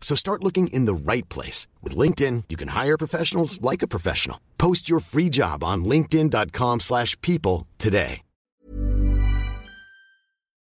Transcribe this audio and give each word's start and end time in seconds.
So 0.00 0.16
start 0.16 0.42
looking 0.42 0.68
in 0.68 0.86
the 0.86 0.94
right 1.12 1.28
place. 1.28 1.68
With 1.82 1.94
LinkedIn, 1.96 2.44
you 2.48 2.56
can 2.56 2.68
hire 2.68 2.96
professionals 2.96 3.60
like 3.60 3.82
a 3.82 3.86
professional. 3.88 4.38
Post 4.56 4.88
your 4.88 5.00
free 5.00 5.28
job 5.28 5.62
on 5.62 5.84
linkedin.com 5.84 6.80
slash 6.80 7.20
people 7.20 7.66
today. 7.78 8.22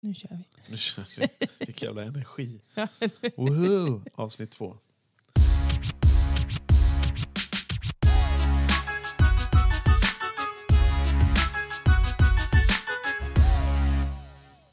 Nu 0.03 0.15
kör 0.15 0.29
vi. 0.37 0.45
Nu 0.71 0.77
kör 0.77 1.05
vi. 1.21 1.27
Vilken 1.67 1.87
jävla 1.89 2.03
energi. 2.03 2.61
Woho! 3.37 4.01
Avsnitt 4.15 4.51
två. 4.51 4.77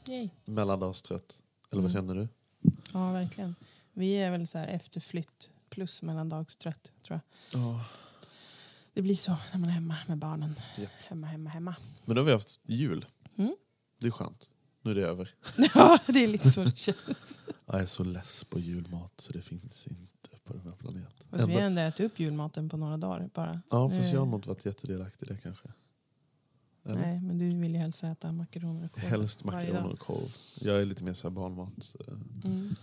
Yay. 0.08 0.28
Mellandagstrött. 0.44 1.36
Eller 1.70 1.82
vad 1.82 1.90
Mm. 1.96 2.02
känner 2.06 2.14
du? 2.14 2.28
Ja, 2.92 3.12
verkligen. 3.12 3.54
Vi 3.94 4.12
är 4.14 4.30
väl 4.30 4.46
så 4.46 4.58
här 4.58 4.66
efterflytt 4.66 5.50
plus 5.70 6.02
mellandagstrött, 6.02 6.92
tror 7.02 7.20
jag. 7.52 7.60
Ja. 7.62 7.84
Det 8.94 9.02
blir 9.02 9.14
så 9.14 9.36
när 9.52 9.60
man 9.60 9.68
är 9.68 9.74
hemma 9.74 9.96
med 10.06 10.18
barnen. 10.18 10.54
Ja. 10.78 10.86
Hemma, 11.08 11.26
hemma, 11.26 11.50
hemma. 11.50 11.74
Men 12.04 12.16
då 12.16 12.22
har 12.22 12.26
vi 12.26 12.32
haft 12.32 12.60
jul. 12.62 13.06
Mm. 13.36 13.56
Det 14.00 14.06
är 14.06 14.10
skönt. 14.10 14.48
Nu 14.82 14.90
är 14.90 14.94
det 14.94 15.06
över. 15.06 15.34
Ja, 15.74 15.98
det 16.06 16.24
är 16.24 16.28
lite 16.28 16.50
så 16.50 16.64
det 16.64 16.78
känns. 16.78 17.40
Jag 17.66 17.80
är 17.80 17.86
så 17.86 18.04
less 18.04 18.44
på 18.44 18.58
julmat 18.58 19.12
så 19.20 19.32
det 19.32 19.42
finns 19.42 19.86
inte 19.86 20.38
på 20.44 20.52
den 20.52 20.62
här 20.62 20.76
planeten. 20.76 21.26
Fast 21.30 21.48
vi 21.48 21.52
har 21.54 21.60
ändå 21.60 21.80
ätit 21.80 22.00
upp 22.06 22.18
julmaten 22.20 22.68
på 22.68 22.76
några 22.76 22.96
dagar 22.96 23.30
bara. 23.34 23.60
Ja, 23.70 23.90
fast 23.90 24.02
Eh, 24.02 24.12
jag 24.14 24.26
har 24.26 24.36
inte 24.36 24.48
varit 24.48 24.66
jättedelaktig 24.66 25.30
i 25.30 25.34
det 25.34 25.40
kanske. 25.40 25.68
Eller? 26.84 27.00
Nej, 27.00 27.20
men 27.20 27.38
du 27.38 27.60
vill 27.60 27.72
ju 27.72 27.78
helst 27.78 28.04
äta 28.04 28.32
makaroner 28.32 28.84
och 28.84 28.92
korv 28.92 29.04
Helst 29.04 29.44
makaroner 29.44 29.92
och 29.92 29.98
korv. 29.98 30.36
Jag 30.60 30.80
är 30.80 30.84
lite 30.84 31.04
mer 31.04 31.12
så 31.14 31.30
barnmat. 31.30 31.94
eh, 32.08 32.14
Mm. 32.44 32.76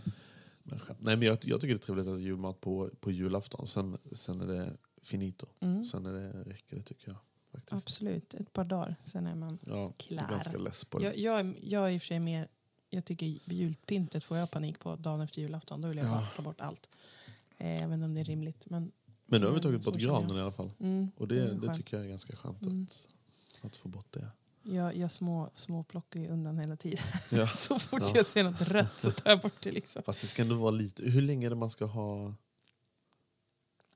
Nej, 1.00 1.18
men 1.18 1.22
jag, 1.22 1.38
jag 1.42 1.62
tycker 1.62 1.68
det 1.76 1.80
är 1.82 1.86
trevligt 1.86 2.08
att 2.08 2.14
äta 2.14 2.20
julmat 2.22 2.62
på, 2.62 2.90
på 3.00 3.12
julafton. 3.12 3.68
Sen, 3.68 3.98
sen 4.12 4.42
är 4.42 4.48
det 4.48 4.78
finito. 5.02 5.46
Mm. 5.60 5.86
Sen 5.86 6.06
är 6.06 6.14
det, 6.14 6.30
räcker 6.44 6.76
det 6.76 6.82
tycker 6.84 7.08
jag. 7.10 7.18
Faktiskt. 7.52 7.74
Absolut, 7.88 8.34
ett 8.34 8.54
par 8.54 8.64
dagar. 8.66 8.96
Sen 9.04 9.28
är 9.28 9.36
man... 9.36 9.60
Ja, 9.66 9.92
Klar. 9.98 10.28
ganska 10.30 10.58
less 10.58 10.86
på 10.86 11.00
det. 11.00 11.06
Jag, 11.06 11.18
jag, 11.18 11.58
jag 11.64 11.86
är 11.88 11.92
i 11.92 11.98
och 11.98 12.02
för 12.02 12.08
sig 12.08 12.20
mer... 12.20 12.48
Jag 12.90 13.06
tycker 13.06 13.26
julpyntet 13.46 14.24
får 14.24 14.38
jag 14.38 14.52
panik 14.52 14.80
på 14.80 14.96
dagen 14.96 15.22
efter 15.22 15.42
julafton. 15.42 15.82
Då 15.82 15.88
vill 15.88 15.98
jag 15.98 16.08
Ja. 16.08 16.12
bara 16.12 16.28
ta 16.36 16.42
bort 16.42 16.62
allt. 16.62 16.90
Eh, 17.58 17.84
även 17.84 18.04
om 18.04 18.14
det 18.14 18.20
är 18.20 18.26
rimligt. 18.26 18.70
Men, 18.70 18.92
men 19.26 19.42
nu 19.42 19.48
har 19.48 19.54
vi 19.54 19.60
Mm, 19.60 19.62
tagit 19.62 19.86
bort 19.86 19.96
granen 19.96 20.38
i 20.38 20.42
alla 20.42 20.52
fall. 20.52 20.72
mm, 20.80 21.12
Och 21.18 21.28
det 21.28 21.36
det, 21.36 21.68
det 21.68 21.74
tycker 21.76 21.98
jag 21.98 22.06
är 22.06 22.10
ganska 22.10 22.36
skönt 22.36 22.62
Mm. 22.62 22.84
att, 22.84 23.66
att 23.66 23.76
få 23.76 23.90
bort 23.90 24.14
det. 24.14 24.28
Jag, 24.64 24.98
jag 24.98 25.12
små, 25.12 25.50
små 25.56 25.84
plockar 25.84 26.20
ju 26.20 26.28
undan 26.28 26.60
hela 26.60 26.76
tiden. 26.76 27.04
Ja. 27.32 27.48
så 27.54 27.80
fort 27.80 28.02
Ja. 28.02 28.12
jag 28.16 28.26
ser 28.26 28.44
något 28.44 28.62
rött 28.62 29.00
så 29.00 29.12
tar 29.12 29.30
jag 29.30 29.40
bort 29.42 29.62
det. 29.62 29.72
Liksom. 29.72 30.04
Fast 30.04 30.22
det 30.22 30.28
ska 30.28 30.42
ändå 30.42 30.56
vara 30.56 30.72
lite... 30.72 31.04
Hur 31.04 31.22
länge 31.22 31.46
är 31.46 31.50
det 31.50 31.56
man 31.56 31.70
ska 31.70 31.86
ha 31.86 32.36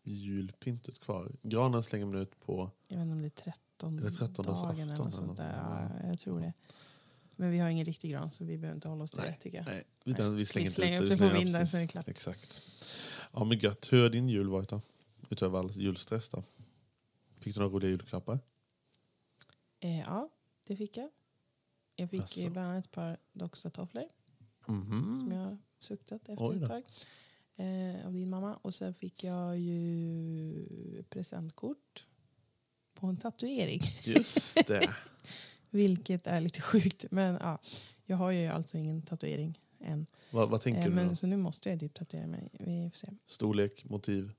julpyntet 0.03 0.99
kvar? 0.99 1.31
Granen 1.41 1.83
slänger 1.83 2.05
man 2.05 2.15
ut 2.15 2.39
på... 2.45 2.71
Jag 2.87 2.97
vet 2.97 3.05
inte 3.05 3.15
om 3.15 3.21
det 3.21 3.27
är 3.27 3.51
13 3.51 3.99
Är 3.99 4.03
det 4.03 4.11
13 4.11 4.45
dagen 4.45 4.55
afton 4.55 4.79
eller 4.79 4.97
något 4.97 5.13
sånt 5.13 5.37
där. 5.37 5.57
Ja. 5.57 5.89
Ja, 6.01 6.09
jag 6.09 6.19
tror 6.19 6.39
det. 6.39 6.53
Men 7.37 7.51
vi 7.51 7.59
har 7.59 7.69
ingen 7.69 7.85
riktig 7.85 8.11
gran 8.11 8.31
så 8.31 8.43
vi 8.45 8.57
behöver 8.57 8.75
inte 8.75 8.87
hålla 8.87 9.03
oss 9.03 9.11
till 9.11 9.21
Nej. 9.21 9.39
det. 9.43 9.65
Nej, 9.67 9.83
utan 10.05 10.35
vi 10.35 10.45
slänger 10.45 10.67
Vi 10.67 10.73
slänger 10.73 11.01
ut 11.01 11.09
det. 11.09 11.17
på 11.17 11.29
vinden 11.33 11.67
så 11.67 11.77
är 11.77 11.81
det 11.81 11.87
klart. 11.87 12.07
Exakt. 12.07 12.61
Ja 13.33 13.43
men 13.43 13.57
gött. 13.59 13.93
Hur 13.93 14.01
har 14.03 14.09
din 14.09 14.29
jul 14.29 14.49
varit 14.49 14.69
då? 14.69 14.81
Utöver 15.29 15.59
all 15.59 15.71
julstress 15.71 16.29
då? 16.29 16.43
Fick 17.39 17.53
du 17.55 17.59
några 17.61 17.73
roliga 17.73 17.89
julklappar? 17.89 18.39
Eh, 19.79 19.99
ja, 19.99 20.29
det 20.67 20.75
fick 20.75 20.97
jag. 20.97 21.09
Jag 21.95 22.09
fick 22.09 22.37
eh, 22.37 22.51
bland 22.51 22.67
annat 22.71 22.85
ett 22.85 22.91
par 22.91 23.17
Doxa-tofflor 23.33 24.05
Mhm. 24.67 25.17
som 25.19 25.31
jag 25.31 25.39
har 25.45 25.57
suktat 25.79 26.21
efter 26.29 26.35
då. 26.35 26.51
ett 26.51 26.65
tag. 26.69 26.83
Eh, 27.55 28.05
av 28.07 28.13
din 28.13 28.29
mamma. 28.29 28.55
Och 28.55 28.73
sen 28.75 28.93
fick 28.93 29.23
jag 29.23 29.59
ju 29.59 31.03
presentkort 31.09 32.07
på 32.93 33.07
en 33.07 33.17
tatuering. 33.17 33.81
Just 34.05 34.67
det. 34.67 34.81
Vilket 35.69 36.27
är 36.27 36.41
lite 36.41 36.61
sjukt. 36.61 37.05
Men 37.11 37.37
ja, 37.41 37.59
jag 38.05 38.17
har 38.17 38.31
ju 38.31 38.47
alltså 38.47 38.77
ingen 38.77 39.01
tatuering 39.01 39.59
än. 39.79 40.05
vad, 40.31 40.49
vad 40.49 40.61
tänker 40.61 40.79
Eh, 40.81 40.85
du 40.85 40.89
då? 40.89 40.95
men, 40.95 41.15
så 41.15 41.27
nu 41.27 41.37
måste 41.37 41.69
jag 41.69 41.79
typ 41.79 41.93
tatuera 41.93 42.27
mig. 42.27 42.49
Vi 42.59 42.89
får 42.89 42.97
se. 42.97 43.07
Storlek, 43.27 43.85
motiv? 43.85 44.31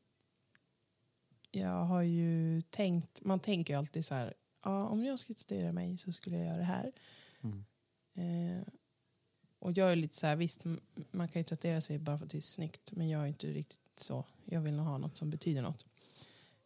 Jag 1.51 1.85
har 1.85 2.03
ju 2.03 2.63
tänkt, 2.63 3.25
man 3.25 3.41
tänker 3.41 3.75
ju 3.75 3.79
alltid 3.79 4.07
så 4.07 4.15
här, 4.15 4.35
ja, 4.67 4.87
om 4.89 5.05
jag 5.05 5.19
skulle 5.19 5.37
tatuera 5.37 5.73
mig 5.73 5.99
så 5.99 6.13
skulle 6.13 6.37
jag 6.37 6.47
göra 6.47 6.57
det 6.57 6.65
här. 6.65 6.93
Mm. 7.41 7.65
Eh, 8.59 8.63
och 9.59 9.73
jag 9.73 9.93
är 9.93 9.97
lite 9.97 10.17
så 10.17 10.27
här, 10.27 10.37
visst 10.37 10.61
man 11.11 11.29
kan 11.29 11.41
ju 11.41 11.45
tatuera 11.45 11.81
sig 11.81 11.99
bara 11.99 12.19
för 12.19 12.25
att 12.25 12.31
det 12.31 12.39
är 12.39 12.43
snyggt. 12.43 12.93
Men 12.93 13.09
jag 13.09 13.23
är 13.23 13.27
inte 13.27 13.47
riktigt 13.47 13.81
så. 13.97 14.25
Jag 14.45 14.61
vill 14.61 14.75
nog 14.75 14.87
ha 14.87 14.99
något 14.99 15.17
som 15.17 15.31
betyder 15.31 15.63
något. 15.63 15.87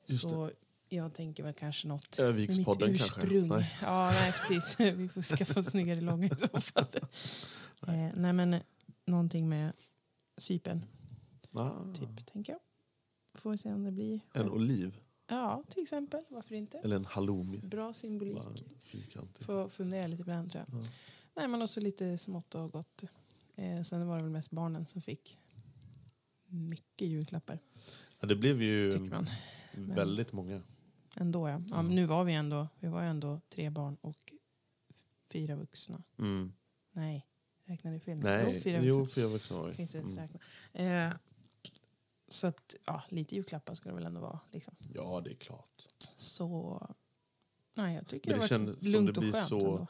Just 0.06 0.22
så 0.22 0.50
jag 0.88 1.14
tänker 1.14 1.42
väl 1.42 1.52
kanske 1.54 1.88
något 1.88 2.18
Övikspodden 2.18 2.92
mitt 2.92 3.00
kanske? 3.00 3.20
ursprung. 3.22 3.48
Nej. 3.48 3.74
Ja, 3.82 4.10
nej 4.10 4.32
precis. 4.32 4.80
Vi 4.98 5.08
får 5.08 5.22
skaffa 5.22 5.60
oss 5.60 5.66
snyggare 5.66 6.00
långa 6.00 6.26
i 6.26 6.36
så 6.36 6.60
fall. 6.60 6.86
eh, 7.86 8.10
nej 8.14 8.32
men 8.32 8.56
någonting 9.04 9.48
med 9.48 9.72
Cypern, 10.36 10.82
Ah, 11.52 11.94
typ, 11.94 12.26
tänker 12.26 12.52
jag. 12.52 12.60
Får 13.40 13.50
vi 13.50 13.58
se 13.58 13.72
om 13.72 13.84
det 13.84 13.90
blir. 13.92 14.20
en 14.32 14.50
oliv? 14.50 15.00
Ja, 15.30 15.62
till 15.68 15.82
exempel. 15.82 16.24
Varför 16.28 16.54
inte? 16.54 16.78
Eller 16.78 16.96
en 16.96 17.04
halloumi? 17.04 17.58
Bra 17.58 17.92
symbolik. 17.92 18.38
Får 19.40 19.68
fundera 19.68 20.06
lite 20.06 20.24
på 20.24 20.30
den 20.30 20.48
tror 20.48 20.64
jag. 20.68 20.80
Ja. 20.82 20.86
Nej 21.34 21.48
men 21.48 21.62
också 21.62 21.80
lite 21.80 22.18
smått 22.18 22.54
och 22.54 22.72
gott. 22.72 23.04
Eh, 23.56 23.82
sen 23.82 24.06
var 24.06 24.16
det 24.16 24.22
väl 24.22 24.32
mest 24.32 24.50
barnen 24.50 24.86
som 24.86 25.02
fick 25.02 25.38
mycket 26.46 27.08
julklappar. 27.08 27.58
Ja, 28.20 28.28
det 28.28 28.36
blev 28.36 28.62
ju 28.62 28.90
väldigt 29.74 30.32
många. 30.32 30.62
Ändå 31.16 31.48
ja. 31.48 31.62
ja 31.70 31.82
men 31.82 31.94
nu 31.94 32.06
var 32.06 32.24
vi 32.24 32.34
ändå, 32.34 32.68
vi 32.78 32.88
var 32.88 33.02
ändå 33.02 33.40
tre 33.48 33.70
barn 33.70 33.96
och 34.00 34.32
fyra 35.32 35.56
vuxna. 35.56 36.02
Mm. 36.18 36.52
Nej, 36.92 37.26
räknade 37.64 38.00
fel? 38.00 38.18
Nej, 38.18 38.52
Jo, 38.54 38.60
fyra 38.60 38.82
jo, 38.82 38.98
vuxna. 38.98 39.14
fyra 39.14 39.28
vuxna 39.28 39.56
var 39.56 39.80
inte 39.80 39.98
det. 39.98 40.04
Mm. 40.04 40.18
räkna. 40.18 40.40
Eh, 40.72 41.12
så 42.30 42.46
att, 42.46 42.74
ja, 42.86 43.02
lite 43.08 43.34
julklappar 43.34 43.74
ska 43.74 43.88
det 43.88 43.94
väl 43.94 44.06
ändå 44.06 44.20
vara. 44.20 44.40
Liksom. 44.52 44.74
Ja, 44.94 45.20
det 45.24 45.30
är 45.30 45.34
klart. 45.34 45.88
Så, 46.16 46.86
nej 47.74 47.94
jag 47.94 48.08
tycker 48.08 48.30
Men 48.30 48.40
det, 48.40 48.48
det 48.48 48.54
har 48.58 48.66
varit 48.66 48.82
lugnt 48.82 49.16
och 49.16 49.24
skönt 49.24 49.46
så- 49.46 49.56
ändå. 49.58 49.86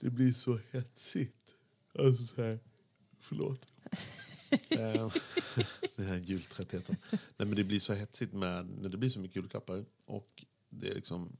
Det 0.00 0.10
blir 0.10 0.32
så 0.32 0.58
hetsigt. 0.70 1.54
Alltså 1.98 2.24
så 2.24 2.42
här, 2.42 2.60
förlåt. 3.18 3.66
Eh, 4.70 5.12
Den 5.96 6.06
här 6.06 6.16
jultröttheten. 6.16 6.96
Nej, 7.10 7.20
men 7.36 7.54
det 7.54 7.64
blir 7.64 7.78
så 7.80 7.94
hetsigt 7.94 8.32
med, 8.32 8.66
när 8.66 8.88
det 8.88 8.96
blir 8.96 9.08
så 9.08 9.20
mycket 9.20 9.36
julklappar. 9.36 9.84
Och 10.04 10.44
det 10.68 10.90
är 10.90 10.94
liksom... 10.94 11.36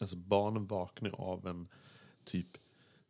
Alltså 0.00 0.16
barnen 0.16 0.66
vaknar 0.66 1.10
av 1.10 1.46
en 1.46 1.68
typ, 2.24 2.46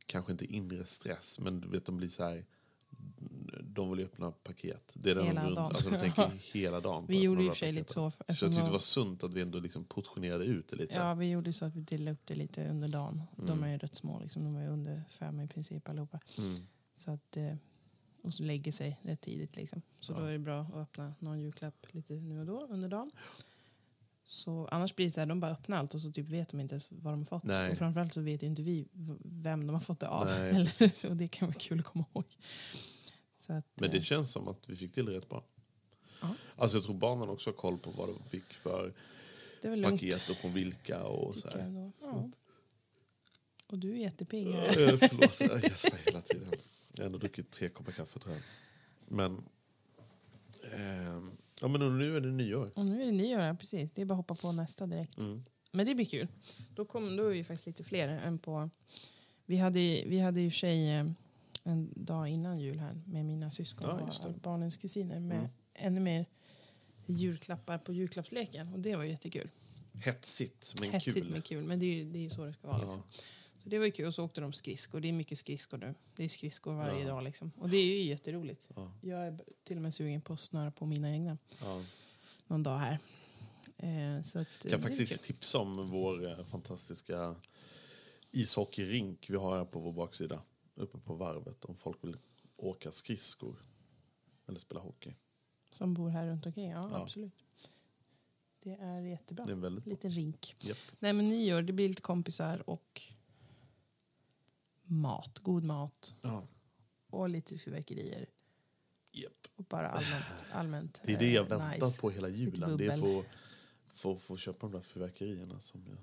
kanske 0.07 0.33
inte 0.33 0.45
inre 0.45 0.85
stress, 0.85 1.41
men 1.41 1.61
du 1.61 1.69
vet 1.69 1.87
de 1.87 1.97
blir 1.97 2.09
så 2.09 2.25
här, 2.25 2.45
de 3.63 3.91
vill 3.91 3.99
ju 3.99 4.05
öppna 4.05 4.31
paket. 4.31 4.91
Det 4.95 5.11
är 5.11 5.15
den 5.15 5.27
Hela 5.27 5.43
de, 5.45 5.55
dagen. 5.55 5.65
Alltså 5.73 5.91
de 5.91 5.99
tänker 5.99 6.31
hela 6.53 6.81
dagen 6.81 7.05
Vi 7.09 7.21
gjorde 7.23 7.45
i 7.45 7.49
och 7.49 7.53
för 7.53 7.59
sig 7.59 7.73
lite 7.73 7.93
så. 7.93 8.11
Så 8.11 8.17
jag 8.29 8.37
tyckte 8.39 8.57
det 8.61 8.65
de- 8.65 8.73
var 8.73 8.79
sunt 8.79 9.25
att 9.25 9.35
vi 9.35 9.41
ändå 9.41 9.59
liksom 9.59 9.85
portionerade 9.85 10.45
ut 10.45 10.69
det 10.69 10.77
lite. 10.77 10.95
Ja, 10.95 11.15
vi 11.15 11.31
gjorde 11.31 11.53
så 11.53 11.65
att 11.65 11.75
vi 11.75 11.81
delade 11.81 12.11
upp 12.13 12.21
det 12.27 12.35
lite 12.35 12.69
under 12.71 12.89
dagen. 12.89 13.23
De 13.37 13.51
Mm. 13.53 13.65
är 13.65 13.69
ju 13.73 13.79
rätt 13.79 13.95
små, 13.95 14.21
liksom. 14.21 14.45
de 14.45 14.57
är 14.57 14.69
under 14.69 15.03
fem 15.09 15.41
i 15.41 15.49
princip 15.49 15.89
allihopa. 15.89 16.21
Mm. 16.39 16.57
Så 16.95 17.11
att, 17.11 17.37
eh, 17.37 17.55
och 18.23 18.35
så 18.35 18.43
lägger 18.43 18.73
sig 18.73 19.01
rätt 19.03 19.21
tidigt. 19.21 19.57
Liksom. 19.57 19.83
Så 19.99 20.13
Ja. 20.13 20.19
då 20.19 20.25
är 20.25 20.33
det 20.33 20.39
bra 20.39 20.61
att 20.61 20.75
öppna 20.75 21.15
någon 21.19 21.41
julklapp 21.41 21.87
lite 21.91 22.13
nu 22.15 22.41
och 22.41 22.47
då 22.47 22.67
under 22.71 22.89
dagen. 22.89 23.11
Så 24.29 24.69
annars 24.71 24.95
blir 24.95 25.07
det 25.07 25.13
så 25.13 25.21
här, 25.21 25.27
de 25.27 25.41
bara 25.41 25.51
öppnar 25.51 25.79
allt 25.79 25.95
och 25.95 26.01
så 26.01 26.13
typ 26.13 26.29
vet 26.29 26.49
de 26.49 26.61
inte 26.61 26.73
ens 26.75 26.93
vad 26.93 27.13
de 27.13 27.19
har 27.19 27.27
fått. 27.27 27.45
Nej. 27.45 27.71
Och 27.71 27.79
framförallt 27.79 28.15
så 28.15 28.21
vet 28.21 28.43
inte 28.43 28.63
vi 28.63 28.89
vem 29.25 29.67
de 29.67 29.73
har 29.73 29.81
fått 29.81 30.01
det 30.01 30.09
av. 30.09 30.27
Nej, 30.27 30.51
Eller, 30.55 30.89
så 30.89 31.09
det 31.09 31.29
kan 31.29 31.49
vara 31.49 31.59
kul 31.59 31.79
att 31.81 31.85
komma 31.85 32.05
ihåg. 32.15 32.25
Att, 33.49 33.65
Men 33.75 33.91
det 33.91 33.97
eh, 33.97 34.03
känns 34.03 34.33
som 34.33 34.49
att 34.49 34.69
vi 34.69 34.77
fick 34.77 34.93
till 34.93 35.07
det 35.07 35.13
rätt 35.13 35.29
bra. 35.29 35.45
Ja. 36.21 36.35
Alltså 36.57 36.77
jag 36.77 36.85
tror 36.85 36.95
barnen 36.95 37.29
också 37.29 37.51
har 37.51 37.55
koll 37.55 37.79
på 37.79 37.91
vad 37.91 38.09
de 38.09 38.25
fick 38.31 38.45
för 38.45 38.93
paket 39.83 40.31
och 40.31 40.37
från 40.37 40.53
vilka 40.53 41.05
och 41.05 41.35
så 41.35 41.51
här. 41.51 41.93
Ja. 42.01 42.31
Och 43.67 43.79
du 43.79 43.93
är 43.93 43.97
jättepigg. 43.97 44.47
Eh, 44.47 44.55
Förlåt, 44.57 45.41
jag 45.41 45.65
gäspar 45.65 45.99
hela 46.05 46.21
tiden. 46.21 46.53
Jag 46.93 47.03
har 47.03 47.07
ändå 47.07 47.19
druckit 47.19 47.51
tre 47.51 47.69
koppar 47.69 47.93
kaffe 47.93 48.19
tror 48.19 48.35
jag. 48.35 48.43
Men, 49.09 49.45
ehm, 50.75 51.37
ja, 51.61 51.69
men 51.69 51.99
nu 51.99 52.17
är 52.17 52.21
det 52.21 52.29
nyår. 52.33 52.71
Och 52.75 52.87
nu 52.87 53.03
är 53.03 53.07
det 53.07 53.13
nyår, 53.13 53.41
ja, 53.41 53.55
precis. 53.55 53.93
Det 53.93 54.03
är 54.03 54.07
bara 54.07 54.15
att 54.15 54.17
hoppa 54.17 54.35
på 54.35 54.53
nästa 54.53 54.87
direkt. 54.87 55.19
Mm. 55.19 55.45
Men 55.73 55.87
det 55.87 55.95
blir 55.95 56.07
kul. 56.07 56.29
Då, 56.75 56.85
kom, 56.85 57.17
då 57.17 57.25
är 57.25 57.31
vi 57.31 57.45
faktiskt 57.45 57.67
lite 57.67 57.85
fler 57.85 58.09
än 58.09 58.39
på... 58.39 58.71
Vi 59.47 59.57
hade, 59.57 59.79
vi 60.07 60.21
hade 60.21 60.41
ju 60.41 60.51
tjej 60.51 60.95
eh, 60.99 61.07
en 61.63 61.93
dag 61.97 62.29
innan 62.29 62.61
jul 62.61 62.79
här 62.79 63.03
med 63.07 63.25
mina 63.25 63.51
syskon 63.51 63.87
Ja, 63.89 64.29
och 64.29 64.35
barnens 64.35 64.77
kusiner 64.77 65.21
med 65.21 65.37
Mm. 65.39 65.51
ännu 65.75 66.01
mer 66.01 66.27
julklappar 67.07 67.79
på 67.79 67.93
julklappsleken. 67.93 68.73
Och 68.73 68.81
det 68.81 68.97
var 68.97 69.05
jättekul. 69.05 69.51
Hetsigt 70.05 70.75
men 70.81 70.91
Hetsigt 70.93 71.17
kul. 71.17 71.27
men 71.31 71.43
kul. 71.43 71.65
Men 71.65 71.79
det 71.79 71.87
är 71.87 71.95
ju 71.95 72.05
det 72.05 72.27
är 72.27 72.31
så 72.31 72.45
det 72.45 72.53
ska 72.53 72.67
vara. 72.69 72.79
Liksom. 72.79 73.03
Så 73.67 73.71
det 73.71 73.79
var 73.79 73.87
ju 73.87 73.93
kul. 73.93 74.07
Och 74.07 74.15
så 74.15 74.25
åkte 74.25 74.41
de 74.41 74.53
skridskor. 74.53 75.01
Det 75.01 75.09
är 75.09 75.13
mycket 75.13 75.39
skridskor 75.39 75.79
nu. 75.79 75.95
Det 76.17 76.25
är 76.25 76.29
skridskor 76.29 76.75
varje 76.75 77.01
Ja. 77.03 77.09
dag 77.09 77.23
liksom. 77.25 77.53
Och 77.59 77.69
det 77.69 77.77
är 77.77 77.85
ju 77.85 78.03
jätteroligt. 78.03 78.67
Ja. 78.77 78.93
Jag 79.01 79.27
är 79.27 79.41
till 79.65 79.77
och 79.77 79.83
med 79.83 79.95
sugen 79.95 80.21
på 80.21 80.33
att 80.33 80.41
snöra 80.41 80.71
på 80.71 80.87
mina 80.87 81.11
egna 81.11 81.39
Ja. 81.61 81.83
någon 82.47 82.63
dag 82.63 82.79
här. 82.79 82.99
Eh, 83.77 84.23
så 84.23 84.39
att, 84.39 84.49
Jag 84.65 84.73
eh, 84.73 84.79
kan 84.79 84.81
det 84.81 84.87
är 84.87 84.89
faktiskt 84.89 85.23
tipsa 85.25 85.59
om 85.59 85.91
vår 85.91 86.27
eh, 86.27 86.45
fantastiska 86.45 87.35
ishockeyrink 88.31 89.31
vi 89.31 89.37
har 89.37 89.57
här 89.59 89.65
på 89.65 89.79
vår 89.81 89.93
baksida. 89.93 90.43
Uppe 90.75 90.99
på 90.99 91.15
varvet 91.15 91.65
om 91.65 91.77
folk 91.77 92.05
vill 92.05 92.17
åka 92.57 92.93
skridskor. 92.93 93.57
Eller 94.49 94.59
spela 94.59 94.81
hockey. 94.81 95.15
Som 95.71 95.95
bor 95.95 96.09
här 96.11 96.27
runt 96.27 96.47
omkring. 96.47 96.71
Ja, 96.71 96.89
Ja. 96.93 97.03
absolut. 97.03 97.45
Det 98.63 98.73
är 98.81 99.01
jättebra. 99.01 99.45
Det 99.45 99.53
är 99.53 99.57
väldigt 99.57 99.85
bra. 99.85 99.91
Liten 99.91 100.11
rink. 100.11 100.57
Japp. 100.65 100.79
Nej 100.99 101.13
men 101.13 101.25
nyår, 101.25 101.63
det 101.63 101.73
blir 101.73 101.89
lite 101.89 102.03
kompisar 102.03 102.71
och 102.71 103.03
mat. 104.87 105.39
God 105.39 105.65
mat. 105.65 106.15
Ja. 106.23 106.43
Och 107.11 107.29
lite 107.29 107.59
fyrverkerier. 107.59 108.27
Japp. 109.13 109.33
Och 109.57 109.65
bara 109.65 109.89
allmänt. 109.89 110.45
allmänt 110.53 111.01
Det 111.05 111.13
är 111.13 111.19
det 111.19 111.33
jag 111.33 111.53
eh, 111.53 111.59
väntar 111.59 111.87
nice. 111.87 112.01
på 112.01 112.11
hela 112.11 112.29
julen. 112.29 112.77
Det 112.77 112.87
är 112.87 113.01
få, 113.01 113.25
få, 113.89 114.19
få 114.19 114.37
köpa 114.37 114.67
de 114.67 114.73
där 114.73 114.81
fyrverkerierna 114.81 115.61
som 115.61 115.85
jag 115.89 115.97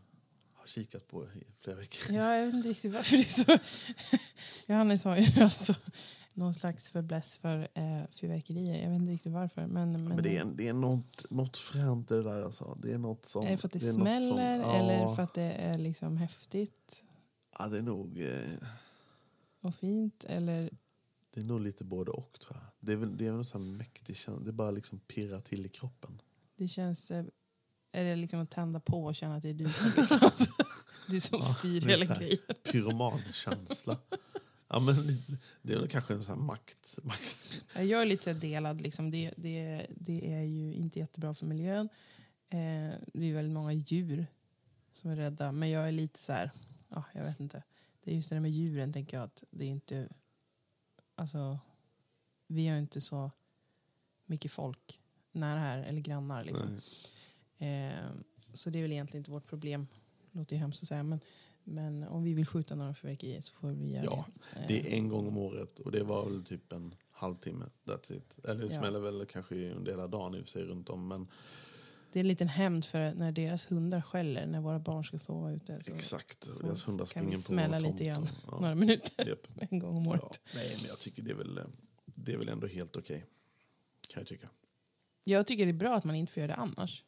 har 0.53 0.67
kikat 0.67 1.07
på 1.07 1.23
i 1.23 1.27
flera 1.61 1.77
veckor. 1.77 2.15
Ja, 2.15 2.35
jag 2.35 2.45
vet 2.45 2.53
inte 2.53 2.69
riktigt 2.69 2.93
varför 2.93 3.17
det 3.17 3.23
är 3.23 3.59
så. 3.59 3.59
Johannes 4.71 5.03
har 5.03 5.17
ju 5.17 5.43
alltså 5.43 5.75
någon 6.33 6.53
slags 6.53 6.91
förbläss 6.91 7.37
för 7.37 7.67
eh, 7.73 8.01
fyrverkerier. 8.11 8.83
Jag 8.83 8.89
vet 8.89 8.99
inte 8.99 9.13
riktigt 9.13 9.31
varför. 9.31 9.67
Men, 9.67 9.91
men, 9.91 10.05
Men 10.05 10.23
det 10.23 10.37
är, 10.37 10.45
det 10.45 10.67
är 10.67 10.73
något, 10.73 11.31
något 11.31 11.57
fränt 11.57 12.11
i 12.11 12.13
det 12.13 12.23
där 12.23 12.43
alltså. 12.43 12.77
Det 12.81 12.93
är 12.93 12.97
något 12.97 13.25
som... 13.25 13.45
är 13.45 13.49
det 13.49 13.57
för 13.57 13.67
att 13.67 13.73
det, 13.73 13.85
något 13.85 13.95
smäller 13.95 14.63
som, 14.63 14.69
eller 14.69 14.93
ja, 14.93 15.15
för 15.15 15.23
att 15.23 15.33
det 15.33 15.51
är 15.51 15.77
liksom 15.77 16.17
häftigt 16.17 17.03
Ja, 17.59 17.67
det 17.67 17.77
är 17.77 17.81
nog... 17.81 18.21
Eh, 18.21 18.51
och 19.61 19.75
fint? 19.75 20.23
Eller 20.23 20.69
det 21.33 21.39
är 21.39 21.43
nog 21.43 21.61
lite 21.61 21.83
både 21.83 22.11
och 22.11 22.39
tror 22.39 22.55
jag. 22.61 22.63
Det 22.79 22.91
är 22.91 22.95
väl 22.95 23.17
det 23.17 23.25
är 23.27 23.31
väl 23.31 23.39
en 23.39 23.45
sån 23.45 23.61
här 23.61 23.71
mäktig 23.77 24.15
känsla. 24.17 24.45
Det 24.45 24.51
bara 24.51 24.71
liksom 24.71 24.99
pirrar 24.99 25.41
till 25.41 25.65
i 25.65 25.69
kroppen. 25.69 26.21
det 26.55 26.67
känns... 26.67 27.11
eh, 27.11 27.25
Är 27.91 28.03
det 28.03 28.15
liksom 28.15 28.39
att 28.39 28.51
tända 28.51 28.79
på 28.79 29.05
och 29.05 29.15
känna 29.15 29.35
att 29.35 29.41
det 29.43 29.49
är 29.49 29.53
du 29.53 29.65
som, 29.69 29.91
liksom, 29.97 30.31
du 31.07 31.19
som 31.21 31.41
styr 31.41 31.81
det 31.81 31.87
är 31.87 31.89
hela 31.89 32.05
så 32.05 32.13
här. 32.13 32.19
grejen? 32.19 32.39
Pyromankänsla. 32.63 33.97
ja, 34.67 34.79
men 34.79 34.95
det 35.61 35.73
är 35.73 35.77
väl 35.79 35.87
kanske 35.87 36.13
en 36.13 36.23
sån 36.23 36.37
här 36.39 36.45
makt... 36.45 36.97
makt. 37.03 37.61
Ja, 37.75 37.81
Jag 37.81 38.01
är 38.01 38.05
lite 38.05 38.33
delad. 38.33 38.81
Liksom. 38.81 39.11
Det, 39.11 39.33
det, 39.37 39.87
det 39.89 40.33
är 40.33 40.41
ju 40.41 40.73
inte 40.73 40.99
jättebra 40.99 41.33
för 41.33 41.45
miljön. 41.45 41.89
Eh, 42.49 42.93
det 43.13 43.25
är 43.25 43.33
väldigt 43.33 43.53
många 43.53 43.73
djur 43.73 44.27
som 44.91 45.11
är 45.11 45.15
rädda. 45.15 45.51
Men 45.51 45.69
jag 45.69 45.87
är 45.87 45.91
lite 45.91 46.19
så 46.19 46.33
här... 46.33 46.51
Ja, 46.93 47.03
jag 47.13 47.23
vet 47.23 47.39
inte. 47.39 47.63
Det 48.03 48.11
är 48.11 48.15
just 48.15 48.29
det 48.29 48.35
där 48.35 48.41
med 48.41 48.51
djuren, 48.51 48.93
tänker 48.93 49.17
jag. 49.17 49.23
att 49.23 49.43
det 49.51 49.65
är 49.65 49.69
inte... 49.69 50.09
Alltså, 51.15 51.59
vi 52.47 52.67
har 52.67 52.77
inte 52.77 53.01
så 53.01 53.31
mycket 54.25 54.51
folk 54.51 55.01
nära 55.31 55.59
här, 55.59 55.83
eller 55.83 55.99
grannar. 55.99 56.43
Liksom. 56.43 56.67
Eh, 57.57 58.09
så 58.53 58.69
det 58.69 58.79
är 58.79 58.81
väl 58.81 58.91
egentligen 58.91 59.19
inte 59.21 59.31
vårt 59.31 59.47
problem. 59.47 59.87
Låter 60.31 60.55
ju 60.55 60.59
hemskt 60.59 60.81
att 60.81 60.87
säga. 60.87 61.03
Men, 61.03 61.19
men 61.63 62.03
om 62.03 62.23
vi 62.23 62.33
vill 62.33 62.45
skjuta 62.45 62.75
några 62.75 62.93
fyrverkerier 62.93 63.41
så 63.41 63.53
får 63.53 63.67
vi 63.67 63.91
göra 63.93 64.03
Ja, 64.05 64.25
det. 64.53 64.59
Eh, 64.59 64.67
Det 64.67 64.79
är 64.93 64.97
en 64.97 65.09
gång 65.09 65.27
om 65.27 65.37
året 65.37 65.79
och 65.79 65.91
det 65.91 66.03
var 66.03 66.29
väl 66.29 66.43
typ 66.43 66.71
en 66.71 66.95
halvtimme. 67.11 67.65
That's 67.85 68.13
it. 68.17 68.39
Eller 68.43 68.61
det 68.67 68.73
Ja. 68.73 68.79
smäller 68.79 68.99
väl 68.99 69.25
kanske 69.25 69.71
under 69.71 69.91
hela 69.91 70.07
dagen 70.07 70.35
i 70.35 70.39
och 70.39 70.43
för 70.43 70.49
sig 70.49 70.63
runt 70.63 70.89
om. 70.89 71.07
Men 71.07 71.27
Det 72.13 72.19
är 72.19 72.21
en 72.21 72.27
liten 72.27 72.47
hämnd 72.47 72.85
för 72.85 73.13
när 73.13 73.31
deras 73.31 73.71
hundar 73.71 74.01
skäller 74.01 74.45
när 74.47 74.61
våra 74.61 74.79
barn 74.79 75.03
ska 75.03 75.17
sova 75.19 75.51
ute. 75.51 75.81
Exakt. 75.87 76.47
Och 76.47 76.63
deras 76.63 76.87
hundar 76.87 77.05
springer 77.05 77.35
på 77.35 77.41
smälla 77.41 77.79
lite 77.79 78.05
grann. 78.05 78.27
och- 78.47 78.53
Några 78.61 78.69
Ja. 78.69 78.75
minuter 78.75 79.27
Japp. 79.29 79.47
en 79.71 79.79
gång 79.79 79.97
om 79.97 80.03
Ja. 80.05 80.11
året. 80.11 80.41
Nej, 80.55 80.75
men 80.79 80.85
jag 80.87 80.99
tycker 80.99 81.21
det 81.23 81.31
är 81.31 81.35
väl, 81.35 81.59
det 82.05 82.33
är 82.33 82.37
väl 82.37 82.49
ändå 82.49 82.67
helt 82.67 82.95
okej. 82.95 83.25
Kan 84.09 84.19
jag 84.21 84.27
tycka. 84.27 84.49
Jag 85.23 85.47
tycker 85.47 85.65
det 85.65 85.71
är 85.71 85.73
bra 85.73 85.95
att 85.95 86.03
man 86.03 86.15
inte 86.15 86.33
får 86.33 86.41
göra 86.41 86.47
det 86.55 86.55
annars. 86.55 87.03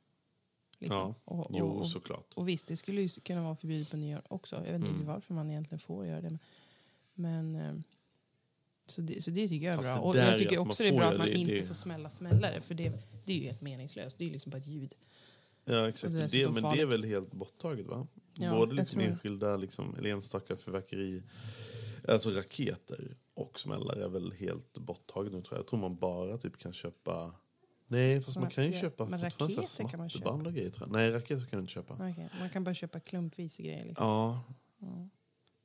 Liksom. 0.80 0.98
Ja. 0.98 1.16
Och, 1.26 1.40
och, 1.40 1.56
Jo, 1.60 1.68
och, 1.68 1.88
såklart. 1.88 2.34
och 2.36 2.50
visst, 2.50 2.68
det 2.68 2.76
skulle 2.78 3.02
ju 3.02 3.08
kunna 3.08 3.44
vara 3.44 3.56
förbjudet 3.56 3.92
på 3.92 3.98
nyår 3.98 4.22
också. 4.28 4.56
Jag 4.56 4.64
vet 4.64 4.76
inte 4.76 4.90
Mm. 4.92 5.06
varför 5.06 5.34
man 5.34 5.50
egentligen 5.52 5.80
får 5.80 6.06
göra 6.06 6.22
det. 6.22 6.30
Men, 6.30 6.40
men 7.14 7.56
eh, 7.56 7.74
så, 8.88 9.02
det, 9.02 9.24
så 9.24 9.32
det 9.32 9.48
tycker 9.48 9.66
jag 9.66 9.74
är 9.74 9.78
Fast 9.78 9.90
bra. 9.90 10.00
Och 10.00 10.16
jag 10.16 10.38
tycker 10.38 10.58
man 10.58 10.68
också 10.68 10.84
det 10.84 10.90
är 10.90 10.94
bra 10.98 11.06
att 11.06 11.18
man 11.18 11.28
det- 11.28 11.34
inte 11.34 11.54
det- 11.54 11.64
får 11.66 11.74
smälla 11.76 12.10
smällare. 12.10 12.62
För 12.62 12.74
det, 12.76 12.92
det 13.26 13.34
är 13.34 13.38
ju 13.38 13.44
helt 13.44 13.62
meningslöst. 13.62 14.18
Det 14.18 14.24
är 14.24 14.26
ju 14.26 14.34
liksom 14.34 14.50
bara 14.50 14.58
ett 14.58 14.68
ljud. 14.68 14.96
Ja, 15.66 15.90
exakt. 15.90 16.14
Det 16.14 16.20
men 16.20 16.30
det 16.30 16.42
är 16.44 16.62
farligt. 16.62 16.88
väl 16.88 17.04
helt 17.04 17.32
borttaget 17.32 17.86
va? 17.86 18.08
Ja, 18.34 18.56
Både 18.56 18.74
liksom 18.76 19.00
enskilda 19.00 19.58
liksom, 19.58 19.96
eller 19.98 20.10
enstaka 20.10 20.58
fyrverkeri, 20.58 21.24
alltså 22.08 22.30
raketer 22.30 23.18
och 23.34 23.60
smällare 23.60 24.04
är 24.04 24.10
väl 24.10 24.32
helt 24.32 24.78
borttaget 24.78 25.34
nu 25.34 25.42
tror 25.42 25.54
jag. 25.54 25.60
Jag 25.60 25.68
tror 25.68 25.80
man 25.80 25.96
bara 25.96 26.38
typ 26.38 26.58
kan 26.58 26.74
köpa 26.74 27.34
Nej, 27.88 28.22
fast 28.22 28.40
man 28.40 28.50
kan 28.50 28.66
ju 28.66 28.74
köpa 28.74 29.06
men 29.06 29.22
raketer 29.22 29.88
kan 29.88 30.00
man 30.00 30.10
smatterband 30.10 30.48
och 30.48 30.54
grejer 30.54 30.70
tror 30.70 30.88
jag. 30.88 30.94
Nej, 30.94 31.12
raketer 31.12 31.46
kan 31.46 31.60
du 31.60 31.62
inte 31.62 31.74
köpa. 31.74 31.94
Okej, 31.94 32.30
Man 32.40 32.50
kan 32.50 32.64
bara 32.64 32.76
köpa 32.76 33.00
klumpvis 33.00 33.58
grejer. 33.58 33.86
Liksom. 33.86 34.08
Ja, 34.08 34.44
Ja. 34.80 35.10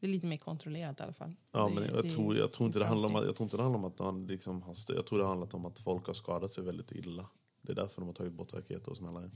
Det 0.01 0.07
är 0.07 0.11
lite 0.11 0.27
mer 0.27 0.37
kontrollerat 0.37 1.01
i 1.01 1.03
alla 1.03 1.13
fall. 1.13 1.35
ja 1.53 1.69
det, 1.69 1.75
men 1.75 1.85
jag, 1.95 2.05
det- 2.05 2.11
tror, 2.11 2.37
jag, 2.37 2.53
tror 2.53 2.67
inte 2.67 2.79
det 2.79 2.87
handlar 2.87 3.09
om, 3.09 3.15
jag 3.15 3.37
tror 3.37 3.45
inte 3.45 3.57
det 3.57 3.63
handlar 3.63 3.79
om 3.79 3.85
att 3.85 3.99
man 3.99 4.27
liksom 4.27 4.63
har 4.63 4.75
Jag 4.89 5.07
tror 5.07 5.19
det 5.19 5.27
handlar 5.27 5.55
om 5.55 5.67
att 5.67 5.79
folk 5.79 6.07
har 6.07 6.15
skadat 6.15 6.53
sig 6.53 6.65
väldigt 6.65 6.93
illa. 6.93 7.27
Det 7.63 7.73
är 7.73 7.77
därför 7.77 8.01
de 8.01 8.07
har 8.07 8.15
tagit 8.15 8.33
bort 8.33 8.53
raketer 8.55 8.91
och 8.91 8.97
smällare. 8.97 9.31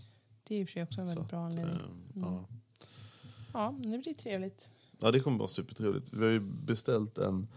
Det 0.45 0.55
är 0.55 0.61
i 0.61 0.65
och 0.65 0.69
för 0.69 0.73
sig 0.73 0.83
också 0.83 1.01
en 1.01 1.07
Så 1.07 1.13
väldigt 1.15 1.31
bra 1.31 1.47
att, 1.47 1.53
anledning. 1.53 1.77
eh, 2.17 2.23
ja. 2.23 2.45
Ja, 3.53 3.75
det 3.79 3.99
blir 3.99 4.15
trevligt. 4.15 4.69
Ja, 4.99 5.11
det 5.11 5.21
kommer 5.21 5.39
vara 5.39 5.49
supertrevligt. 5.49 6.13
Vi 6.13 6.25
har 6.25 6.33
ju 6.33 6.41
beställt 6.41 7.19
en 7.19 7.49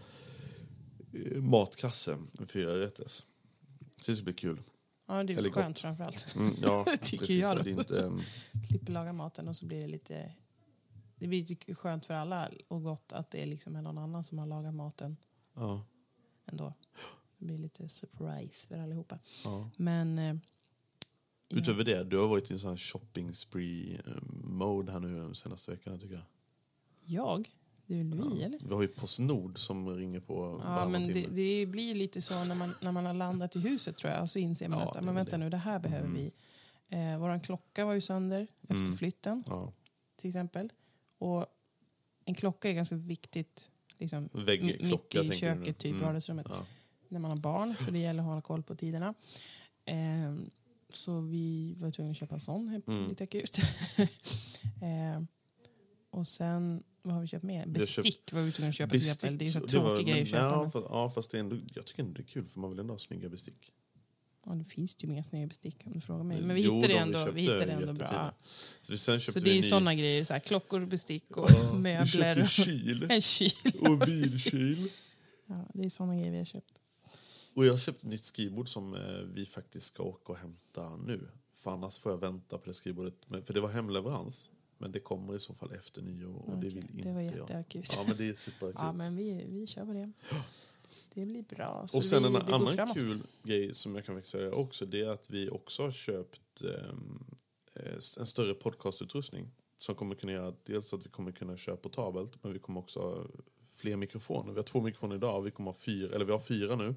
eh, 1.12 1.42
matkasse 1.42 2.16
med 2.32 2.50
fyra 2.50 2.78
rätters. 2.80 3.26
Så 3.96 4.10
det 4.10 4.14
ska 4.16 4.24
bli 4.24 4.32
kul. 4.32 4.60
Ja, 5.06 5.24
det 5.24 5.32
är 5.32 5.38
Eller 5.38 5.50
skönt 5.50 5.76
gott. 5.76 5.78
framförallt. 5.80 6.26
Mm, 6.36 6.54
ja, 6.62 6.84
Tycker 7.02 7.18
precis. 7.18 7.36
jag 7.40 7.50
Så 7.50 7.56
då. 7.58 7.62
Det 7.62 7.70
inte, 7.70 8.00
ehm, 8.00 8.20
Slipper 8.70 8.92
laga 8.92 9.12
maten 9.12 9.48
och 9.48 9.56
så 9.56 9.66
blir 9.66 9.80
det 9.82 9.88
lite... 9.88 10.32
Det 11.18 11.26
blir 11.26 11.74
skönt 11.74 12.06
för 12.06 12.14
alla 12.14 12.50
och 12.68 12.82
gott 12.82 13.12
att 13.12 13.30
det 13.30 13.42
är 13.42 13.46
liksom 13.46 13.72
någon 13.72 13.98
annan 13.98 14.24
som 14.24 14.38
har 14.38 14.46
lagat 14.46 14.74
maten 14.74 15.16
ja, 15.54 15.84
ändå. 16.46 16.74
Det 17.38 17.44
blir 17.44 17.58
lite 17.58 17.88
surprise 17.88 18.66
för 18.66 18.78
allihopa. 18.78 19.18
ja. 19.44 19.70
Men... 19.76 20.18
Eh. 20.18 20.36
Utöver 21.50 21.84
det, 21.84 22.04
du 22.04 22.18
har 22.18 22.28
varit 22.28 22.50
i 22.50 22.52
en 22.54 22.58
sån 22.60 22.70
här 22.70 22.76
shopping 22.76 23.34
spree 23.34 23.94
eh, 24.06 24.22
mode 24.44 24.92
här 24.92 25.00
nu 25.00 25.20
de 25.20 25.34
senaste 25.34 25.70
veckorna 25.70 25.98
tycker 25.98 26.14
jag. 26.14 26.24
Jag? 27.04 27.50
Det 27.86 27.94
är 27.94 28.04
väl 28.04 28.12
vi, 28.30 28.40
Ja. 28.40 28.46
eller? 28.46 28.58
Vi 28.68 28.74
har 28.74 28.82
ju 28.82 28.88
Postnord 28.88 29.58
som 29.58 29.88
ringer 29.96 30.20
på 30.20 30.60
Ja, 30.64 30.88
men 30.88 31.12
det, 31.12 31.26
det 31.26 31.66
blir 31.66 31.94
lite 31.94 32.22
så 32.22 32.44
när 32.44 32.54
man, 32.54 32.72
när 32.82 32.92
man 32.92 33.06
har 33.06 33.14
landat 33.14 33.56
i 33.56 33.60
huset 33.60 33.96
tror 33.96 34.12
jag. 34.12 34.22
Och 34.22 34.30
så 34.30 34.38
inser 34.38 34.68
man 34.68 34.78
Ja, 34.80 34.90
att 34.98 35.04
men 35.04 35.14
vänta 35.14 35.30
det. 35.30 35.38
nu, 35.44 35.50
det 35.50 35.56
här 35.56 35.78
behöver 35.78 36.06
Mm. 36.08 36.16
vi. 36.22 36.32
Eh, 36.96 37.18
våran 37.18 37.40
klocka 37.40 37.84
var 37.84 37.94
ju 37.94 38.00
sönder 38.00 38.46
efter 38.62 38.74
Mm. 38.74 38.96
flytten 38.96 39.44
Ja, 39.46 39.72
till 40.16 40.28
exempel. 40.28 40.72
Och 41.18 41.46
en 42.24 42.34
klocka 42.34 42.70
är 42.70 42.74
ganska 42.74 42.96
viktigt 42.96 43.70
liksom, 43.98 44.28
mitt 44.32 45.14
i 45.14 45.30
köket, 45.36 45.78
typ 45.78 45.90
Mm. 45.92 46.02
vardagsrummet. 46.04 46.46
Ja. 46.50 46.66
När 47.08 47.20
man 47.20 47.30
har 47.30 47.38
barn, 47.38 47.74
för 47.74 47.92
det 47.92 47.98
gäller 47.98 48.20
att 48.20 48.26
hålla 48.28 48.40
koll 48.40 48.62
på 48.62 48.74
tiderna. 48.74 49.14
Ehm, 49.84 50.50
så 50.94 51.20
vi 51.20 51.74
var 51.78 51.90
tvungna 51.90 52.10
att 52.10 52.16
köpa 52.16 52.34
en 52.34 52.40
sån, 52.40 52.82
Mm. 52.86 53.08
lite 53.08 53.24
akut. 53.24 53.58
Ehm, 54.82 55.26
och 56.10 56.26
sen, 56.28 56.82
vad 57.02 57.14
har 57.14 57.20
vi 57.20 57.26
köpt 57.26 57.44
mer? 57.44 57.66
Bestick 57.66 58.14
köpt 58.14 58.32
var 58.32 58.42
vi 58.42 58.52
tvungna 58.52 58.68
att 58.68 58.74
köpa 58.74 58.90
till 58.90 58.98
exempel. 59.00 59.38
Det 59.38 59.46
är 59.46 59.50
så 59.50 59.60
tråkig 59.60 60.06
grej 60.06 60.22
att 60.22 60.28
köpa. 60.28 60.42
Ja, 60.44 60.70
fast, 60.70 60.86
ja, 60.90 61.10
fast 61.10 61.30
det 61.30 61.38
är 61.38 61.40
ändå, 61.40 61.56
jag 61.74 61.84
tycker 61.86 62.02
ändå 62.02 62.14
det 62.14 62.22
är 62.22 62.26
kul 62.26 62.46
för 62.46 62.60
man 62.60 62.70
vill 62.70 62.78
ändå 62.78 62.94
ha 62.94 62.98
snygga 62.98 63.28
bestick. 63.28 63.72
Ja, 64.48 64.54
det 64.54 64.64
finns 64.64 64.96
ju 64.98 65.08
inga 65.08 65.22
snygga 65.22 65.46
bestick 65.46 65.76
om 65.86 65.92
du 65.92 66.00
frågar 66.00 66.24
mig. 66.24 66.42
Men 66.42 66.56
vi 66.56 66.62
de 66.62 66.68
hittade 66.74 66.92
vi 66.92 66.98
ändå, 66.98 67.18
köpte 67.18 67.32
vi 67.34 67.40
hittade 67.40 67.72
ändå 67.72 67.92
bra. 67.92 68.32
Så, 68.82 68.92
det, 68.92 68.98
sen 68.98 69.20
Så 69.20 69.24
köpte 69.24 69.40
det 69.40 69.44
är 69.44 69.44
vi 69.44 69.56
ju 69.58 69.62
en 69.62 69.68
sådana 69.70 69.94
grejer, 69.94 70.24
så 70.24 70.32
här, 70.32 70.40
klockor, 70.40 70.86
bestick 70.86 71.36
och 71.36 71.50
Ja, 71.50 71.70
vi 71.72 71.78
möbler. 71.82 72.06
köpte 72.34 72.42
och- 72.42 72.48
kyl 72.48 73.06
En 73.10 73.20
kyl. 73.22 73.50
och 73.80 73.98
bilkyl. 73.98 74.90
Ja, 75.46 75.64
det 75.74 75.84
är 75.84 75.88
sådana 75.88 76.16
grejer 76.16 76.30
vi 76.30 76.38
har 76.38 76.44
köpt. 76.44 76.74
Och 77.54 77.66
jag 77.66 77.72
har 77.72 77.78
köpt 77.78 78.02
ett 78.02 78.08
nytt 78.08 78.24
skrivbord 78.24 78.68
som 78.68 78.94
eh, 78.94 79.00
vi 79.34 79.46
faktiskt 79.46 79.86
ska 79.86 80.02
åka 80.02 80.32
och 80.32 80.38
hämta 80.38 80.96
nu. 80.96 81.28
För 81.52 81.70
annars 81.70 81.98
får 81.98 82.12
jag 82.12 82.18
vänta 82.18 82.58
på 82.58 82.64
det 82.66 82.74
skrivbordet. 82.74 83.14
Men, 83.26 83.44
för 83.44 83.54
det 83.54 83.60
var 83.60 83.68
hemleverans. 83.68 84.50
Men 84.78 84.92
det 84.92 85.00
kommer 85.00 85.36
i 85.36 85.40
så 85.40 85.54
fall 85.54 85.72
efter 85.72 86.02
nyår 86.02 86.34
och 86.36 86.50
det 86.50 86.56
Okej, 86.56 86.68
vill 86.70 86.76
inte 86.78 87.08
det 87.08 87.12
var 87.14 87.20
jag. 87.20 87.36
jätteakut. 87.36 87.92
Ja 87.96 88.04
men 88.08 88.16
det 88.16 88.28
är 88.28 88.34
superakut. 88.34 88.76
Ja, 88.78 88.92
men 88.92 89.16
vi, 89.16 89.44
vi 89.48 89.66
kör 89.66 89.84
på 89.86 89.92
det. 89.92 90.12
Det 91.14 91.26
blir 91.26 91.42
bra. 91.42 91.84
Så 91.88 91.96
och 91.96 92.04
sen 92.04 92.22
vi, 92.22 92.26
en 92.26 92.32
går 92.32 92.52
annan 92.54 92.74
framåt. 92.74 92.96
kul 92.96 93.22
grej 93.42 93.74
som 93.74 93.94
jag 93.94 94.04
kan 94.04 94.22
säga 94.22 94.52
också. 94.52 94.86
Det 94.86 95.00
är 95.00 95.08
att 95.08 95.30
vi 95.30 95.50
också 95.50 95.82
har 95.82 95.90
köpt 95.90 96.62
ehm, 96.62 97.24
eh, 97.74 97.92
en 98.18 98.26
större 98.26 98.54
podcastutrustning. 98.54 99.50
Som 99.78 99.94
kommer 99.94 100.14
kunna 100.14 100.32
göra 100.32 100.54
dels 100.64 100.92
att 100.92 101.06
vi 101.06 101.08
kommer 101.08 101.32
kunna 101.32 101.56
köra 101.56 101.76
portabelt. 101.76 102.32
Men 102.42 102.52
vi 102.52 102.58
kommer 102.58 102.80
också 102.80 103.00
ha 103.00 103.26
fler 103.76 103.96
mikrofoner. 103.96 104.52
Vi 104.52 104.58
har 104.58 104.64
två 104.64 104.80
mikrofoner 104.80 105.16
idag 105.16 105.42
vi 105.42 105.50
kommer 105.50 105.70
ha 105.70 105.78
fyra, 105.78 106.14
eller 106.14 106.24
vi 106.24 106.32
har 106.32 106.38
fyra 106.38 106.76
nu. 106.76 106.94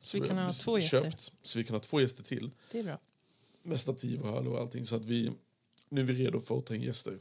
Så 0.00 0.20
vi 0.20 0.26
kan 0.26 0.38
ha 0.38 0.52
två 0.52 0.78
gäster. 0.78 1.02
köpt. 1.02 1.32
Så 1.42 1.58
vi 1.58 1.64
kan 1.64 1.74
ha 1.74 1.80
två 1.80 2.00
gäster 2.00 2.22
till. 2.22 2.50
Det 2.72 2.78
är 2.78 2.84
bra. 2.84 2.98
med 3.62 3.80
stativ 3.80 4.20
och 4.20 4.28
hall 4.28 4.48
och 4.48 4.58
allting. 4.58 4.86
Så 4.86 4.96
att 4.96 5.04
vi, 5.04 5.32
nu 5.88 6.00
är 6.00 6.04
vi 6.04 6.24
redo 6.24 6.40
för 6.40 6.58
att 6.58 6.66
ta 6.66 6.74
in 6.74 6.82
gäster. 6.82 7.18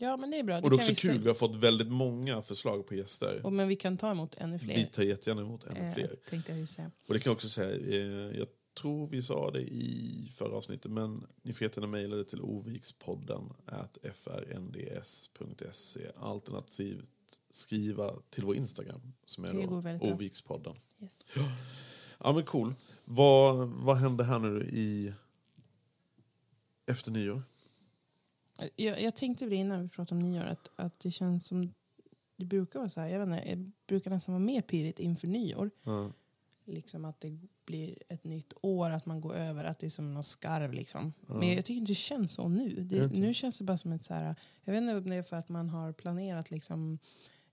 Ja, 0.00 0.16
men 0.16 0.30
det 0.30 0.38
är 0.38 0.42
bra. 0.42 0.60
Och 0.60 0.70
det 0.70 0.76
är 0.76 0.78
också 0.78 0.88
vi 0.88 0.94
kul, 0.94 1.14
se. 1.16 1.18
vi 1.18 1.28
har 1.28 1.34
fått 1.34 1.54
väldigt 1.54 1.92
många 1.92 2.42
förslag 2.42 2.86
på 2.86 2.94
gäster. 2.94 3.40
Och, 3.44 3.52
men 3.52 3.68
vi 3.68 3.76
kan 3.76 3.96
ta 3.96 4.10
emot 4.10 4.38
ännu 4.38 4.58
fler. 4.58 4.74
Vi 4.74 4.84
tar 4.84 5.02
jättegärna 5.02 5.40
emot 5.42 5.64
ännu 5.64 5.80
eh, 5.80 5.94
fler. 5.94 6.16
tänkte 6.30 6.52
jag 6.52 6.60
ju 6.60 6.66
säga. 6.66 6.90
Och 7.06 7.14
det 7.14 7.20
kan 7.20 7.30
jag 7.30 7.34
också 7.34 7.48
säga, 7.48 7.76
eh, 7.76 8.38
jag 8.38 8.46
tror 8.80 9.06
vi 9.06 9.22
sa 9.22 9.50
det 9.50 9.60
i 9.60 10.32
förra 10.34 10.56
avsnittet, 10.56 10.90
men 10.90 11.26
ni 11.42 11.52
får 11.52 11.62
jättegärna 11.62 11.90
mejla 11.90 12.16
det 12.16 12.24
till 12.24 12.40
ovikspodden 12.40 13.52
at 13.66 13.98
frnds.se 14.14 16.00
alternativt 16.16 17.10
skriva 17.50 18.12
till 18.30 18.44
vår 18.44 18.56
Instagram 18.56 19.12
som 19.24 19.44
är 19.44 19.54
Det 19.54 19.66
då 19.66 20.12
ovikspodden. 20.12 20.76
Yes. 21.02 21.24
Ja 22.20 22.32
men 22.32 22.44
cool. 22.44 22.74
Vad, 23.04 23.68
vad 23.68 23.96
händer 23.96 24.24
här 24.24 24.38
nu 24.38 24.68
i 24.72 25.12
efter 26.86 27.10
nyår? 27.10 27.42
Jag, 28.76 29.02
jag 29.02 29.14
tänkte 29.14 29.44
på 29.44 29.50
det 29.50 29.56
innan 29.56 29.82
vi 29.82 29.88
pratade 29.88 30.20
om 30.20 30.30
nyår, 30.32 30.44
att, 30.44 30.70
att 30.76 31.00
det 31.00 31.10
känns 31.10 31.46
som... 31.46 31.74
Det 32.36 32.44
brukar 32.44 32.78
vara 32.78 32.90
så 32.90 33.00
här, 33.00 33.08
jag 33.08 33.26
vet 33.26 33.38
inte, 33.38 33.54
det 33.54 33.72
brukar 33.86 34.10
nästan 34.10 34.34
vara 34.34 34.44
mer 34.44 34.60
pirrigt 34.60 34.98
inför 35.00 35.28
nyår. 35.28 35.70
Ja. 35.82 36.12
Liksom 36.64 37.04
att 37.04 37.20
det 37.20 37.38
blir 37.64 37.98
ett 38.08 38.24
nytt 38.24 38.52
år, 38.60 38.90
att 38.90 39.06
man 39.06 39.20
går 39.20 39.34
över, 39.34 39.64
att 39.64 39.78
det 39.78 39.86
är 39.86 39.90
som 39.90 40.14
någon 40.14 40.24
skarv 40.24 40.72
liksom. 40.72 41.12
Ja. 41.28 41.34
Men 41.34 41.48
jag 41.48 41.64
tycker 41.64 41.80
inte 41.80 41.90
det 41.90 41.96
känns 41.96 42.32
så 42.32 42.48
nu. 42.48 42.82
Det 42.82 43.12
nu 43.12 43.34
känns 43.34 43.58
det 43.58 43.64
bara 43.64 43.78
som 43.78 43.92
ett 43.92 44.04
så 44.04 44.14
här, 44.14 44.34
jag 44.64 44.72
vet 44.72 44.82
inte 44.82 44.96
om 44.96 45.10
det 45.10 45.16
är 45.16 45.22
för 45.22 45.36
att 45.36 45.48
man 45.48 45.68
har 45.68 45.92
planerat 45.92 46.50
liksom 46.50 46.98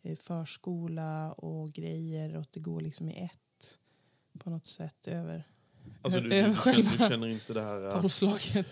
eh, 0.02 0.18
förskola 0.18 1.32
och 1.32 1.74
grejer 1.74 2.36
och 2.36 2.42
att 2.42 2.54
det 2.54 2.60
går 2.60 2.82
liksom 2.82 3.10
i 3.10 3.24
ett 3.24 3.78
på 4.40 4.50
något 4.50 4.66
sätt 4.66 5.08
över 5.08 5.48
Alltså 6.02 6.20
du, 6.20 6.30
du, 6.30 6.36
över 6.36 6.50
du, 6.50 6.74
känner, 6.74 6.92
du 6.92 6.98
känner 6.98 7.28
inte 7.28 7.54
det 7.54 7.62
här 7.62 7.86
äh, 7.86 7.92
tolvslaget. 7.92 8.68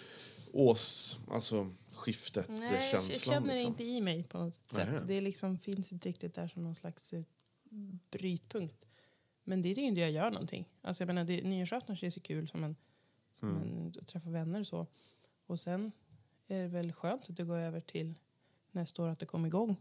ås, 0.53 1.17
alltså 1.31 1.69
skiftet 2.03 2.49
Nej, 2.49 2.89
jag 2.93 3.03
känner 3.03 3.47
det 3.47 3.53
liksom. 3.53 3.67
inte 3.71 3.83
i 3.83 4.01
mig 4.01 4.23
på 4.23 4.37
något 4.37 4.55
sätt. 4.55 4.73
Nähä. 4.89 5.03
Det 5.07 5.21
liksom 5.21 5.57
finns 5.57 5.91
inte 5.91 6.09
riktigt 6.09 6.33
där 6.33 6.47
som 6.47 6.63
någon 6.63 6.75
slags 6.75 7.13
eh, 7.13 7.23
brytpunkt. 8.11 8.87
Men 9.43 9.61
det 9.61 9.69
tycker 9.69 9.81
inte 9.87 10.01
jag 10.01 10.11
gör 10.11 10.31
någonting. 10.31 10.69
Alltså 10.81 11.01
jag 11.03 11.07
menar, 11.07 11.23
det, 11.23 11.43
nyårsafton 11.43 11.95
känns 11.95 12.17
ju 12.17 12.21
kul 12.21 12.47
som 12.47 12.63
en, 12.63 12.75
som 13.33 13.49
Mm. 13.49 13.63
en 13.77 13.93
att 14.01 14.07
träffa 14.07 14.29
vänner 14.29 14.59
och 14.59 14.67
så. 14.67 14.87
Och 15.45 15.59
sen 15.59 15.91
är 16.47 16.61
det 16.61 16.67
väl 16.67 16.93
skönt 16.93 17.29
att 17.29 17.37
det 17.37 17.43
går 17.43 17.57
över 17.57 17.79
till 17.81 18.13
nästa 18.71 19.03
år 19.03 19.07
att 19.07 19.19
det 19.19 19.25
kommer 19.25 19.47
igång. 19.47 19.75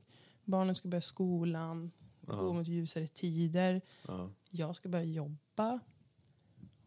Barnen 0.45 0.75
ska 0.75 0.89
börja 0.89 1.03
skolan, 1.03 1.91
gå 2.21 2.53
mot 2.53 2.67
ljusare 2.69 3.07
tider. 3.07 3.81
ja. 4.09 4.31
Jag 4.51 4.77
ska 4.77 4.89
börja 4.89 5.05
jobba. 5.05 5.81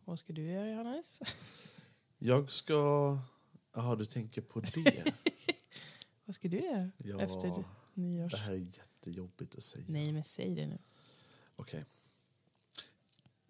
Vad 0.05 0.19
ska 0.19 0.33
du 0.33 0.41
göra 0.51 0.69
Johannes? 0.71 1.19
Jag 2.17 2.51
ska... 2.51 3.17
Jaha, 3.75 3.96
du 3.96 4.05
tänker 4.05 4.41
på 4.41 4.60
det? 4.60 5.03
Vad 6.25 6.36
ska 6.36 6.48
du 6.48 6.58
göra 6.60 6.89
Ja, 6.98 7.22
efter 7.22 7.63
nyårs? 7.94 8.32
det 8.32 8.38
här 8.38 8.51
är 8.53 8.58
jättejobbigt 8.58 9.55
att 9.55 9.63
säga. 9.63 9.86
Nej 9.88 10.12
men 10.12 10.24
säg 10.24 10.55
det 10.55 10.67
nu. 10.67 10.77
Okej. 11.55 11.86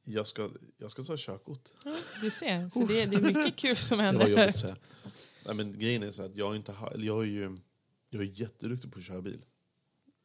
Jag, 0.03 0.27
ska, 0.27 0.49
jag 0.77 0.91
ska 0.91 1.03
ta 1.03 1.15
körkort. 1.17 1.69
Du 2.21 2.31
ser, 2.31 2.69
så 2.69 2.79
det, 2.85 3.05
det 3.05 3.15
är 3.17 3.21
mycket 3.21 3.55
kul 3.55 3.75
som 3.75 3.97
Det 3.97 4.03
var 4.03 4.11
händer 4.11 4.27
jobbigt 4.27 4.63
att. 4.65 4.79
Nej, 5.45 5.55
men 5.55 5.79
grejen 5.79 6.03
är 6.03 6.11
så 6.11 6.23
att 6.23 6.35
jag, 6.35 6.55
inte, 6.55 6.71
ha- 6.71 6.91
eller 6.91 7.05
jag, 7.05 7.21
är 7.21 7.27
ju, 7.27 7.57
jag 8.09 8.21
är 8.21 8.25
jätteduktig 8.41 8.91
på 8.93 8.99
att 8.99 9.05
köra 9.05 9.21
bil. 9.21 9.41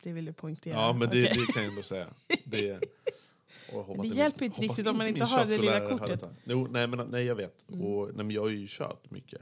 Det 0.03 0.13
vill 0.13 0.25
du 0.25 0.33
poängtera. 0.33 0.75
Ja, 0.75 0.93
men 0.93 1.01
det, 1.01 1.07
Okej. 1.07 1.45
det 1.47 1.53
kan 1.53 1.63
jag 1.63 1.71
ändå 1.71 1.83
säga. 1.83 2.07
Det, 2.45 2.81
Det 4.03 4.09
hjälper 4.09 4.41
min- 4.41 4.51
inte 4.53 4.61
riktigt 4.61 4.87
om 4.87 4.99
man 4.99 5.07
inte 5.07 5.25
har 5.25 5.47
det 5.47 5.59
lilla 5.59 5.89
kortet. 5.99 6.25
Jo, 6.45 6.67
nej, 6.71 6.87
men, 6.87 7.09
nej, 7.11 7.25
jag 7.25 7.35
vet. 7.35 7.69
Mm. 7.69 7.81
Och, 7.85 8.07
nej, 8.15 8.25
men 8.25 8.31
jag 8.31 8.43
har 8.43 8.49
ju 8.49 8.67
kört 8.69 9.11
mycket. 9.11 9.41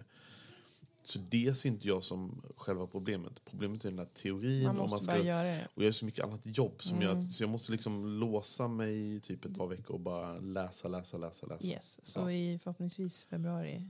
Så 1.03 1.19
det 1.19 1.55
ser 1.57 1.69
inte 1.69 1.89
jag 1.89 2.05
som 2.05 2.43
själva 2.57 2.87
problemet. 2.87 3.45
Problemet 3.45 3.85
är 3.85 3.89
den 3.89 3.97
där 3.97 4.05
teorin. 4.15 4.63
man 4.65 4.71
om 4.71 4.77
måste 4.91 4.95
man 4.95 5.17
bara 5.17 5.23
ska, 5.23 5.29
göra 5.29 5.43
det. 5.43 5.69
och 5.75 5.83
jag 5.83 5.87
har 5.87 5.93
så 5.93 6.05
mycket 6.05 6.25
annat 6.25 6.41
jobb 6.45 6.83
som 6.83 7.03
gör 7.03 7.11
Mm. 7.13 7.25
att, 7.27 7.33
så 7.33 7.43
jag 7.43 7.51
måste 7.51 7.73
liksom 7.73 8.07
låsa 8.07 8.69
mig 8.69 9.15
i 9.17 9.21
typ 9.21 9.45
ett 9.45 9.57
par 9.59 9.67
veckor 9.67 9.95
och 9.95 10.01
bara 10.01 10.39
läsa, 10.39 10.89
läsa, 10.89 11.17
läsa, 11.19 11.47
läsa. 11.47 11.67
Yes. 11.69 12.01
Så 12.03 12.21
Ja. 12.21 12.33
i 12.33 12.59
förhoppningsvis 12.59 13.25
februari. 13.25 13.85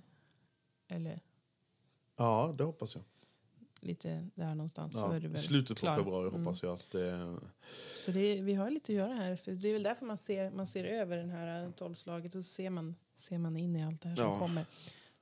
Eller 0.88 1.20
Ja, 2.16 2.54
det 2.58 2.64
hoppas 2.64 2.94
jag. 2.94 3.04
lite 3.80 4.28
där 4.34 4.54
någonstans. 4.54 4.92
så 4.92 4.98
Ja, 4.98 5.14
är 5.14 5.20
du 5.20 5.26
I 5.26 5.30
väl 5.30 5.40
slutet 5.40 5.78
klar. 5.78 5.96
på 5.96 6.02
februari 6.02 6.28
Mm. 6.28 6.40
hoppas 6.44 6.62
jag 6.62 6.72
att 6.72 6.90
det... 6.90 7.36
Så 8.04 8.10
det, 8.10 8.40
vi 8.40 8.54
har 8.54 8.70
lite 8.70 8.92
att 8.92 8.96
göra 8.96 9.14
här. 9.14 9.40
Det 9.44 9.68
är 9.68 9.72
väl 9.72 9.82
därför 9.82 10.06
man 10.06 10.18
ser, 10.18 10.50
man 10.50 10.66
ser 10.66 10.84
över 10.84 11.16
den 11.16 11.30
här 11.30 11.62
eh, 11.64 11.70
tolvslaget. 11.70 12.34
Och 12.34 12.44
så 12.44 12.50
ser 12.50 12.70
man, 12.70 12.94
ser 13.16 13.38
man 13.38 13.56
in 13.56 13.76
i 13.76 13.84
allt 13.84 14.00
det 14.02 14.08
här 14.08 14.16
som 14.16 14.24
Ja. 14.24 14.38
kommer. 14.38 14.64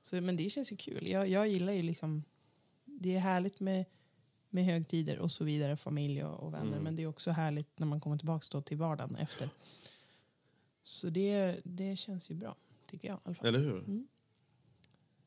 Så, 0.07 0.21
men 0.21 0.35
det 0.35 0.49
känns 0.49 0.71
ju 0.71 0.75
kul. 0.77 1.07
Jag, 1.07 1.27
jag 1.27 1.47
gillar 1.47 1.73
ju 1.73 1.81
liksom... 1.81 2.23
Det 2.85 3.15
är 3.15 3.19
härligt 3.19 3.59
med, 3.59 3.85
med 4.49 4.65
högtider 4.65 5.19
och 5.19 5.31
så 5.31 5.43
vidare. 5.43 5.77
Familj 5.77 6.23
och, 6.23 6.39
och 6.43 6.53
vänner. 6.53 6.71
Mm. 6.71 6.83
Men 6.83 6.95
det 6.95 7.03
är 7.03 7.07
också 7.07 7.31
härligt 7.31 7.79
när 7.79 7.87
man 7.87 7.99
kommer 8.01 8.17
tillbaka 8.17 8.61
till 8.61 8.77
vardagen 8.77 9.15
efter. 9.15 9.49
Så 10.83 11.09
det, 11.09 11.59
det 11.63 11.95
känns 11.95 12.31
ju 12.31 12.35
bra. 12.35 12.55
Tycker 12.89 13.07
jag 13.07 13.17
i 13.17 13.19
alla 13.23 13.35
fall. 13.35 13.47
Eller 13.47 13.59
hur? 13.59 13.77
Mm. 13.79 14.07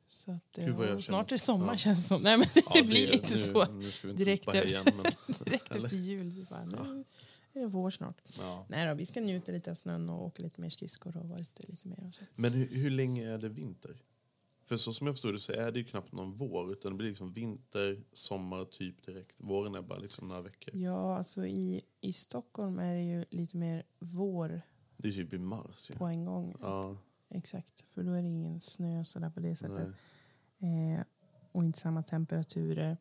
Så 0.06 0.32
att, 0.32 0.44
Gud, 0.54 0.74
vad 0.74 0.88
jag 0.88 0.96
och 0.96 1.04
snart 1.04 1.26
är 1.26 1.34
det 1.34 1.38
sommar 1.38 1.72
Ja. 1.72 1.76
känns 1.78 1.98
det 2.02 2.08
som. 2.08 2.22
Nej, 2.22 2.38
men 2.38 2.46
det 2.54 2.62
Ja, 2.74 2.82
blir 2.84 3.12
lite 3.12 3.34
nu, 3.34 3.40
så. 3.40 3.64
Nu 3.64 4.12
direkt 4.14 4.46
efter- 4.48 4.66
igen. 4.66 4.84
Men, 4.86 5.34
Direkt 5.44 5.70
Eller? 5.70 5.84
efter 5.84 5.96
jul. 5.96 6.32
så 6.32 6.54
Bara, 6.54 6.64
nu 6.64 7.04
är 7.52 7.60
det 7.60 7.66
vår 7.66 7.90
snart. 7.90 8.16
ja. 8.38 8.66
Nej 8.68 8.86
då, 8.88 8.94
vi 8.94 9.06
ska 9.06 9.20
njuta 9.20 9.52
lite 9.52 9.70
av 9.70 9.74
snön 9.74 10.08
och 10.10 10.24
åka 10.26 10.42
lite 10.42 10.60
mer 10.60 10.70
skridskor 10.70 11.16
och 11.16 11.28
vara 11.28 11.40
ute 11.40 11.62
lite 11.66 11.88
mer. 11.88 12.04
Och 12.08 12.14
så. 12.14 12.22
men 12.34 12.52
hur, 12.52 12.68
hur 12.68 12.90
länge 12.90 13.30
är 13.30 13.38
det 13.38 13.48
vinter? 13.48 13.96
För 14.70 14.76
så 14.76 14.92
som 14.92 15.06
jag 15.06 15.16
förstår 15.16 15.32
det 15.32 15.38
så 15.38 15.52
är 15.52 15.72
det 15.72 15.78
ju 15.78 15.84
knappt 15.84 16.12
någon 16.12 16.32
vår. 16.36 16.72
Utan 16.72 16.92
det 16.92 16.96
blir 16.98 17.08
liksom 17.08 17.32
vinter, 17.32 18.02
sommar 18.12 18.64
typ 18.64 19.02
direkt. 19.06 19.40
Våren 19.40 19.74
är 19.74 19.82
bara 19.82 19.98
liksom 19.98 20.28
några 20.28 20.40
veckor. 20.42 20.76
Ja, 20.76 21.16
alltså 21.16 21.46
i, 21.46 21.80
i 22.00 22.12
Stockholm 22.12 22.78
är 22.78 22.94
det 22.94 23.02
ju 23.02 23.24
lite 23.30 23.56
mer 23.56 23.82
vår 23.98 24.60
Det 24.96 25.08
är 25.08 25.12
typ 25.12 25.32
i 25.32 25.38
mars. 25.38 25.88
på 25.96 26.04
Ja. 26.04 26.10
en 26.10 26.24
gång. 26.24 26.54
Ja, 26.60 26.96
Exakt, 27.28 27.84
för 27.94 28.02
då 28.02 28.12
är 28.12 28.22
det 28.22 28.28
ingen 28.28 28.60
snö 28.60 29.04
så 29.04 29.18
där 29.18 29.30
på 29.30 29.40
det 29.40 29.56
sättet. 29.56 29.88
nej. 30.58 30.94
Eh, 30.94 31.00
och 31.52 31.64
inte 31.64 31.78
samma 31.78 32.02
temperaturer. 32.02 32.96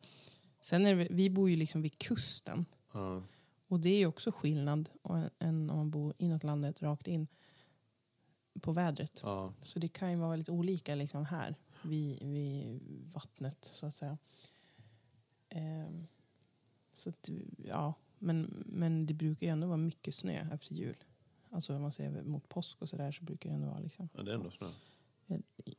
Sen 0.60 0.86
är 0.86 0.94
det, 0.96 1.08
vi 1.10 1.30
bor 1.30 1.50
ju 1.50 1.56
liksom 1.56 1.82
vid 1.82 1.98
kusten. 1.98 2.64
Ja, 2.92 3.22
Och 3.68 3.80
det 3.80 3.88
är 3.90 3.98
ju 3.98 4.06
också 4.06 4.32
skillnad 4.32 4.88
än- 5.04 5.30
än 5.38 5.70
om 5.70 5.76
man 5.76 5.90
bor 5.90 6.14
inåt 6.18 6.44
landet 6.44 6.82
rakt 6.82 7.06
in 7.08 7.26
på 8.60 8.72
vädret. 8.72 9.20
ja. 9.22 9.52
Så 9.60 9.78
det 9.78 9.88
kan 9.88 10.10
ju 10.10 10.16
vara 10.16 10.30
väldigt 10.30 10.48
olika 10.48 10.94
liksom 10.94 11.24
här 11.24 11.54
vid, 11.82 12.22
vid 12.22 12.80
vattnet 13.14 13.70
så 13.72 13.86
att 13.86 13.94
säga. 13.94 14.18
Ehm, 15.48 16.06
så 16.94 17.10
att, 17.10 17.30
ja, 17.64 17.94
men, 18.18 18.64
men 18.66 19.06
det 19.06 19.14
brukar 19.14 19.46
ju 19.46 19.52
ändå 19.52 19.66
vara 19.66 19.76
mycket 19.76 20.14
snö 20.14 20.48
efter 20.52 20.74
jul. 20.74 20.96
Alltså 21.50 21.74
om 21.76 21.82
man 21.82 21.92
ser 21.92 22.22
mot 22.22 22.48
påsk 22.48 22.82
och 22.82 22.88
sådär 22.88 23.12
så 23.12 23.24
brukar 23.24 23.50
det 23.50 23.54
ändå 23.56 23.68
vara 23.68 23.78
liksom. 23.78 24.08
ja, 24.16 24.22
det 24.22 24.30
är 24.30 24.34
ändå 24.34 24.50
snö. 24.50 24.66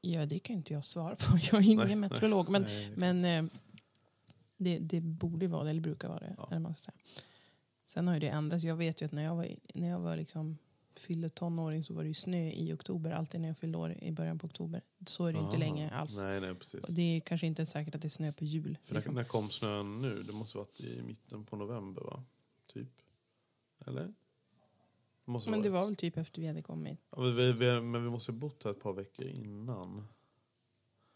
Ja, 0.02 0.26
det 0.26 0.40
kan 0.40 0.56
inte 0.56 0.74
jag 0.74 0.86
svara 0.86 1.16
på. 1.16 1.38
Jag 1.52 1.62
är 1.62 1.66
ingen 1.72 1.88
Nej, 1.88 1.96
meteorolog. 1.96 2.50
Men, 2.50 2.62
Nej, 2.62 2.92
men 2.96 3.26
eh, 3.26 3.52
Det, 4.58 4.80
det 4.80 5.02
borde 5.02 5.48
vara 5.48 5.64
det, 5.64 5.70
eller 5.70 5.82
brukar 5.82 6.08
vara 6.08 6.20
det. 6.20 6.36
Ja. 6.38 6.48
Eller 6.52 6.60
man 6.60 6.76
ska 6.76 6.92
säga. 6.92 6.98
Sen 7.86 8.08
har 8.08 8.14
ju 8.14 8.20
det 8.20 8.30
ändrats. 8.30 8.64
Jag 8.64 8.76
vet 8.76 9.02
ju 9.02 9.06
att 9.06 9.12
när 9.12 9.24
jag 9.24 9.36
var, 9.36 9.48
när 9.74 9.90
jag 9.90 10.00
var 10.00 10.16
liksom, 10.18 10.58
fyllde 11.00 11.30
tonåring 11.30 11.84
så 11.84 11.94
var 11.94 12.04
det 12.04 12.08
ju 12.08 12.14
snö 12.14 12.50
i 12.50 12.74
oktober. 12.74 13.12
Alltid 13.12 13.42
när 13.42 13.48
jag 13.48 13.58
fyllde 13.58 13.78
år 13.78 13.98
i 14.02 14.12
början 14.12 14.40
på 14.40 14.48
oktober. 14.48 14.82
Så 15.08 15.26
är 15.26 15.34
det 15.34 15.40
inte 15.40 15.50
Aha. 15.50 15.58
längre 15.58 15.90
alls. 15.90 16.18
Nej, 16.18 16.42
nej, 16.42 16.56
precis. 16.56 16.84
Och 16.84 16.94
det 16.94 17.02
är 17.02 17.20
kanske 17.20 17.48
inte 17.48 17.66
säkert 17.66 17.96
att 17.96 18.02
det 18.02 18.08
är 18.08 18.10
snö 18.10 18.32
på 18.32 18.44
jul. 18.44 18.78
För 18.84 18.94
när, 18.94 19.00
liksom. 19.00 19.16
när 19.16 19.24
kom 19.24 19.50
snön 19.50 20.02
nu? 20.02 20.24
Det 20.24 20.34
måste 20.34 20.58
varit 20.58 20.80
i 20.80 21.02
mitten 21.02 21.46
på 21.46 21.56
november, 21.56 22.02
va? 22.02 22.24
Typ. 22.74 22.90
Eller? 23.86 24.14
Det 25.26 25.50
Men 25.50 25.62
det 25.62 25.70
var 25.70 25.86
väl 25.86 25.96
typ 25.96 26.18
efter 26.18 26.42
vi 26.42 26.48
hade 26.48 26.62
kommit. 26.62 27.00
Ja, 27.10 27.20
men, 27.20 27.34
vi, 27.34 27.52
vi, 27.52 27.82
men 27.82 28.04
vi 28.04 28.10
måste 28.10 28.32
ha 28.32 28.40
bott 28.40 28.64
här 28.64 28.72
ett 28.72 28.80
par 28.80 28.94
veckor 28.94 29.26
innan. 29.28 30.08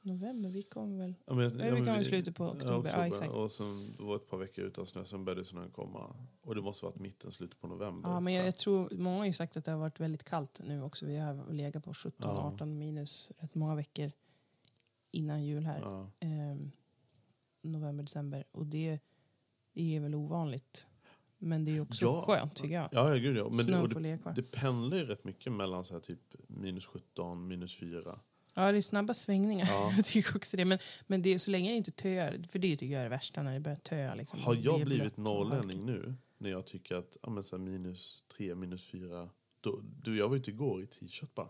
November, 0.06 0.50
vi 0.50 0.64
kom 0.64 0.98
väl. 0.98 1.16
Ja, 1.26 1.34
men, 1.34 1.60
Ja, 1.60 1.76
vi 1.76 1.86
kom 1.86 1.96
i 1.96 2.06
slutet 2.06 2.36
på 2.36 2.46
oktober, 2.46 2.92
ja, 2.94 3.08
exakt. 3.08 3.32
Och 3.34 3.52
sen 3.52 3.96
det 3.98 4.04
var 4.04 4.16
ett 4.16 4.30
par 4.30 4.38
veckor 4.38 4.66
utan 4.66 4.86
snö, 4.86 5.04
sen 5.04 5.26
började 5.26 5.46
snön 5.46 5.70
komma. 5.72 6.16
Och 6.42 6.56
det 6.56 6.62
måste 6.62 6.86
varit 6.86 7.00
mitten, 7.00 7.32
slutet 7.32 7.60
på 7.62 7.68
november. 7.68 8.10
Ja, 8.10 8.20
men 8.20 8.34
jag, 8.34 8.56
tror 8.58 8.80
jag 8.82 8.90
tror, 8.90 9.00
många 9.00 9.18
har 9.18 9.26
ju 9.26 9.34
sagt 9.34 9.58
att 9.58 9.66
det 9.66 9.72
har 9.72 9.80
varit 9.80 10.00
väldigt 10.00 10.24
kallt 10.24 10.60
nu 10.64 10.82
också. 10.84 11.06
Vi 11.06 11.18
har 11.18 11.54
legat 11.54 11.84
på 11.84 11.94
17-18 11.94 12.56
Ja. 12.60 12.66
minus 12.66 13.32
rätt 13.38 13.56
många 13.56 13.76
veckor 13.76 14.12
innan 15.12 15.44
jul 15.46 15.66
här. 15.66 15.80
Ja. 15.82 16.10
Ehm, 16.20 16.72
november, 17.62 18.04
december. 18.04 18.44
Och 18.52 18.66
det, 18.66 19.00
det 19.74 19.96
är 19.96 20.00
väl 20.00 20.16
ovanligt. 20.16 20.88
Men 21.38 21.66
det 21.66 21.78
är 21.78 21.82
också 21.82 22.06
Ja. 22.06 22.22
skönt 22.28 22.56
tycker 22.56 22.76
jag. 22.76 22.90
Ja, 22.92 23.10
ja, 23.10 23.16
gud 23.16 23.38
ja. 23.38 23.44
Men 23.44 23.58
det, 23.58 23.64
Snön 23.64 24.04
det, 24.04 24.20
det 24.36 24.52
pendlar 24.52 24.98
ju 24.98 25.06
rätt 25.06 25.24
mycket 25.24 25.54
mellan 25.54 25.86
så 25.86 25.94
här 25.94 26.02
typ 26.02 26.20
minus 26.48 26.86
17, 26.86 27.48
minus 27.48 27.76
4. 27.80 28.20
Ja, 28.58 28.72
det 28.72 28.78
är 28.78 28.82
snabba 28.82 29.14
svängningar. 29.14 29.68
Ja. 29.70 29.94
jag 29.96 30.06
tycker 30.06 30.36
också 30.38 30.58
det. 30.58 30.66
Men, 30.66 30.80
men 31.08 31.22
det 31.22 31.34
är, 31.34 31.38
så 31.38 31.52
länge 31.52 31.70
det 31.72 31.78
inte 31.78 31.92
töar, 31.92 32.44
för 32.50 32.60
det 32.60 32.78
tycker 32.78 32.94
jag 32.94 33.00
är 33.00 33.04
det 33.04 33.10
värsta 33.10 33.44
när 33.44 33.54
det 33.54 33.60
börjar 33.60 33.78
töa. 33.78 34.16
Liksom. 34.16 34.40
Har 34.40 34.56
jag 34.56 34.82
är 34.82 34.86
blivit 34.86 35.18
norrlänning 35.18 35.86
nu, 35.86 36.16
när 36.38 36.50
jag 36.50 36.66
tycker 36.66 36.96
att 36.96 37.18
ja, 37.22 37.30
men 37.30 37.44
så 37.44 37.58
minus 37.58 38.24
3, 38.38 38.56
minus 38.56 38.86
4. 38.86 39.30
Då, 39.62 39.80
du, 40.04 40.18
jag 40.18 40.30
var 40.30 40.36
ute 40.36 40.52
igår 40.52 40.84
i 40.84 40.88
t-shirt 40.88 41.36
bara. 41.36 41.48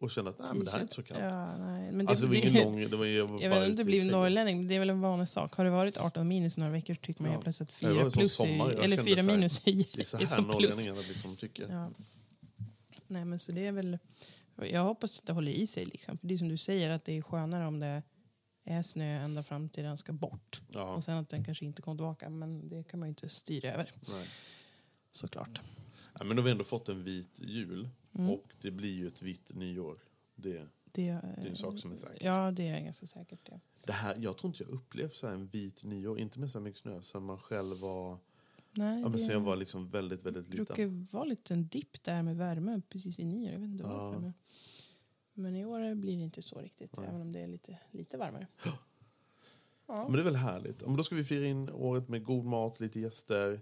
Och 0.00 0.10
kände 0.10 0.30
att 0.30 0.38
nej, 0.38 0.48
men 0.54 0.64
det 0.64 0.70
här 0.70 0.78
är 0.78 0.82
inte 0.82 0.94
så 0.94 1.02
kallt. 1.02 1.20
Ja, 1.20 1.56
nej. 1.56 1.92
Men 1.92 2.06
det, 2.06 2.10
alltså 2.10 2.26
det 2.26 2.28
var 2.28 2.48
ingen 2.48 2.64
lång... 2.64 2.90
Det 2.90 2.96
var, 2.96 3.06
jag 3.06 3.26
var 3.26 3.40
Jag 3.42 3.50
bara 3.50 3.60
vet 3.60 3.68
inte 3.68 3.82
om 3.82 3.86
du 3.86 3.90
blivit 3.90 4.12
norrlänning, 4.12 4.56
men 4.56 4.68
det 4.68 4.74
är 4.74 4.78
väl 4.78 4.90
en 4.90 5.00
vanlig 5.00 5.28
sak. 5.28 5.54
Har 5.54 5.64
det 5.64 5.70
varit 5.70 5.96
18 5.96 6.28
minus 6.28 6.56
några 6.56 6.72
veckor 6.72 6.94
så 6.94 7.00
tycker 7.00 7.22
man 7.22 7.32
Ja. 7.32 7.40
plötsligt 7.40 7.68
att 7.70 7.80
Det 7.80 7.86
var 7.86 7.94
4 7.94 8.04
en 8.04 8.10
sån 8.10 8.20
plus 8.20 8.40
är, 8.40 8.70
eller 8.84 8.96
kände 8.96 9.04
4 9.04 9.22
så 9.22 9.28
här, 9.28 9.36
minus 9.36 9.60
är, 9.64 9.72
Det 9.72 10.00
är 10.00 10.04
så 10.04 10.16
är 10.16 10.20
här 10.20 10.26
som 10.26 10.44
plus. 10.44 10.54
norrlänningarna 10.54 11.00
liksom 11.08 11.36
tycker. 11.36 11.68
Ja. 11.70 11.90
Nej 13.06 13.24
men 13.24 13.38
så 13.38 13.52
det 13.52 13.66
är 13.66 13.72
väl, 13.72 13.98
jag 14.66 14.84
hoppas 14.84 15.18
att 15.18 15.26
det 15.26 15.32
håller 15.32 15.52
i 15.52 15.66
sig 15.66 15.84
liksom. 15.84 16.18
För 16.18 16.26
det 16.26 16.34
är 16.34 16.38
som 16.38 16.48
du 16.48 16.56
säger 16.56 16.90
att 16.90 17.04
det 17.04 17.12
är 17.12 17.22
skönare 17.22 17.66
om 17.66 17.80
det 17.80 18.02
är 18.64 18.82
snö 18.82 19.24
ända 19.24 19.42
fram 19.42 19.68
till 19.68 19.84
den 19.84 19.98
ska 19.98 20.12
bort. 20.12 20.62
Ja, 20.68 20.94
Och 20.94 21.04
sen 21.04 21.16
att 21.18 21.28
den 21.28 21.44
kanske 21.44 21.64
inte 21.64 21.82
kommer 21.82 21.96
tillbaka. 21.96 22.28
Men 22.28 22.68
det 22.68 22.84
kan 22.84 23.00
man 23.00 23.08
ju 23.08 23.10
inte 23.10 23.28
styra 23.28 23.72
över 23.72 23.92
nej. 24.08 24.26
såklart. 25.10 25.60
Ja, 26.18 26.24
men 26.24 26.36
då 26.36 26.42
har 26.42 26.44
vi 26.44 26.50
ändå 26.50 26.64
fått 26.64 26.88
en 26.88 27.04
vit 27.04 27.40
jul. 27.40 27.88
Mm. 28.14 28.30
Och 28.30 28.54
det 28.60 28.70
blir 28.70 28.94
ju 28.94 29.08
ett 29.08 29.22
vitt 29.22 29.54
nyår. 29.54 29.98
Det, 30.34 30.52
Det, 30.52 30.66
det 30.92 31.08
är 31.08 31.46
en 31.46 31.56
sak 31.56 31.78
som 31.78 31.92
är 31.92 31.96
säker. 31.96 32.26
Ja 32.26 32.50
det 32.50 32.68
är 32.68 32.80
ganska 32.80 33.06
säkert 33.06 33.46
det. 33.46 33.60
Det 33.84 33.92
här, 33.92 34.16
jag 34.18 34.36
tror 34.36 34.50
inte 34.50 34.62
jag 34.62 34.70
upplevt 34.70 35.14
så 35.14 35.26
en 35.26 35.46
vit 35.46 35.84
nyår, 35.84 36.18
inte 36.18 36.40
med 36.40 36.50
så 36.50 36.60
mycket 36.60 36.80
snö, 36.80 37.02
sen 37.02 37.22
man 37.22 37.38
själv 37.38 37.78
var, 37.78 38.18
Nej, 38.78 39.00
ja, 39.02 39.08
men 39.08 39.18
sen 39.18 39.28
det 39.28 39.32
jag 39.32 39.40
var 39.40 39.56
liksom 39.56 39.88
väldigt, 39.88 40.24
väldigt 40.26 40.48
liten. 40.48 40.64
brukar 40.64 40.86
vara 41.16 41.24
lite 41.24 41.54
en 41.54 41.68
dipp 41.68 42.02
där 42.04 42.22
med 42.22 42.36
värme 42.36 42.80
precis 42.88 43.18
vid 43.18 43.26
nyår. 43.26 43.52
Jag 43.52 43.58
vet 43.60 43.68
inte 43.70 43.84
Ja. 43.84 43.88
varför. 44.04 44.20
Men, 44.20 44.32
men 45.34 45.56
i 45.56 45.64
år 45.64 45.94
blir 45.94 46.16
det 46.16 46.22
inte 46.22 46.42
så 46.42 46.60
riktigt. 46.60 46.96
Nej. 46.96 47.06
Även 47.08 47.20
om 47.20 47.32
det 47.32 47.40
är 47.40 47.46
lite, 47.46 47.78
lite 47.90 48.16
varmare. 48.16 48.46
Ja. 49.90 50.02
Men 50.04 50.12
det 50.12 50.20
är 50.20 50.24
väl 50.24 50.36
härligt. 50.36 50.80
Men 50.86 50.96
då 50.96 51.04
ska 51.04 51.14
vi 51.14 51.24
fira 51.24 51.46
in 51.46 51.70
året 51.70 52.08
med 52.08 52.24
god 52.24 52.44
mat, 52.44 52.80
lite 52.80 53.00
gäster, 53.00 53.60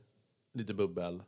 lite 0.53 0.75
bubbel 0.75 1.23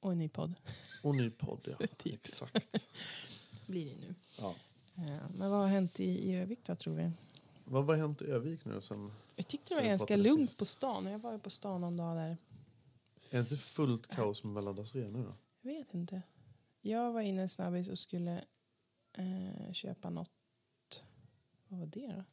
Och 0.00 0.12
en 0.12 0.18
ny 0.18 0.28
podd 0.28 0.54
och 1.02 1.14
ny 1.16 1.30
podd. 1.30 1.74
Ja. 1.78 1.86
Typ. 1.96 2.14
Exakt. 2.14 2.88
blir 3.66 3.90
det 3.94 3.96
nu. 4.00 4.14
Ja. 4.38 4.54
Men 5.36 5.50
vad 5.50 5.60
har 5.60 5.68
hänt 5.68 6.00
i, 6.00 6.04
i 6.04 6.36
Övik 6.36 6.58
då 6.66 6.74
tror 6.76 6.94
vi? 6.94 7.10
Vad 7.64 7.86
har 7.86 7.96
hänt 7.96 8.22
i 8.22 8.24
Övik 8.24 8.64
nu? 8.64 8.80
Sen, 8.80 9.10
Jag 9.36 9.46
tyckte 9.46 9.74
det 9.74 9.80
var 9.80 9.88
ganska 9.88 10.16
lugnt 10.16 10.58
på 10.58 10.64
stan. 10.64 11.06
Jag 11.06 11.18
var 11.18 11.32
ju 11.32 11.38
på 11.38 11.50
stan 11.50 11.80
någon 11.80 11.96
dag 11.96 12.16
där. 12.16 12.36
Är 13.30 13.36
det 13.36 13.40
inte 13.40 13.56
fullt 13.56 14.06
kaos 14.06 14.44
med 14.44 14.52
Mellandagsrea 14.52 15.08
nu 15.08 15.22
då? 15.22 15.34
Jag 15.60 15.72
vet 15.72 15.94
inte. 15.94 16.22
Jag 16.80 17.12
var 17.12 17.20
inne 17.20 17.48
snabbis 17.48 17.88
och 17.88 17.98
skulle 17.98 18.44
eh, 19.12 19.72
köpa 19.72 20.10
något. 20.10 20.30
Vad 21.68 21.80
var 21.80 21.86
det 21.86 22.12
då? 22.16 22.24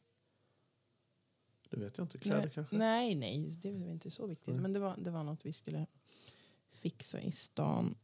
Det 1.70 1.76
vet 1.76 1.98
jag 1.98 2.04
inte. 2.04 2.18
Kläder 2.18 2.40
nej, 2.40 2.50
kanske? 2.54 2.76
Nej, 2.76 3.14
nej, 3.14 3.50
det 3.50 3.72
var 3.72 3.90
inte 3.90 4.10
så 4.10 4.26
viktigt. 4.26 4.54
Nej. 4.54 4.62
Men 4.62 4.72
det 4.72 4.78
var, 4.78 4.96
det 4.96 5.10
var 5.10 5.24
något 5.24 5.46
vi 5.46 5.52
skulle 5.52 5.86
fixa 6.70 7.20
i 7.20 7.30
stan. 7.30 7.94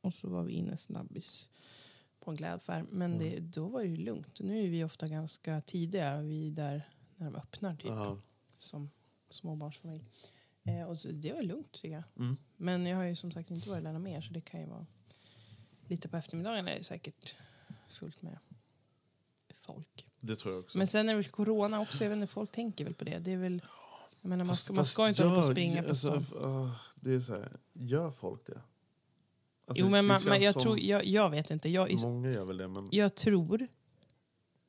Och 0.00 0.14
så 0.14 0.28
var 0.28 0.42
vi 0.42 0.52
inne 0.52 0.76
snabbis 0.76 1.48
på 2.20 2.30
en 2.30 2.36
klädaffär. 2.36 2.86
Men 2.90 3.18
det, 3.18 3.40
då 3.40 3.68
var 3.68 3.80
det 3.82 3.88
ju 3.88 3.96
lugnt. 3.96 4.40
Nu 4.40 4.64
är 4.64 4.68
vi 4.68 4.84
ofta 4.84 5.08
ganska 5.08 5.60
tidiga. 5.60 6.20
Vi 6.20 6.48
är 6.48 6.52
där 6.52 6.88
när 7.16 7.26
de 7.26 7.36
öppnar 7.36 7.76
typ. 7.76 7.90
Aha. 7.90 8.18
Som 8.58 8.90
småbarnsfamilj. 9.28 10.04
Eh, 10.64 10.82
och 10.82 11.00
så, 11.00 11.08
det 11.08 11.32
var 11.32 11.42
lugnt 11.42 11.72
tycker 11.72 11.88
jag. 11.94 12.02
Mm. 12.18 12.36
Men 12.56 12.86
jag 12.86 12.96
har 12.96 13.04
ju 13.04 13.16
som 13.16 13.32
sagt 13.32 13.50
inte 13.50 13.68
varit 13.70 13.84
där 13.84 13.98
mer. 13.98 14.20
Så 14.20 14.32
det 14.32 14.40
kan 14.40 14.60
ju 14.60 14.66
vara 14.66 14.86
lite 15.86 16.08
på 16.08 16.16
eftermiddagen 16.16 16.68
är 16.68 16.78
det 16.78 16.84
säkert 16.84 17.36
fullt 17.90 18.22
med 18.22 18.38
folk. 19.60 20.06
Det 20.20 20.36
tror 20.36 20.54
jag 20.54 20.60
också. 20.64 20.78
Men 20.78 20.86
sen 20.86 21.08
är 21.08 21.12
det 21.12 21.16
väl 21.16 21.28
corona 21.30 21.80
också. 21.80 22.04
Jag 22.04 22.10
vet 22.10 22.16
inte, 22.16 22.32
folk 22.32 22.52
tänker 22.52 22.84
väl 22.84 22.94
på 22.94 23.04
det. 23.04 23.18
Det 23.18 23.32
är 23.32 23.36
väl... 23.36 23.62
Jag 24.20 24.28
menar, 24.28 24.44
man 24.44 24.52
Fast- 24.52 24.64
ska, 24.64 24.74
man 24.74 24.86
ska 24.86 25.08
inte 25.08 25.24
hålla 25.24 25.34
på 25.42 25.46
och 25.46 25.52
springa 25.52 25.82
på 25.82 25.88
alltså, 25.88 26.20
stan. 26.22 26.44
ah, 26.44 26.70
det 26.94 27.12
är 27.12 27.20
så 27.20 27.32
här, 27.32 27.56
gör 27.72 28.10
folk 28.10 28.46
det? 28.46 28.60
Alltså, 29.66 29.84
Jo, 29.84 29.90
men 29.90 30.06
man, 30.06 30.20
man, 30.28 30.40
jag, 30.42 30.52
som- 30.52 30.62
tror, 30.62 30.78
jag, 30.78 31.04
jag 31.04 31.30
vet 31.30 31.50
inte. 31.50 31.68
Jag, 31.68 32.00
Många 32.02 32.30
gör 32.30 32.44
väl 32.44 32.56
det, 32.56 32.68
men... 32.68 32.88
jag 32.92 33.14
tror 33.14 33.68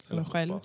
för 0.06 0.16
mig 0.16 0.26
själv 0.26 0.60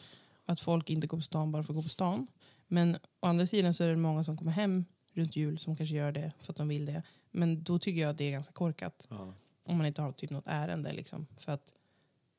att 0.45 0.61
folk 0.61 0.91
inte 0.91 1.07
går 1.07 1.19
på 1.19 1.23
stan 1.23 1.53
bara 1.53 1.63
för 1.63 1.73
att 1.73 1.77
gå 1.77 1.83
på 1.83 1.89
stan. 1.89 2.27
Men 2.67 2.97
å 3.21 3.27
andra 3.27 3.47
sidan 3.47 3.75
så 3.75 3.85
är 3.85 3.89
det 3.89 3.97
många 3.97 4.25
som 4.25 4.37
kommer 4.37 4.53
hem 4.53 4.85
runt 5.19 5.37
jul 5.37 5.59
som 5.59 5.77
kanske 5.77 5.95
gör 5.95 6.13
det 6.13 6.33
för 6.41 6.53
att 6.53 6.57
de 6.57 6.69
vill 6.69 6.87
det. 6.87 7.03
Men 7.31 7.63
då 7.63 7.79
tycker 7.79 8.01
jag 8.01 8.11
att 8.11 8.19
det 8.19 8.25
är 8.25 8.31
ganska 8.31 8.53
korkat. 8.53 9.07
Ja. 9.11 9.35
Om 9.65 9.77
man 9.79 9.87
inte 9.87 10.03
har 10.03 10.13
typ 10.13 10.31
något 10.31 10.47
ärende. 10.47 10.93
Liksom. 10.93 11.27
För 11.37 11.53
att 11.53 11.73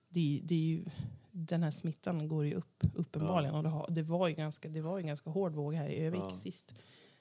det, 0.09 0.41
det 0.43 0.55
är 0.55 0.59
ju, 0.59 0.85
den 1.31 1.63
här 1.63 1.71
smittan 1.71 2.27
går 2.27 2.45
ju 2.45 2.53
upp 2.53 2.83
uppenbarligen. 2.95 3.55
Och 3.55 3.63
det, 3.63 3.69
har, 3.69 3.87
det, 3.89 4.01
var 4.03 4.27
ju 4.27 4.33
ganska, 4.33 4.69
det 4.69 4.81
var 4.81 4.97
ju 4.97 5.01
en 5.01 5.07
ganska 5.07 5.29
hård 5.29 5.53
våg 5.55 5.73
här 5.73 5.89
i 5.89 5.99
Övik 5.99 6.21
Ja. 6.23 6.35
sist. 6.35 6.73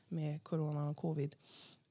Med 0.08 0.42
corona 0.42 0.88
och 0.88 0.96
covid. 0.96 1.36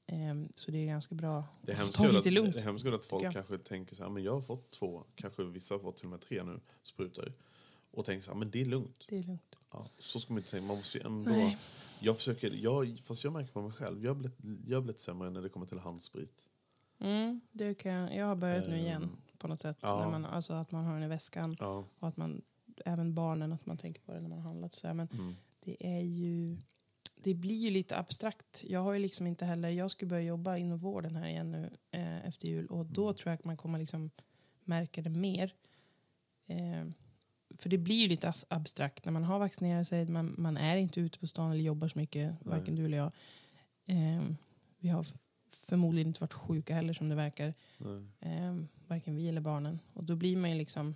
Ehm, 0.08 0.50
så 0.56 0.72
det 0.72 0.78
är 0.78 0.86
ganska 0.86 1.16
bra 1.16 1.44
Det 1.62 1.72
är 1.72 1.84
att 1.84 1.92
ta 1.94 2.08
lite 2.08 2.32
lugnt. 2.32 2.54
det 2.54 2.60
är 2.60 2.64
hemskt 2.64 2.86
att 2.86 3.06
folk 3.06 3.34
kanske 3.34 3.58
tänker 3.58 3.96
så 3.96 4.04
här, 4.04 4.10
men 4.10 4.24
jag 4.24 4.34
har 4.34 4.42
fått 4.42 4.72
två, 4.72 5.04
kanske 5.16 5.44
vissa 5.44 5.76
har 5.76 5.80
fått 5.80 5.98
till 5.98 6.06
och 6.06 6.10
med 6.10 6.22
tre 6.22 6.44
nu, 6.44 6.60
sprutor. 6.84 7.34
Och 7.92 8.06
tänker 8.06 8.22
så 8.24 8.32
här, 8.32 8.38
men 8.40 8.52
det 8.52 8.62
är 8.62 8.66
lugnt. 8.66 9.06
Det 9.10 9.16
är 9.18 9.24
lugnt. 9.24 9.58
Ja, 9.72 9.86
så 10.00 10.20
ska 10.20 10.34
man 10.34 10.40
inte 10.40 10.52
tänka, 10.52 10.68
man 10.68 10.78
måste 10.78 10.98
ju 10.98 11.04
ändå... 11.04 11.32
Nej. 11.32 11.58
Jag 12.00 12.18
försöker, 12.18 12.52
jag, 12.52 13.00
fast 13.04 13.24
jag 13.24 13.34
märker 13.34 13.52
på 13.54 13.62
mig 13.62 13.72
själv, 13.72 14.04
jag 14.04 14.10
har 14.10 14.16
blivit, 14.16 14.38
jag 14.68 14.78
har 14.78 14.82
blivit 14.82 15.00
sämre 15.00 15.30
när 15.30 15.42
det 15.42 15.50
kommer 15.50 15.66
till 15.66 15.80
handsprit. 15.80 16.46
Mm, 17.00 17.42
det 17.52 17.74
kan, 17.74 18.16
jag 18.16 18.26
har 18.26 18.36
börjat 18.36 18.68
nu 18.68 18.78
igen 18.80 19.04
Ehm, 19.04 19.18
på 19.38 19.48
något 19.48 19.62
sätt. 19.62 19.78
ja. 19.82 20.00
När 20.00 20.12
man, 20.12 20.26
alltså 20.26 20.54
att 20.54 20.72
man 20.72 20.86
har 20.86 20.94
den 20.94 21.04
i 21.04 21.08
väskan. 21.08 21.56
Ja. 21.60 21.86
Och 22.00 22.08
att 22.08 22.18
man, 22.18 22.42
även 22.86 23.14
barnen, 23.14 23.54
att 23.54 23.66
man 23.66 23.78
tänker 23.78 24.02
på 24.02 24.14
det 24.14 24.20
när 24.22 24.30
man 24.30 24.40
har 24.40 24.46
handlat. 24.50 24.74
Så 24.74 24.88
här. 24.88 24.94
Men 24.94 25.08
Mm. 25.14 25.34
det 25.60 25.88
är 25.98 26.02
ju... 26.02 26.58
Det 27.16 27.34
blir 27.34 27.56
ju 27.56 27.70
lite 27.70 27.98
abstrakt. 27.98 28.64
Jag 28.68 28.80
har 28.80 28.94
ju 28.94 29.00
liksom 29.00 29.28
inte 29.28 29.46
heller... 29.46 29.70
Jag 29.70 29.92
ska 29.92 30.06
börja 30.06 30.22
jobba 30.24 30.58
inom 30.58 30.78
vården 30.78 31.16
här 31.16 31.28
igen 31.28 31.52
nu 31.52 31.70
eh, 31.92 32.26
efter 32.28 32.48
jul. 32.48 32.68
Och 32.68 32.86
då 32.86 33.14
tror 33.14 33.32
jag 33.32 33.34
att 33.40 33.44
man 33.46 33.58
kommer 33.58 33.80
liksom 33.80 34.12
märka 34.64 35.02
det 35.02 35.10
mer. 35.10 35.54
Eh, 36.48 36.86
för 37.58 37.70
det 37.70 37.78
blir 37.78 37.96
ju 37.96 38.08
lite 38.08 38.34
abstrakt 38.48 39.06
när 39.06 39.12
man 39.12 39.24
har 39.24 39.40
vaccinerat 39.40 39.88
sig. 39.88 40.08
Man, 40.08 40.36
man 40.38 40.58
är 40.58 40.78
inte 40.78 41.00
ute 41.00 41.20
på 41.20 41.28
stan 41.28 41.52
eller 41.52 41.64
jobbar 41.64 41.88
så 41.88 42.00
mycket. 42.00 42.32
Nej. 42.32 42.58
Varken 42.58 42.76
du 42.76 42.86
eller 42.86 42.98
jag. 42.98 43.12
Eh, 43.86 44.24
vi 44.80 44.90
har 44.90 45.08
förmodligen 45.68 46.08
inte 46.08 46.22
varit 46.22 46.34
sjuka 46.34 46.76
heller 46.76 46.94
som 46.94 47.10
det 47.10 47.16
verkar. 47.16 47.54
Eh, 48.20 48.56
varken 48.88 49.16
vi 49.16 49.28
eller 49.28 49.42
barnen. 49.42 49.80
Och 49.94 50.04
då 50.04 50.16
blir 50.16 50.38
man 50.38 50.52
ju 50.52 50.58
liksom... 50.58 50.96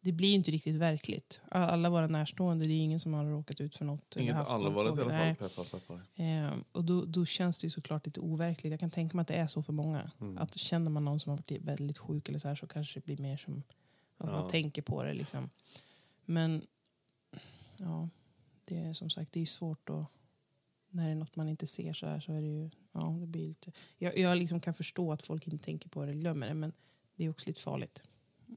Det 0.00 0.12
blir 0.12 0.28
ju 0.28 0.34
inte 0.34 0.50
riktigt 0.50 0.74
verkligt. 0.74 1.40
Alla 1.50 1.90
våra 1.90 2.06
närstående, 2.06 2.64
det 2.64 2.74
är 2.74 2.78
ingen 2.78 3.00
som 3.00 3.14
har 3.14 3.24
råkat 3.24 3.60
ut 3.60 3.76
för 3.76 3.84
något. 3.84 4.16
Inget 4.16 4.36
allvarligt 4.36 4.98
i 4.98 5.02
alla 5.02 5.34
fall, 5.34 5.64
peppar. 5.64 6.00
Eh, 6.14 6.54
och 6.72 6.84
då, 6.84 7.04
då 7.04 7.26
känns 7.26 7.58
det 7.58 7.66
ju 7.66 7.70
såklart 7.70 8.06
lite 8.06 8.20
overkligt. 8.20 8.70
Jag 8.70 8.80
kan 8.80 8.90
tänka 8.90 9.16
mig 9.16 9.22
att 9.22 9.28
det 9.28 9.34
är 9.34 9.46
så 9.46 9.62
för 9.62 9.72
många. 9.72 10.10
Mm. 10.20 10.38
Att 10.38 10.58
känner 10.58 10.90
man 10.90 11.04
någon 11.04 11.20
som 11.20 11.30
har 11.30 11.36
varit 11.36 11.62
väldigt 11.62 11.98
sjuk 11.98 12.28
eller 12.28 12.38
så 12.38 12.48
här 12.48 12.54
så 12.54 12.66
kanske 12.66 13.00
det 13.00 13.04
blir 13.04 13.18
mer 13.18 13.36
som 13.36 13.62
att 14.16 14.30
Ja. 14.30 14.40
man 14.40 14.50
tänker 14.50 14.82
på 14.82 15.04
det. 15.04 15.14
Liksom. 15.14 15.50
Men 16.24 16.66
ja, 17.76 18.08
det 18.64 18.76
är 18.78 18.92
som 18.92 19.10
sagt 19.10 19.32
det 19.32 19.40
är 19.40 19.46
svårt 19.46 19.90
att 19.90 20.04
när 20.88 21.04
det 21.04 21.10
är 21.10 21.14
något 21.14 21.36
man 21.36 21.48
inte 21.48 21.66
ser 21.66 21.92
så 21.92 22.06
här 22.06 22.20
så 22.20 22.32
är 22.32 22.40
det 22.40 22.46
ju, 22.46 22.70
ja 22.92 23.16
det 23.20 23.26
blir 23.26 23.48
lite. 23.48 23.72
Jag, 23.98 24.18
jag 24.18 24.38
liksom 24.38 24.60
kan 24.60 24.74
förstå 24.74 25.12
att 25.12 25.26
folk 25.26 25.46
inte 25.46 25.64
tänker 25.64 25.88
på 25.88 26.04
det 26.04 26.14
glömmer 26.14 26.48
det 26.48 26.54
men 26.54 26.72
det 27.16 27.24
är 27.24 27.30
också 27.30 27.46
lite 27.46 27.60
farligt. 27.60 28.02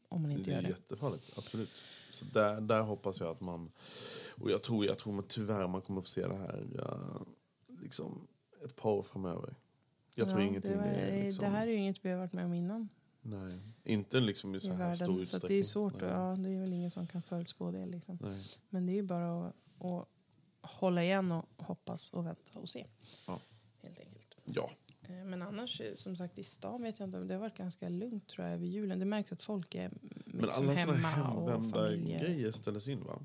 om 0.09 0.21
man 0.21 0.31
inte 0.31 0.43
det 0.43 0.51
gör 0.51 0.57
är 0.57 0.63
det. 0.63 0.69
jättefarligt, 0.69 1.37
absolut. 1.37 1.69
Så 2.11 2.25
där, 2.25 2.61
där 2.61 2.81
hoppas 2.81 3.19
jag 3.19 3.29
att 3.29 3.41
man... 3.41 3.69
Och 4.37 4.51
jag 4.51 4.63
tror, 4.63 4.85
jag 4.85 4.97
tror 4.97 5.13
man, 5.13 5.25
tyvärr 5.27 5.67
man 5.67 5.81
kommer 5.81 6.01
få 6.01 6.07
se 6.07 6.27
det 6.27 6.35
här 6.37 6.67
ja, 6.77 6.99
liksom 7.81 8.27
ett 8.65 8.75
par 8.75 8.89
år 8.91 9.03
framöver. 9.03 9.55
Jag 10.15 10.29
tror 10.29 10.41
Ja, 10.41 10.47
ingenting 10.47 10.71
det, 10.71 10.77
var, 10.77 10.85
är 10.85 11.23
liksom, 11.23 11.43
det 11.43 11.49
här 11.49 11.67
är 11.67 11.71
ju 11.71 11.77
inget 11.77 12.05
vi 12.05 12.09
har 12.11 12.17
varit 12.17 12.33
med 12.33 12.45
om 12.45 12.53
innan 12.53 12.89
Nej, 13.21 13.59
inte 13.83 14.19
liksom 14.19 14.55
i 14.55 14.59
så 14.59 14.69
i 14.71 14.73
här 14.73 14.93
stor 14.93 15.05
världen. 15.05 15.21
utsträckning. 15.21 15.41
Så 15.41 15.47
det 15.47 15.59
är 15.59 15.63
svårt. 15.63 16.01
Nej. 16.01 16.09
Ja, 16.09 16.35
det 16.39 16.49
är 16.49 16.59
väl 16.59 16.73
ingen 16.73 16.91
som 16.91 17.07
kan 17.07 17.21
förutspå 17.21 17.71
det. 17.71 17.85
Liksom. 17.85 18.17
Nej. 18.21 18.43
Men 18.69 18.85
det 18.85 18.91
är 18.91 18.95
ju 18.95 19.03
bara 19.03 19.47
att, 19.47 19.55
att 19.79 20.07
hålla 20.61 21.03
igen 21.03 21.31
och 21.31 21.45
hoppas 21.57 22.09
och 22.13 22.25
vänta 22.25 22.59
och 22.59 22.69
se. 22.69 22.85
Ja. 23.27 23.41
Helt 23.81 23.99
enkelt. 23.99 24.35
Ja, 24.45 24.69
Eh, 25.09 25.15
Men 25.25 25.41
annars, 25.41 25.81
eh, 25.81 25.93
som 25.95 26.15
sagt, 26.15 26.39
i 26.39 26.43
stan 26.43 26.81
vet 26.83 26.99
jag 26.99 27.07
inte. 27.07 27.17
om 27.17 27.27
Det 27.27 27.33
har 27.33 27.41
varit 27.41 27.57
ganska 27.57 27.89
lugnt 27.89 28.27
tror 28.27 28.45
jag 28.47 28.53
över 28.53 28.65
julen. 28.65 28.99
Det 28.99 29.05
märks 29.05 29.31
att 29.31 29.43
folk 29.43 29.75
är 29.75 29.91
men 30.25 30.45
liksom 30.45 30.69
alla 30.69 30.73
hemma 30.73 31.31
och 31.31 31.51
hemvända 31.51 31.95
grejer 31.95 32.51
ställs 32.51 32.87
in 32.87 33.03
va? 33.03 33.21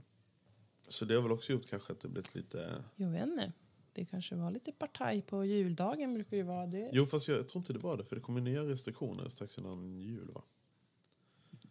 Så 0.89 1.05
det 1.05 1.15
har 1.15 1.23
väl 1.23 1.33
också 1.33 1.53
gjort 1.53 1.67
kanske 1.71 1.93
att 1.93 2.01
det 2.01 2.09
blivit 2.09 2.35
lite... 2.35 2.85
Jag 2.97 3.09
vet 3.09 3.23
inte. 3.27 3.53
Det 3.95 4.05
kanske 4.05 4.35
var 4.35 4.51
lite 4.51 4.73
partaj 4.73 5.23
på 5.23 5.45
juldagen. 5.45 6.15
brukar 6.15 6.37
det 6.37 6.43
vara 6.43 6.67
det. 6.67 6.91
Jo 6.93 7.07
fast 7.07 7.29
jag, 7.29 7.39
jag 7.39 7.49
tror 7.49 7.61
inte 7.61 7.73
det 7.73 7.79
var 7.79 7.97
det 7.97 8.05
för 8.05 8.17
det 8.17 8.23
kommer 8.23 8.41
nya 8.41 8.63
restriktioner 8.63 9.29
strax 9.29 9.59
innan 9.59 10.01
jul 10.01 10.31
va? 10.35 10.43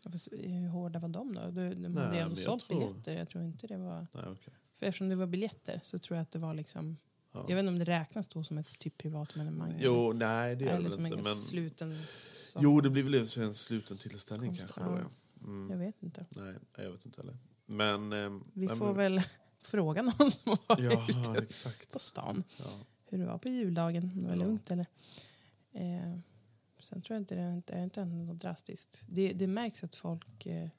Ja, 0.02 0.12
fast 0.12 0.28
Hur 0.32 0.68
hårda 0.68 1.00
var 1.00 1.10
de 1.10 1.34
då? 1.36 1.42
De, 1.42 1.52
de 1.52 1.76
Nej, 1.76 2.04
hade 2.04 2.16
ju 2.16 2.22
ändå 2.22 2.36
sålt 2.36 2.68
tror- 2.68 2.80
biljetter. 2.80 3.14
Jag 3.18 3.30
tror 3.30 3.44
inte 3.44 3.68
det 3.68 3.78
var... 3.78 4.08
Nej 4.12 4.24
okej. 4.32 4.54
För 4.76 4.86
eftersom 4.86 5.10
det 5.10 5.16
var 5.16 5.28
biljetter 5.28 5.80
så 5.84 6.00
tror 6.00 6.18
jag 6.18 6.22
att 6.22 6.32
det 6.32 6.40
var 6.40 6.54
liksom... 6.54 6.98
Ja. 7.32 7.46
Jag 7.50 7.56
vet 7.56 7.60
inte 7.64 7.70
om 7.70 7.80
det 7.80 7.86
räknas 7.86 8.28
då 8.28 8.44
som 8.44 8.58
ett 8.58 8.80
typ 8.80 8.98
privat 8.98 9.36
evenemang. 9.36 9.76
Jo, 9.80 10.14
nej 10.14 10.56
det 10.56 10.66
gör 10.66 10.72
eller 10.72 10.86
det 10.90 10.92
som 10.92 11.04
väl 11.04 11.12
en 11.14 11.18
inte. 11.20 11.30
Men, 11.30 11.36
sluten... 11.38 11.96
jo, 12.60 12.82
det 12.82 12.90
blir 12.90 13.04
väl 13.04 13.14
en 13.14 13.54
sluten 13.54 13.98
tillställning 13.98 14.56
kanske 14.56 14.80
då 14.82 15.00
ja. 15.02 15.10
Mm. 15.48 15.70
Jag 15.72 15.78
vet 15.78 16.04
inte. 16.04 16.26
Nej, 16.30 16.56
jag 16.78 16.92
vet 16.92 17.06
inte 17.06 17.22
heller. 17.22 17.38
Men... 17.66 18.14
ehm, 18.14 18.44
Vi 18.54 18.66
nej, 18.66 18.76
får 18.76 18.86
men, 18.86 18.96
väl 18.96 19.22
fråga 19.68 20.02
någon 20.02 20.32
som 20.32 20.50
har 20.52 20.60
varit 20.68 20.84
Ja, 20.94 21.06
ute 21.10 21.44
exakt. 21.44 21.92
på 21.92 22.00
stan. 22.00 22.44
Ja. 22.58 22.66
Hur 23.06 23.18
det 23.18 23.26
var 23.26 23.38
på 23.38 23.50
juldagen. 23.50 24.04
Om 24.16 24.22
det 24.22 24.28
var 24.28 24.36
Ja. 24.36 24.44
lugnt 24.44 24.72
eller... 24.72 24.86
Eh, 25.72 26.18
sen 26.80 27.02
tror 27.02 27.16
jag 27.16 27.22
inte 27.22 27.36
det 27.36 27.42
är 27.42 27.54
inte, 27.54 27.78
inte 27.78 28.06
något 28.06 28.40
drastiskt. 28.40 29.02
Det, 29.10 29.34
det 29.34 29.48
märks 29.48 29.84
att 29.84 29.96
folk 29.96 30.46
eh, 30.46 30.70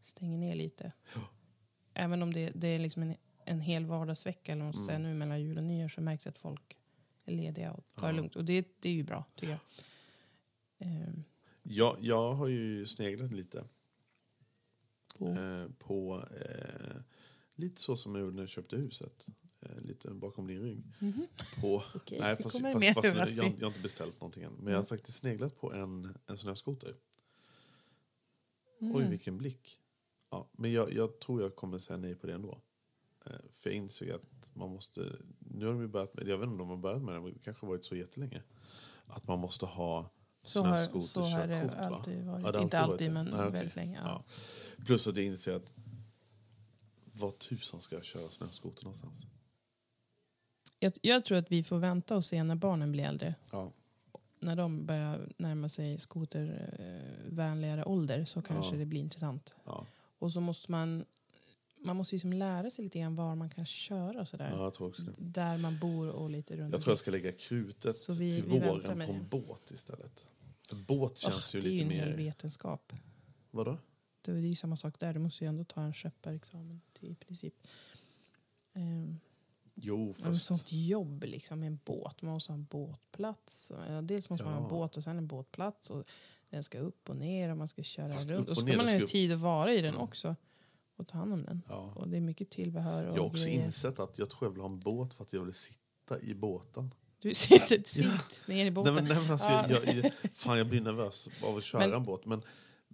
stänger 0.00 0.38
ner 0.38 0.54
lite. 0.54 0.92
Även 1.94 2.22
om 2.22 2.32
det, 2.32 2.50
det 2.54 2.68
är 2.68 2.78
liksom 2.78 3.02
en, 3.02 3.16
en 3.44 3.60
hel 3.60 3.86
vardagsvecka 3.86 4.52
eller 4.52 4.64
Mm. 4.64 4.88
mm. 4.88 5.02
nu 5.02 5.14
mellan 5.14 5.40
jul 5.42 5.58
och 5.58 5.64
nyår 5.64 5.88
så 5.88 6.00
märks 6.00 6.26
att 6.26 6.38
folk 6.38 6.78
är 7.24 7.32
lediga 7.32 7.72
och 7.72 7.86
tar 7.88 8.06
Ja. 8.06 8.12
det 8.12 8.16
lugnt. 8.16 8.36
Och 8.36 8.44
det, 8.44 8.66
det 8.80 8.88
är 8.88 8.92
ju 8.92 9.02
bra 9.02 9.24
tycker 9.34 9.52
jag. 9.52 9.60
Eh, 10.78 11.08
Jag, 11.62 11.96
jag 12.00 12.34
har 12.34 12.46
ju 12.46 12.86
sneglat 12.86 13.32
lite 13.32 13.64
på, 15.18 15.28
eh, 15.28 15.66
på 15.78 16.24
eh, 16.40 16.96
lite 17.56 17.80
så 17.80 17.96
som 17.96 18.14
jag 18.14 18.22
gjorde 18.24 18.36
när 18.36 18.42
jag 18.42 18.48
köpte 18.48 18.76
huset. 18.76 19.26
Eh, 19.60 19.78
lite 19.78 20.10
bakom 20.10 20.46
din 20.46 20.62
rygg. 20.62 20.92
Mhm. 20.98 21.26
På, 21.60 21.82
Okej, 21.94 22.20
nej, 22.20 22.36
det 22.36 22.42
fast, 22.42 22.56
kommer 22.56 22.72
fast, 22.72 22.80
mer 22.80 22.94
fast 22.94 23.36
jag, 23.36 23.44
har 23.44 23.66
inte 23.66 23.80
beställt 23.80 24.20
någonting 24.20 24.42
än. 24.42 24.52
Men 24.52 24.72
jag 24.72 24.80
har 24.80 24.86
faktiskt 24.86 25.18
sneglat 25.18 25.56
på 25.60 25.72
en, 25.72 26.14
en 26.26 26.38
snöskoter. 26.38 26.94
Oj, 28.80 28.90
Mm. 28.96 29.10
vilken 29.10 29.38
blick. 29.38 29.78
Ja, 30.30 30.48
men 30.52 30.72
jag, 30.72 30.92
jag 30.92 31.18
tror 31.20 31.42
jag 31.42 31.56
kommer 31.56 31.78
säga 31.78 31.96
nej 31.96 32.14
på 32.14 32.26
det 32.26 32.32
ändå. 32.32 32.58
Eh, 33.26 33.32
för 33.50 33.70
jag 33.70 33.76
insåg 33.76 34.10
att 34.10 34.50
man 34.54 34.70
måste... 34.70 35.12
Nu 35.38 35.64
har 35.66 35.72
de 35.72 35.80
ju 35.82 35.88
börjat 35.88 36.14
med, 36.14 36.28
jag 36.28 36.38
vet 36.38 36.44
inte 36.46 36.52
om 36.52 36.58
de 36.58 36.68
har 36.68 36.76
börjat 36.76 37.02
med 37.02 37.14
det, 37.14 37.20
men 37.20 37.32
det 37.32 37.38
kanske 37.38 37.66
har 37.66 37.68
varit 37.72 37.84
så 37.84 37.96
jättelänge. 37.96 38.42
Att 39.06 39.26
man 39.26 39.38
måste 39.38 39.66
ha 39.66 39.96
har, 39.96 40.06
så 40.42 40.62
har 40.62 40.78
snöskoterkörkort. 40.78 41.72
det 41.76 41.86
alltid 41.86 42.24
varit. 42.26 42.44
Ja, 42.44 42.52
det 42.52 42.62
inte 42.62 42.78
alltid 42.78 43.12
varit 43.12 43.26
men. 43.26 43.36
Nej, 43.40 43.50
väldigt 43.50 43.76
länge. 43.76 44.00
Ja. 44.04 44.24
Ja. 44.76 44.84
Plus 44.84 45.06
att 45.06 45.16
jag 45.16 45.24
inser 45.24 45.54
att 45.56 45.75
vad 47.18 47.38
tusan 47.38 47.80
ska 47.80 47.94
jag 47.96 48.04
köra 48.04 48.30
snöskoter 48.30 48.84
någonstans? 48.84 49.26
Jag, 50.78 50.92
jag 51.02 51.24
tror 51.24 51.38
att 51.38 51.52
vi 51.52 51.64
får 51.64 51.78
vänta 51.78 52.16
och 52.16 52.24
se 52.24 52.42
när 52.44 52.54
barnen 52.54 52.92
blir 52.92 53.04
äldre. 53.04 53.34
Ja, 53.50 53.72
När 54.40 54.56
de 54.56 54.86
börjar 54.86 55.32
närma 55.38 55.68
sig 55.68 55.98
skotervänligare 55.98 57.84
ålder 57.84 58.24
så 58.24 58.42
kanske 58.42 58.74
Ja. 58.74 58.78
det 58.78 58.86
blir 58.86 59.00
intressant. 59.00 59.54
ja, 59.64 59.86
Och 60.18 60.32
så 60.32 60.40
måste 60.40 60.70
man, 60.70 61.04
man 61.78 61.96
måste 61.96 62.14
liksom 62.14 62.32
lära 62.32 62.70
sig 62.70 62.84
lite 62.84 62.98
grann 62.98 63.16
var 63.16 63.34
man 63.34 63.50
kan 63.50 63.66
köra 63.66 64.20
och 64.20 64.28
sådär. 64.28 64.50
ja. 64.78 64.92
Där 65.18 65.58
man 65.58 65.78
bor 65.78 66.08
och 66.08 66.30
lite 66.30 66.56
runt 66.56 66.72
Jag 66.72 66.80
tror 66.80 66.90
jag 66.90 66.98
ska 66.98 67.10
lägga 67.10 67.32
krutet 67.32 67.96
Så 67.96 68.12
vi- 68.12 68.32
till 68.42 68.50
vi 68.50 68.58
våren 68.60 69.06
på 69.06 69.12
en 69.12 69.28
båt 69.28 69.70
istället. 69.70 70.26
För 70.68 70.76
båt 70.76 71.18
känns 71.18 71.54
ju 71.54 71.60
Det 71.60 71.68
är 71.68 71.70
ju 71.70 71.76
lite 71.84 72.06
mer... 72.06 72.16
vetenskap. 72.16 72.92
Vadå? 73.50 73.78
Det 74.32 74.48
är 74.48 74.54
samma 74.54 74.76
sak 74.76 75.00
där. 75.00 75.12
Du 75.14 75.20
måste 75.20 75.44
ju 75.44 75.48
ändå 75.48 75.64
ta 75.64 75.82
en 75.82 75.92
skepparexamen 75.94 76.80
till- 76.92 77.10
i 77.10 77.14
princip. 77.14 77.54
Um, 78.74 79.20
Jo, 79.78 80.04
Men 80.06 80.14
fast... 80.14 80.46
sånt 80.46 80.72
jobb 80.72 81.24
liksom 81.24 81.60
med 81.60 81.66
en 81.66 81.78
båt. 81.84 82.22
Man 82.22 82.32
måste 82.32 82.52
ha 82.52 82.54
en 82.54 82.64
båtplats. 82.64 83.72
Ja, 83.88 84.02
Dels 84.02 84.30
måste 84.30 84.44
man 84.44 84.52
ha 84.54 84.60
en 84.60 84.64
Ja. 84.66 84.70
båt 84.70 84.96
och 84.96 85.04
sen 85.04 85.18
en 85.18 85.26
båtplats. 85.26 85.90
Och 85.90 86.04
den 86.50 86.62
ska 86.62 86.78
upp 86.78 87.08
och 87.08 87.16
ner 87.16 87.50
och 87.50 87.56
man 87.56 87.68
ska 87.68 87.82
köra 87.82 88.12
Fast 88.12 88.28
runt. 88.30 88.48
Och 88.48 88.56
så 88.56 88.66
ska 88.66 88.76
man 88.76 88.88
ha 88.88 88.96
ska 88.98 89.06
tid 89.06 89.32
att 89.32 89.40
vara 89.40 89.72
i 89.72 89.80
den 89.80 89.94
Mm. 89.94 90.00
också. 90.00 90.36
Och 90.96 91.08
ta 91.08 91.18
hand 91.18 91.32
om 91.32 91.42
den. 91.42 91.62
Ja. 91.68 91.92
Och 91.96 92.08
det 92.08 92.16
är 92.16 92.20
mycket 92.20 92.50
tillbehör 92.50 93.04
och 93.06 93.16
Jag 93.16 93.22
har 93.22 93.28
också 93.28 93.44
grejer. 93.44 93.64
insett 93.64 93.98
att 94.00 94.18
jag 94.18 94.30
tror 94.30 94.44
jag 94.48 94.50
vill 94.52 94.60
ha 94.60 94.68
en 94.68 94.80
båt 94.80 95.14
för 95.14 95.22
att 95.24 95.32
jag 95.32 95.44
vill 95.44 95.54
sitta 95.54 96.20
i 96.20 96.34
båten. 96.34 96.94
Du 97.18 97.34
sitter, 97.34 97.82
sitter 97.84 98.50
ner 98.52 98.64
i 98.66 98.70
båten. 98.70 98.94
Nej, 98.94 99.02
men, 99.04 99.12
nej, 99.12 99.22
men 99.22 99.32
alltså, 99.32 99.48
Ja. 99.48 99.66
jag, 99.70 99.94
jag, 100.04 100.12
fan, 100.34 100.58
jag 100.58 100.68
blir 100.68 100.80
nervös 100.80 101.28
av 101.42 101.56
att 101.56 101.64
köra 101.64 101.80
Men- 101.80 101.92
en 101.92 102.04
båt. 102.04 102.24
Men, 102.24 102.42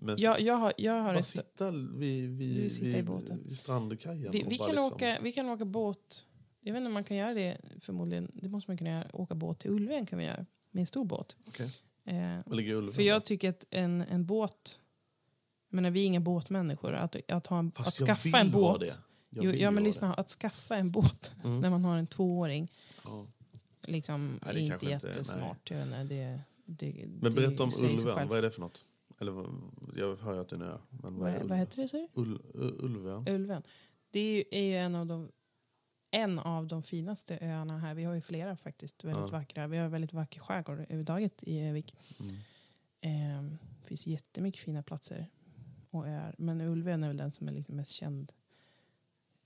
men 0.02 0.16
jag, 0.18 0.40
jag 0.40 0.54
har, 0.54 0.72
jag 0.76 0.92
har 0.92 1.12
bara 1.14 1.22
sitta 1.22 1.70
vid, 1.70 2.30
vid, 2.30 2.58
i 2.58 2.68
vid, 2.80 3.08
vid 3.46 3.58
strandkajen. 3.58 4.32
vi, 4.32 4.44
vi, 4.48 4.58
kan 4.58 4.66
liksom, 4.68 4.92
åka, 4.92 5.18
vi 5.22 5.32
kan 5.32 5.48
åka 5.48 5.64
båt. 5.64 6.26
Jag 6.60 6.72
vet 6.72 6.80
inte 6.80 6.86
om 6.86 6.92
man 6.92 7.04
kan 7.04 7.16
göra 7.16 7.34
det 7.34 7.60
förmodligen. 7.80 8.30
Det 8.34 8.48
måste 8.48 8.70
man 8.70 8.78
kunna 8.78 8.90
göra. 8.90 9.10
Åka 9.12 9.34
båt 9.34 9.58
till 9.58 9.70
Ulven 9.70 10.06
kan 10.06 10.18
vi 10.18 10.24
göra. 10.24 10.46
Med 10.70 10.80
en 10.80 10.86
stor 10.86 11.04
båt. 11.04 11.36
Okej. 11.46 11.70
Eh, 12.04 12.38
Ulven 12.46 12.92
För 12.92 13.02
då? 13.02 13.08
jag 13.08 13.24
tycker 13.24 13.50
att 13.50 13.66
en, 13.70 14.00
en 14.00 14.26
båt... 14.26 14.80
Jag 15.68 15.74
menar, 15.74 15.90
vi 15.90 16.00
är 16.00 16.06
inga 16.06 16.20
båtmänniskor. 16.20 16.92
Att, 16.92 17.30
att, 17.30 17.46
ha 17.46 17.58
en, 17.58 17.72
Fast 17.72 18.02
att 18.02 18.06
skaffa 18.06 18.38
en 18.38 18.50
båt... 18.50 18.98
Jo, 19.30 19.50
ja, 19.50 19.70
men 19.70 19.84
lyssna. 19.84 20.14
Att 20.14 20.28
skaffa 20.28 20.76
en 20.76 20.90
båt 20.90 21.32
Mm. 21.44 21.60
när 21.60 21.70
man 21.70 21.84
har 21.84 21.98
en 21.98 22.06
tvååring 22.06 22.72
Ja. 23.04 23.26
liksom, 23.82 24.40
Nej, 24.44 24.54
det 24.54 24.60
är 24.60 24.74
inte 24.74 24.86
jättesmart. 24.86 25.70
Inte, 25.70 26.04
det, 26.04 26.40
det, 26.64 27.06
Men 27.06 27.34
berätta 27.34 27.62
om 27.62 27.70
Ulven. 27.82 28.28
Vad 28.28 28.38
är 28.38 28.42
det 28.42 28.50
för 28.50 28.60
något? 28.60 28.84
Eller 29.22 29.46
jag 29.96 30.16
hör 30.16 30.34
ju 30.34 30.40
att 30.40 30.48
det 30.48 30.56
är 30.56 30.60
en 30.60 30.66
ö. 30.66 30.78
Men 30.90 31.16
vad 31.18 31.32
Vad, 31.32 31.42
vad 31.48 31.58
heter 31.58 31.88
det, 31.92 32.08
Ul, 32.14 32.42
U- 32.54 32.76
Ulven? 33.26 33.62
Det 34.10 34.20
är 34.20 34.34
ju, 34.36 34.44
är 34.50 34.62
ju 34.62 34.76
en 34.76 34.94
av 34.94 35.06
de 35.06 35.30
en 36.10 36.38
av 36.38 36.66
de 36.66 36.82
finaste 36.82 37.38
öarna 37.42 37.78
här. 37.78 37.94
Vi 37.94 38.04
har 38.04 38.14
ju 38.14 38.20
flera 38.20 38.56
faktiskt. 38.56 39.04
Väldigt 39.04 39.22
Ja. 39.22 39.26
vackra. 39.38 39.66
Vi 39.66 39.76
har 39.76 39.88
väldigt 39.88 40.12
vacker 40.12 40.40
skärgård 40.40 40.78
överhuvudtaget 40.78 41.42
i 41.42 41.60
Övik. 41.60 41.96
Mm. 42.20 42.34
Eh, 43.00 43.42
det 43.80 43.86
finns 43.86 44.06
jättemycket 44.06 44.60
fina 44.60 44.82
platser 44.82 45.26
och 45.90 46.08
öar. 46.08 46.34
Men 46.38 46.60
Ulven 46.60 47.04
är 47.04 47.08
väl 47.08 47.16
den 47.16 47.32
som 47.32 47.48
är 47.48 47.52
liksom 47.52 47.76
mest 47.76 47.90
känd. 47.90 48.32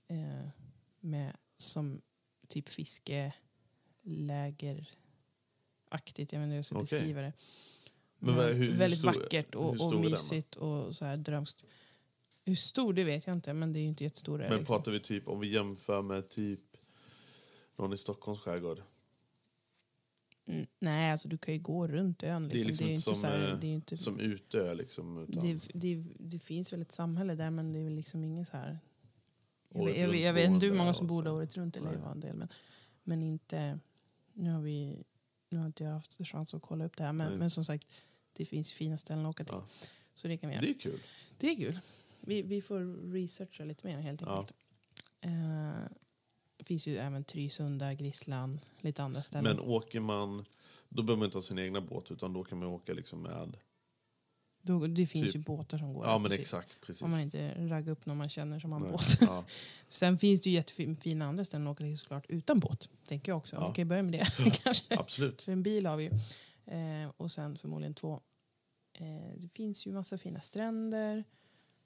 Eh, 0.07 0.49
med, 0.99 1.37
som 1.57 2.01
typ 2.47 2.69
fiskelägeraktigt. 2.69 4.93
Jag 5.91 5.99
vet 5.99 6.19
inte 6.33 6.37
hur 6.37 6.55
jag 6.55 6.65
ska 6.65 6.75
Okej. 6.75 6.83
beskriva 6.99 7.21
det. 7.21 7.33
Men 8.19 8.35
hur- 8.35 8.53
hur 8.53 8.77
väldigt 8.77 8.99
stor- 8.99 9.07
vackert 9.13 9.55
och, 9.55 9.69
och 9.81 9.93
är 9.93 10.09
mysigt 10.09 10.55
och 10.55 10.95
så 10.95 11.05
här 11.05 11.17
drömskt. 11.17 11.65
Hur 12.45 12.55
stor 12.55 12.93
det 12.93 13.03
vet 13.03 13.27
jag 13.27 13.33
inte, 13.35 13.53
men 13.53 13.73
det 13.73 13.79
är 13.79 13.81
ju 13.81 13.87
inte 13.87 14.03
jättestor 14.03 14.37
Men 14.37 14.47
liksom. 14.49 14.65
pratar 14.65 14.91
vi 14.91 14.99
typ, 14.99 15.27
om 15.27 15.39
vi 15.39 15.47
jämför 15.53 16.01
med 16.01 16.27
typ 16.29 16.59
någon 17.75 17.93
i 17.93 17.97
Stockholms 17.97 18.39
skärgård? 18.39 18.81
Mm, 20.45 20.67
nej, 20.79 21.11
alltså 21.11 21.27
du 21.27 21.37
kan 21.37 21.53
ju 21.53 21.59
gå 21.59 21.87
runt 21.87 22.23
ön. 22.23 22.49
Det 22.49 22.61
är 22.61 22.65
Liksom. 22.65 22.87
liksom 22.87 22.87
det 22.87 22.87
är 22.87 22.87
ju 22.87 22.93
inte 22.95 23.03
som, 23.03 23.15
så 23.15 23.27
här, 23.27 23.53
eh, 23.53 23.59
det 23.59 23.67
är 23.67 23.69
ju 23.69 23.75
inte 23.75 23.97
Som 23.97 24.19
utö 24.19 24.73
liksom? 24.73 25.25
Det, 25.29 25.59
det, 25.73 26.03
det 26.19 26.39
finns 26.39 26.73
väl 26.73 26.81
ett 26.81 26.91
samhälle 26.91 27.35
där 27.35 27.49
men 27.51 27.71
det 27.73 27.79
är 27.79 27.83
väl 27.83 27.93
liksom 27.95 28.23
inget 28.23 28.47
så 28.47 28.57
här... 28.57 28.79
Jag, 29.69 29.81
jag, 29.83 29.93
vet- 29.93 30.07
runt 30.09 30.19
jag 30.21 30.33
vet 30.33 30.49
inte 30.49 30.65
hur 30.65 30.73
många 30.73 30.93
som 30.93 31.07
bor 31.07 31.23
där 31.23 31.33
året 31.33 31.57
runt. 31.57 31.77
Eller 31.77 32.11
en 32.11 32.19
del, 32.19 32.35
men, 32.35 32.47
men 33.03 33.21
inte... 33.21 33.79
Nu 34.33 34.51
har, 34.51 34.61
vi, 34.61 35.03
nu 35.49 35.57
har 35.57 35.65
inte 35.65 35.83
jag 35.83 35.91
haft 35.91 36.27
chans 36.27 36.53
att 36.53 36.61
kolla 36.61 36.85
upp 36.85 36.97
det 36.97 37.03
här. 37.03 37.13
Men, 37.13 37.27
Nej. 37.29 37.37
men 37.37 37.49
som 37.49 37.65
sagt, 37.65 37.87
det 38.33 38.45
finns 38.45 38.71
fina 38.71 38.97
ställen 38.97 39.25
att 39.25 39.29
åka 39.29 39.43
till. 39.43 39.53
Ja. 39.53 39.65
Så 40.13 40.27
det 40.27 40.37
kan 40.37 40.49
vi 40.49 40.55
göra. 40.55 40.65
det 40.65 40.69
är 40.69 40.79
kul. 40.79 40.99
Det 41.37 41.49
är 41.51 41.55
kul. 41.55 41.79
Vi, 42.21 42.41
vi 42.41 42.61
får 42.61 43.11
researcha 43.11 43.63
lite 43.63 43.87
mer 43.87 43.99
helt 43.99 44.21
Ja. 44.21 44.37
enkelt. 44.39 44.57
Eh, 45.21 45.89
det 46.57 46.63
finns 46.63 46.87
ju 46.87 46.97
även 46.97 47.23
Trysunda, 47.23 47.93
Grisslan, 47.93 48.59
lite 48.81 49.03
andra 49.03 49.21
ställen. 49.21 49.55
Men 49.55 49.65
åker 49.65 49.99
man, 49.99 50.45
då 50.89 51.03
behöver 51.03 51.19
man 51.19 51.25
inte 51.25 51.37
ha 51.37 51.41
sin 51.41 51.59
egna 51.59 51.81
båt 51.81 52.11
utan 52.11 52.33
då 52.33 52.43
kan 52.43 52.57
man 52.59 52.67
åka 52.67 52.93
liksom 52.93 53.21
med... 53.21 53.57
Då, 54.67 54.87
det 54.87 55.07
finns 55.07 55.25
typ- 55.25 55.35
ju 55.35 55.39
båtar 55.39 55.77
som 55.77 55.93
går. 55.93 56.05
Ja 56.05 56.11
där, 56.11 56.19
men 56.19 56.29
precis. 56.29 56.39
exakt, 56.39 56.81
precis. 56.81 57.01
Om 57.01 57.11
man 57.11 57.19
inte 57.19 57.67
raggar 57.69 57.91
upp 57.91 58.05
någon 58.05 58.17
man 58.17 58.29
känner 58.29 58.59
som 58.59 58.71
har 58.71 58.85
en 58.85 58.91
båt. 58.91 59.17
Ja. 59.21 59.45
Sen 59.89 60.17
finns 60.17 60.41
det 60.41 60.49
ju 60.49 60.55
jättefina 60.55 61.25
andra 61.25 61.45
ställen 61.45 61.67
att 61.67 61.71
åka 61.71 61.83
till 61.83 61.97
såklart 61.97 62.25
utan 62.29 62.59
båt. 62.59 62.89
Tänker 63.07 63.31
jag 63.31 63.37
också. 63.37 63.55
Ja. 63.55 63.67
Vi 63.67 63.75
kan 63.75 63.81
ju 63.81 63.89
börja 63.89 64.03
med 64.03 64.13
det 64.13 64.59
kanske. 64.63 64.99
Absolut. 64.99 65.41
För 65.41 65.51
en 65.51 65.63
bil 65.63 65.85
har 65.85 65.97
vi 65.97 66.03
ju. 66.03 66.11
Eh, 66.73 67.11
och 67.17 67.31
sen 67.31 67.57
förmodligen 67.57 67.93
två 67.93 68.21
Eh, 68.99 69.37
det 69.37 69.49
finns 69.49 69.87
ju 69.87 69.93
massa 69.93 70.17
fina 70.17 70.41
stränder. 70.41 71.23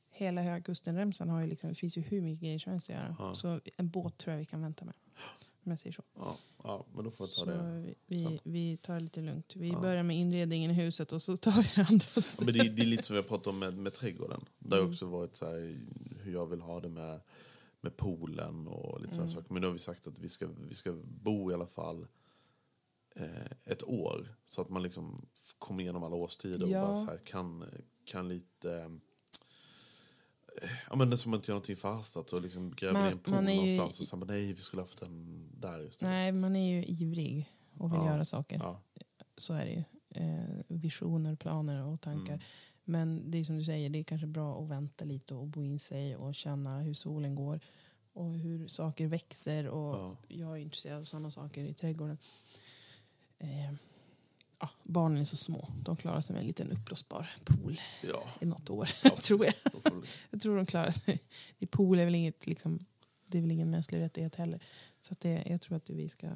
Hela 0.10 0.42
Höga 0.42 0.62
kusten-remsan 0.62 1.30
har 1.30 1.42
ju 1.42 1.48
liksom, 1.48 1.70
det 1.70 1.76
finns 1.76 1.98
ju 1.98 2.02
hur 2.02 2.22
mycket 2.22 2.42
grejer 2.42 2.60
som 2.60 2.72
helst 2.72 2.90
att 2.90 2.96
göra. 2.96 3.34
Så 3.34 3.62
en 3.78 3.90
båt 3.90 4.18
tror 4.18 4.32
jag 4.32 4.40
vi 4.40 4.46
kan 4.46 4.62
vänta 4.62 4.86
med. 4.86 4.94
Om 5.64 5.72
jag 5.72 5.80
säger 5.80 5.94
så. 5.94 6.04
Ja, 6.16 6.38
ja, 6.64 6.86
men 6.96 7.04
då 7.06 7.12
får 7.12 7.28
vi 7.28 7.34
ta 7.34 7.40
Så 7.40 7.46
det. 7.46 7.94
vi, 8.08 8.20
sen. 8.24 8.40
vi, 8.44 8.78
tar 8.78 8.94
det 8.94 9.00
lite 9.00 9.22
lugnt. 9.22 9.56
Vi 9.56 9.70
Ja. 9.70 9.80
börjar 9.82 10.04
med 10.04 10.18
inredningen 10.18 10.72
i 10.72 10.74
huset 10.74 11.14
och 11.14 11.22
så 11.22 11.38
tar 11.38 11.52
vi 11.62 11.72
det 11.76 11.82
andra 11.90 12.06
Ja, 12.16 12.22
men 12.46 12.54
det, 12.54 12.60
är- 12.60 12.70
det 12.70 12.82
är 12.82 12.86
lite 12.86 13.04
som 13.04 13.14
vi 13.16 13.22
har 13.22 13.28
pratat 13.28 13.48
om 13.48 13.60
med, 13.60 13.78
med 13.78 13.94
trädgården. 13.94 14.42
Det 14.60 14.76
har 14.76 14.80
Mm. 14.80 14.92
också 14.92 15.06
varit 15.06 15.36
så 15.36 15.46
här, 15.46 15.80
hur 16.22 16.34
jag 16.34 16.46
vill 16.46 16.62
ha 16.62 16.80
det 16.80 16.90
med, 16.90 17.22
med 17.82 17.98
poolen 17.98 18.68
och 18.68 19.02
lite 19.02 19.14
sådana 19.14 19.32
Mm. 19.32 19.36
saker. 19.42 19.54
Men 19.54 19.62
nu 19.62 19.68
har 19.68 19.74
vi 19.74 19.80
sagt 19.80 20.08
att 20.08 20.20
vi 20.20 20.30
ska, 20.30 20.48
vi 20.68 20.74
ska 20.74 20.92
bo 21.04 21.52
i 21.52 21.54
alla 21.54 21.66
fall 21.68 22.08
eh, 23.16 23.52
ett 23.64 23.84
år. 23.84 24.36
Så 24.46 24.62
att 24.62 24.70
man 24.70 24.84
liksom 24.84 25.26
kommer 25.60 25.84
igenom 25.84 26.04
alla 26.04 26.16
årstider 26.16 26.68
Ja. 26.68 26.82
och 26.82 26.88
bara 26.88 26.96
så 26.96 27.06
här, 27.08 27.18
kan, 27.18 27.66
kan 28.06 28.28
lite... 28.28 29.00
Ja, 30.90 30.96
men 30.96 31.10
det 31.10 31.14
är 31.14 31.18
som 31.18 31.34
att 31.34 31.38
inte 31.38 31.52
göra 31.52 31.56
någonting 31.56 31.76
förhastat 31.76 32.34
och 32.34 32.42
liksom 32.42 32.74
gräva 32.76 32.94
Man- 32.94 33.04
ner 33.04 33.12
en 33.12 33.20
pool 33.20 33.34
är 33.36 33.42
ju- 33.52 33.56
någonstans 33.56 34.02
och 34.02 34.08
säga 34.08 34.26
nej 34.26 34.54
vi 34.54 34.62
skulle 34.62 34.82
haft 34.82 35.00
den 35.00 35.46
där 35.60 35.88
istället. 35.88 36.12
Nej, 36.12 36.32
man 36.32 36.56
är 36.56 36.70
ju 36.76 36.86
ivrig 36.86 37.50
och 37.78 37.92
vill 37.94 38.00
Ja. 38.00 38.06
göra 38.06 38.26
saker. 38.26 38.58
Ja. 38.64 38.82
Så 39.38 39.54
är 39.54 39.66
det 39.66 39.72
ju. 39.72 39.84
Eh, 40.16 40.64
visioner, 40.68 41.36
planer 41.36 41.84
och 41.86 42.02
tankar. 42.02 42.34
Mm. 42.34 42.46
Men 42.84 43.32
det 43.32 43.38
är 43.38 43.44
som 43.44 43.58
du 43.58 43.64
säger, 43.64 43.90
det 43.90 44.00
är 44.00 44.04
kanske 44.04 44.28
bra 44.28 44.62
att 44.64 44.70
vänta 44.70 45.06
lite 45.06 45.36
och 45.36 45.48
bo 45.48 45.64
in 45.64 45.80
sig 45.80 46.16
och 46.16 46.36
känna 46.36 46.80
hur 46.80 46.94
solen 46.94 47.36
går 47.36 47.60
och 48.14 48.34
hur 48.34 48.68
saker 48.68 49.08
växer. 49.08 49.68
Och 49.68 49.96
Ja. 49.96 50.18
Jag 50.28 50.52
är 50.52 50.62
intresserad 50.62 51.00
av 51.02 51.06
sådana 51.06 51.32
saker 51.32 51.64
i 51.66 51.74
trädgården. 51.74 52.18
Eh, 53.40 53.74
ja, 54.62 54.70
barnen 54.84 55.18
är 55.18 55.24
så 55.24 55.38
små. 55.38 55.68
De 55.84 55.96
klarar 55.98 56.22
sig 56.22 56.34
med 56.34 56.42
en 56.42 56.48
liten 56.48 56.72
uppblåsbar 56.72 57.30
pool 57.46 57.80
Ja. 58.04 58.24
i 58.42 58.46
något 58.46 58.70
år, 58.70 58.90
Ja, 59.04 59.10
tror 59.24 59.46
jag. 59.46 59.54
Jag 60.30 60.42
tror 60.42 60.58
de 60.58 60.66
klarar 60.66 60.92
sig. 60.92 61.20
Pool 61.70 62.00
är 62.00 62.06
väl 62.06 62.16
inget, 62.16 62.48
liksom, 62.48 62.80
det 63.26 63.38
är 63.38 63.42
väl 63.42 63.52
ingen 63.52 63.70
mänsklig 63.72 64.00
rättighet 64.00 64.36
heller. 64.36 64.64
Så 65.02 65.16
det, 65.20 65.44
jag 65.48 65.62
tror 65.62 65.78
att 65.78 65.90
vi 65.90 66.10
ska 66.10 66.30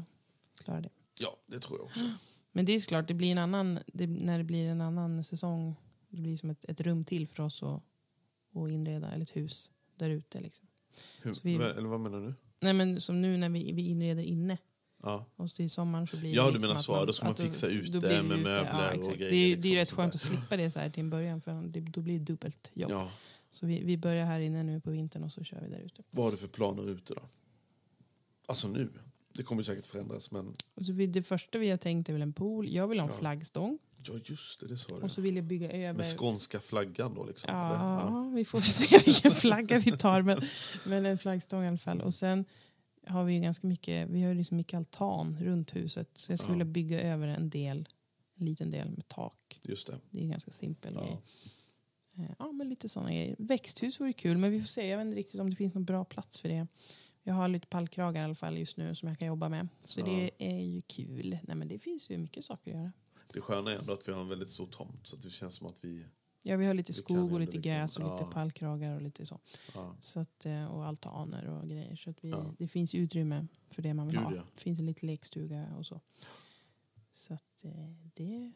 klara 0.58 0.82
det. 0.82 0.90
Ja, 1.20 1.36
det 1.46 1.60
tror 1.60 1.80
jag 1.80 1.86
också. 1.86 2.10
Men 2.52 2.66
det 2.66 2.72
är 2.72 2.80
såklart, 2.80 3.08
det 3.08 3.14
blir 3.14 3.32
en 3.32 3.38
annan, 3.38 3.80
det, 3.88 4.08
när 4.08 4.38
det 4.38 4.44
blir 4.44 4.68
en 4.70 4.82
annan 4.82 5.24
säsong, 5.24 5.76
det 6.10 6.18
blir 6.22 6.38
som 6.38 6.50
ett, 6.50 6.66
ett 6.66 6.82
rum 6.82 7.06
till 7.06 7.28
för 7.28 7.44
oss 7.44 7.64
att, 7.64 7.82
att 8.54 8.70
inreda, 8.72 9.12
eller 9.12 9.24
ett 9.24 9.36
hus 9.36 9.70
där 9.96 10.10
ute. 10.10 10.42
Liksom. 10.42 10.68
Hur, 11.24 11.36
vi- 11.44 11.56
Eller 11.56 11.90
vad 11.90 12.00
menar 12.00 12.22
du? 12.22 12.34
Nej 12.60 12.74
men 12.74 13.02
som 13.02 13.22
nu 13.22 13.38
när 13.38 13.50
vi, 13.50 13.72
vi 13.72 13.88
inreder 13.90 14.24
inne, 14.24 14.58
Ja. 15.06 15.26
och 15.36 15.50
så 15.52 15.62
i 15.64 15.70
sommaren 15.70 16.08
så 16.08 16.18
blir 16.18 16.36
Ja, 16.36 16.44
det 16.44 16.48
du 16.50 16.54
liksom 16.54 16.68
menar 16.68 16.80
att 16.80 16.86
så. 16.86 17.06
Då 17.06 17.14
ska 17.14 17.26
man 17.26 17.36
fixa 17.36 17.68
ute 17.68 18.00
blir 18.00 18.10
vi 18.10 18.24
med 18.24 18.40
möbler 18.40 18.88
och 18.90 18.94
exakt. 18.96 19.18
grejer, 19.18 19.32
Det 19.32 19.38
är, 19.38 19.48
ju- 19.48 19.56
det 19.56 19.62
liksom, 19.62 19.72
är 19.72 19.76
rätt 19.80 19.88
sånt 19.90 19.98
skönt 19.98 20.16
att 20.16 20.22
slippa 20.22 20.58
det 20.58 20.72
så 20.72 20.80
här 20.80 20.90
till 20.90 21.00
en 21.04 21.10
början, 21.10 21.42
för 21.42 21.62
det, 21.68 21.80
då 21.80 22.02
blir 22.02 22.20
det 22.20 22.26
dubbelt 22.26 22.72
jobb. 22.74 22.92
ja. 22.92 23.10
Så 23.52 23.66
vi, 23.66 23.84
vi 23.84 23.98
börjar 23.98 24.26
här 24.26 24.40
inne 24.40 24.64
nu 24.64 24.80
på 24.82 24.92
vintern 24.92 25.24
och 25.24 25.32
så 25.32 25.44
kör 25.44 25.62
vi 25.62 25.70
där 25.70 25.80
ute. 25.86 26.04
Vad 26.12 26.26
har 26.26 26.32
du 26.32 26.38
för 26.38 26.48
planer 26.48 26.90
ute 26.90 27.14
då? 27.14 27.22
Alltså 28.48 28.68
nu? 28.68 28.90
Det 29.34 29.44
kommer 29.44 29.64
säkert 29.64 29.86
förändras 29.86 30.32
men... 30.32 30.54
Och 30.76 30.86
så 30.86 30.94
vi, 30.94 31.08
det 31.08 31.22
första 31.24 31.58
vi 31.58 31.70
har 31.70 31.78
tänkt 31.78 32.10
är 32.10 32.14
väl 32.14 32.22
en 32.22 32.34
pool. 32.34 32.70
Jag 32.70 32.88
vill 32.88 33.00
ha 33.00 33.08
en 33.08 33.14
Ja. 33.14 33.20
flaggstång. 33.20 33.80
Ja 34.08 34.14
just 34.24 34.60
det, 34.60 34.68
det 34.68 34.78
sa 34.78 34.94
Och 34.96 35.12
så 35.12 35.16
du. 35.16 35.22
vill 35.22 35.36
jag 35.36 35.46
bygga 35.46 35.72
över... 35.72 35.94
Med 35.94 36.18
skånska 36.18 36.60
flaggan 36.60 37.14
då 37.16 37.26
liksom? 37.26 37.50
eller? 37.50 37.60
Ja, 37.60 38.32
vi 38.36 38.46
får 38.46 38.62
se 38.62 38.98
vilken 39.06 39.32
flagga 39.32 39.80
vi 39.80 39.92
tar. 39.92 40.22
Men, 40.22 40.42
men 40.86 41.06
en 41.06 41.18
flaggstång 41.18 41.64
i 41.64 41.68
alla 41.68 41.78
fall. 41.78 42.02
Och 42.02 42.14
sen 42.14 42.46
har 43.08 43.24
vi 43.24 43.40
ganska 43.40 43.68
mycket, 43.68 44.10
vi 44.10 44.22
har 44.22 44.30
ju 44.30 44.36
liksom 44.36 44.58
mycket 44.58 44.78
altan 44.78 45.38
runt 45.42 45.76
huset. 45.76 46.10
Så 46.14 46.32
jag 46.32 46.40
skulle 46.40 46.52
Ja. 46.54 46.58
vilja 46.58 46.66
bygga 46.74 47.02
över 47.02 47.28
en 47.28 47.50
del, 47.50 47.90
en 48.36 48.46
liten 48.46 48.70
del 48.72 48.90
med 48.90 49.08
tak. 49.08 49.60
Just 49.64 49.88
det. 49.88 50.00
Det 50.10 50.20
är 50.20 50.24
en 50.24 50.30
ganska 50.30 50.52
simpel 50.52 50.94
Ja. 50.94 51.02
grej. 51.02 51.22
Eh, 52.18 52.36
Ja, 52.40 52.52
men 52.52 52.70
lite 52.70 52.90
sådana 52.90 53.12
grejer. 53.12 53.36
Växthus 53.40 54.00
vore 54.00 54.14
kul, 54.14 54.38
men 54.38 54.52
vi 54.52 54.60
får 54.60 54.68
se. 54.68 54.88
Jag 54.88 54.98
vet 54.98 55.06
inte 55.06 55.18
riktigt 55.18 55.42
om 55.42 55.50
det 55.50 55.56
finns 55.56 55.74
någon 55.74 55.86
bra 55.86 56.06
plats 56.06 56.40
för 56.40 56.50
det. 56.50 56.68
Jag 57.24 57.34
har 57.34 57.48
lite 57.48 57.68
pallkragar 57.68 58.22
i 58.22 58.26
alla 58.26 58.36
fall 58.36 58.58
just 58.58 58.78
nu 58.78 58.96
som 58.96 59.10
jag 59.10 59.20
kan 59.20 59.28
jobba 59.28 59.50
med. 59.50 59.68
Så 59.84 60.00
Ja. 60.00 60.06
det 60.06 60.32
är 60.38 60.60
ju 60.62 60.82
kul. 60.82 61.38
Nej, 61.44 61.56
men 61.58 61.68
det 61.68 61.80
finns 61.80 62.10
ju 62.10 62.18
mycket 62.18 62.46
saker 62.46 62.72
att 62.72 62.78
göra. 62.78 62.92
Det 63.34 63.42
sköna 63.42 63.72
är 63.72 63.78
ändå 63.80 63.94
att 63.94 64.08
vi 64.08 64.12
har 64.14 64.22
en 64.22 64.30
väldigt 64.30 64.50
stor 64.50 64.68
tomt 64.68 65.08
så 65.08 65.16
det 65.16 65.30
känns 65.30 65.56
som 65.56 65.68
att 65.68 65.84
vi... 65.86 66.06
Ja, 66.48 66.58
vi 66.58 66.66
har 66.66 66.74
lite 66.74 66.94
skog 66.94 67.34
och 67.34 67.40
lite 67.40 67.52
liksom- 67.58 67.72
gräs 67.72 67.98
och 67.98 68.04
lite 68.12 68.24
ja. 68.24 68.32
pallkragar 68.32 68.96
och 68.96 69.02
lite 69.02 69.26
så. 69.26 69.40
Ja. 69.76 69.96
så 70.02 70.20
att, 70.20 70.46
eh, 70.46 70.66
och 70.66 70.86
altaner 70.86 71.46
och 71.50 71.68
grejer. 71.70 71.96
Så 71.96 72.10
att 72.10 72.24
vi, 72.24 72.30
Ja. 72.30 72.54
det 72.58 72.68
finns 72.68 72.96
utrymme 72.96 73.48
för 73.70 73.82
det 73.82 73.94
man 73.94 74.08
vill 74.08 74.16
Gud, 74.18 74.26
ha. 74.26 74.32
Det 74.32 74.60
finns 74.62 74.80
en 74.80 74.86
liten 74.86 75.08
lekstuga 75.08 75.68
och 75.78 75.86
så. 75.86 76.02
Så 77.14 77.34
att 77.34 77.64
eh, 77.64 77.72
det 78.14 78.52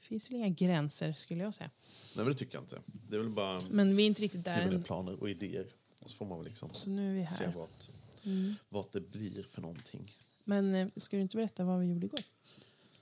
finns 0.00 0.30
väl 0.30 0.36
inga 0.36 0.48
gränser 0.48 1.12
skulle 1.12 1.44
jag 1.44 1.54
säga. 1.54 1.70
Nej 2.16 2.24
men 2.24 2.26
det 2.26 2.34
tycker 2.38 2.54
jag 2.54 2.62
inte. 2.64 2.80
Det 3.08 3.16
är 3.16 3.20
väl 3.20 3.30
bara... 3.30 3.60
Men 3.70 3.96
vi 3.96 4.02
är 4.02 4.06
inte 4.06 4.22
riktigt 4.22 4.44
där 4.44 4.52
Skriva 4.54 4.70
ner 4.70 4.76
än. 4.76 4.82
planer 4.82 5.20
och 5.20 5.30
idéer. 5.30 5.66
Och 6.00 6.10
så 6.10 6.16
får 6.16 6.26
man 6.26 6.38
väl 6.38 6.44
liksom 6.46 6.68
Så 6.72 6.90
nu 6.90 7.10
är 7.10 7.14
vi 7.20 7.26
se 7.36 7.44
här. 7.46 7.52
vart, 7.52 7.90
Mm. 8.24 8.54
vart 8.68 8.92
det 8.92 9.00
blir 9.00 9.42
för 9.42 9.62
någonting. 9.62 10.02
Men 10.44 10.74
eh, 10.74 10.88
ska 10.96 11.16
du 11.16 11.22
inte 11.22 11.36
berätta 11.36 11.64
vad 11.64 11.80
vi 11.80 11.86
gjorde 11.86 12.06
igår? 12.06 12.20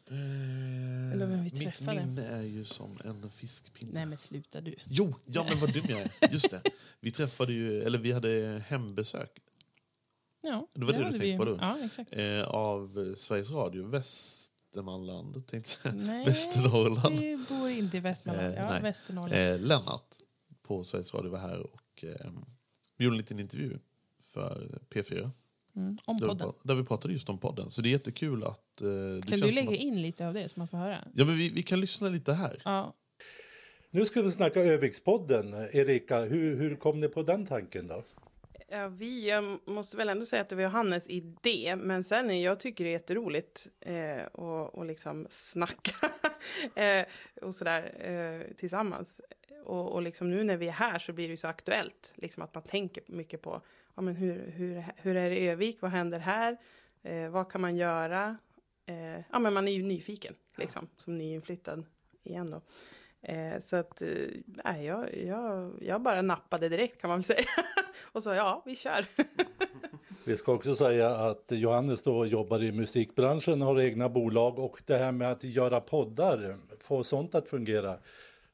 Eller 0.06 1.26
vem 1.26 1.36
vi 1.36 1.42
Mitt 1.42 1.56
träffade. 1.62 2.00
minne 2.06 2.26
är 2.26 2.42
ju 2.42 2.64
som 2.64 2.98
en 3.04 3.30
fiskpinne. 3.30 3.90
Nej 3.94 4.06
men 4.06 4.18
sluta 4.18 4.60
du. 4.60 4.74
Jo, 4.84 5.14
ja 5.26 5.46
men 5.48 5.58
vad 5.58 5.72
dum 5.74 5.84
jag 5.88 6.00
är. 6.00 6.32
Just 6.32 6.50
det. 6.50 6.62
Vi 7.00 7.10
träffade 7.10 7.52
ju, 7.52 7.82
eller 7.82 7.98
vi 7.98 8.12
hade 8.12 8.62
hembesök 8.66 9.30
Ja, 10.44 10.68
Det 10.74 10.84
var 10.84 10.92
det 10.92 10.98
du 10.98 11.04
hade 11.04 11.18
tänkte 11.18 11.36
på 11.36 11.44
då? 11.44 11.56
Ja, 11.60 11.78
exakt. 11.84 12.12
eh, 12.12 12.42
av 12.42 12.98
eh, 13.08 13.14
Sveriges 13.16 13.50
Radio 13.50 13.86
Västmanland, 13.88 15.46
tänkte 15.46 15.70
jag. 15.82 15.94
Nej, 15.94 16.24
Västernorrland. 16.26 17.18
vi 17.18 17.44
bor 17.48 17.70
inte 17.70 17.96
i 17.96 18.00
Västmanland. 18.00 18.54
Eh, 18.54 18.60
ja. 18.60 18.78
Västernorrland. 18.82 19.32
Eh, 19.54 19.58
Lennart 19.58 20.16
på 20.62 20.84
Sveriges 20.84 21.14
Radio 21.14 21.30
var 21.30 21.38
här 21.38 21.58
och 21.60 22.04
eh, 22.04 22.30
vi 22.96 23.04
gjorde 23.04 23.14
en 23.14 23.18
liten 23.18 23.38
intervju 23.40 23.78
för 24.32 24.78
P4. 24.90 25.30
Mm, 25.76 25.96
om 26.04 26.16
Där 26.16 26.26
vi, 26.26 26.28
podden. 26.28 26.52
där 26.62 26.74
vi 26.74 26.84
pratade 26.84 27.14
just 27.14 27.28
om 27.28 27.38
podden. 27.38 27.70
Så 27.70 27.82
det 27.82 27.88
är 27.88 27.90
jättekul 27.90 28.44
att... 28.44 28.80
Eh, 28.80 28.88
det 28.88 29.20
Kan 29.28 29.38
känns 29.38 29.42
du 29.42 29.50
lägga 29.60 29.70
att, 29.70 29.76
in 29.76 30.02
lite 30.02 30.26
av 30.28 30.34
det 30.34 30.48
så 30.48 30.60
man 30.60 30.68
får 30.68 30.76
höra? 30.78 30.98
Ja 31.14 31.24
men 31.24 31.36
vi, 31.36 31.48
vi 31.48 31.62
kan 31.62 31.80
lyssna 31.80 32.08
lite 32.08 32.32
här. 32.32 32.62
Ja, 32.64 32.94
Nu 33.90 34.04
ska 34.04 34.22
vi 34.22 34.30
snacka 34.32 34.60
Övikspodden. 34.60 35.54
Erika, 35.72 36.20
hur, 36.20 36.56
hur 36.56 36.76
kom 36.76 37.00
ni 37.00 37.08
på 37.08 37.22
den 37.22 37.46
tanken 37.46 37.86
då? 37.86 38.04
Ja, 38.68 38.88
vi, 38.88 39.28
jag 39.28 39.58
måste 39.66 39.96
väl 39.96 40.08
ändå 40.08 40.26
säga 40.26 40.42
att 40.42 40.48
det 40.48 40.56
var 40.56 40.62
Johannes 40.62 41.08
idé, 41.08 41.76
men 41.76 42.04
sen 42.04 42.30
är 42.30 42.44
jag 42.44 42.60
tycker 42.60 42.84
det 42.84 42.90
är 42.90 42.92
jätteroligt 42.92 43.66
eh, 43.80 44.22
och, 44.32 44.74
och 44.74 44.84
liksom 44.86 45.26
snacka 45.30 46.10
eh, 46.82 47.04
och 47.42 47.54
sådär 47.54 47.82
eh, 48.10 48.54
tillsammans. 48.56 49.20
Och, 49.64 49.92
och 49.92 50.02
liksom 50.02 50.30
nu 50.30 50.44
när 50.44 50.56
vi 50.56 50.68
är 50.68 50.72
här 50.72 50.98
så 50.98 51.12
blir 51.12 51.24
det 51.28 51.30
ju 51.30 51.36
så 51.36 51.48
aktuellt, 51.48 52.12
liksom 52.14 52.42
att 52.42 52.54
man 52.54 52.62
tänker 52.62 53.02
mycket 53.06 53.42
på 53.42 53.62
ja, 53.94 54.02
men 54.02 54.16
hur, 54.16 54.50
hur, 54.50 54.84
hur 54.96 55.16
är 55.16 55.30
det 55.30 55.38
i 55.38 55.48
Övik, 55.48 55.82
vad 55.82 55.90
händer 55.90 56.18
här, 56.18 56.56
eh, 57.02 57.28
vad 57.28 57.52
kan 57.52 57.60
man 57.60 57.76
göra? 57.76 58.36
Eh, 58.86 59.20
ja, 59.32 59.38
men 59.38 59.52
man 59.52 59.68
är 59.68 59.72
ju 59.72 59.82
nyfiken, 59.82 60.34
liksom, 60.56 60.88
som 60.96 61.18
nyinflyttad 61.18 61.84
igen 62.22 62.50
då. 62.50 62.60
Eh, 63.22 63.58
så 63.58 63.76
att, 63.76 64.02
eh, 64.02 64.82
jag, 64.82 65.16
jag, 65.16 65.72
jag 65.80 66.02
bara 66.02 66.22
nappade 66.22 66.68
direkt 66.68 67.00
kan 67.00 67.08
man 67.08 67.18
väl 67.18 67.24
säga. 67.24 67.44
Och 68.12 68.22
så 68.22 68.30
ja, 68.30 68.62
vi 68.66 68.76
kör. 68.76 69.06
Vi 70.24 70.36
ska 70.36 70.52
också 70.52 70.74
säga 70.74 71.10
att 71.10 71.44
Johannes 71.48 72.02
då 72.02 72.26
jobbar 72.26 72.62
i 72.62 72.72
musikbranschen, 72.72 73.62
har 73.62 73.80
egna 73.80 74.08
bolag 74.08 74.58
och 74.58 74.82
det 74.86 74.96
här 74.96 75.12
med 75.12 75.32
att 75.32 75.44
göra 75.44 75.80
poddar, 75.80 76.56
få 76.80 77.04
sånt 77.04 77.34
att 77.34 77.48
fungera. 77.48 77.98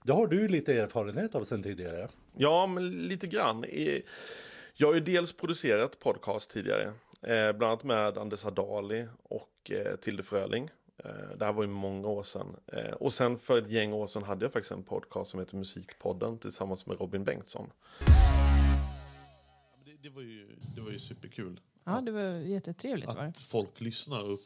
Det 0.04 0.12
har 0.12 0.26
du 0.26 0.48
lite 0.48 0.74
erfarenhet 0.74 1.34
av 1.34 1.44
sedan 1.44 1.62
tidigare. 1.62 2.08
Ja, 2.36 2.66
men 2.66 2.90
lite 2.90 3.26
grann. 3.26 3.64
Jag 4.80 4.88
har 4.88 4.94
ju 4.94 5.00
dels 5.00 5.32
producerat 5.32 5.98
podcast 5.98 6.50
tidigare. 6.50 6.84
Eh, 7.22 7.52
bland 7.52 7.64
annat 7.64 7.84
med 7.84 8.18
Anders 8.18 8.44
Adali 8.44 9.06
och 9.22 9.70
eh, 9.70 9.96
Tilde 9.96 10.22
Fröling. 10.22 10.70
Eh, 10.96 11.36
det 11.38 11.44
här 11.44 11.52
var 11.52 11.62
ju 11.62 11.68
många 11.68 12.08
år 12.08 12.22
sedan. 12.22 12.56
Eh, 12.66 12.92
och 12.92 13.12
sen 13.12 13.38
för 13.38 13.58
ett 13.58 13.70
gäng 13.70 13.92
år 13.92 14.06
sedan 14.06 14.22
hade 14.22 14.44
jag 14.44 14.52
faktiskt 14.52 14.72
en 14.72 14.82
podcast 14.82 15.30
som 15.30 15.40
heter 15.40 15.56
Musikpodden 15.56 16.38
tillsammans 16.38 16.86
med 16.86 17.00
Robin 17.00 17.24
Bengtsson. 17.24 17.70
Det, 19.84 19.96
det, 20.02 20.08
var, 20.08 20.22
ju, 20.22 20.56
det 20.74 20.80
var 20.80 20.90
ju 20.90 20.98
superkul 20.98 21.60
ja 21.94 22.00
det 22.00 22.10
var 22.12 22.22
jättetrevligt. 22.22 23.06
Var 23.08 23.22
det. 23.22 23.28
Att 23.28 23.38
folk 23.38 23.80
lyssnar 23.80 24.20
och 24.22 24.32
upp, 24.34 24.44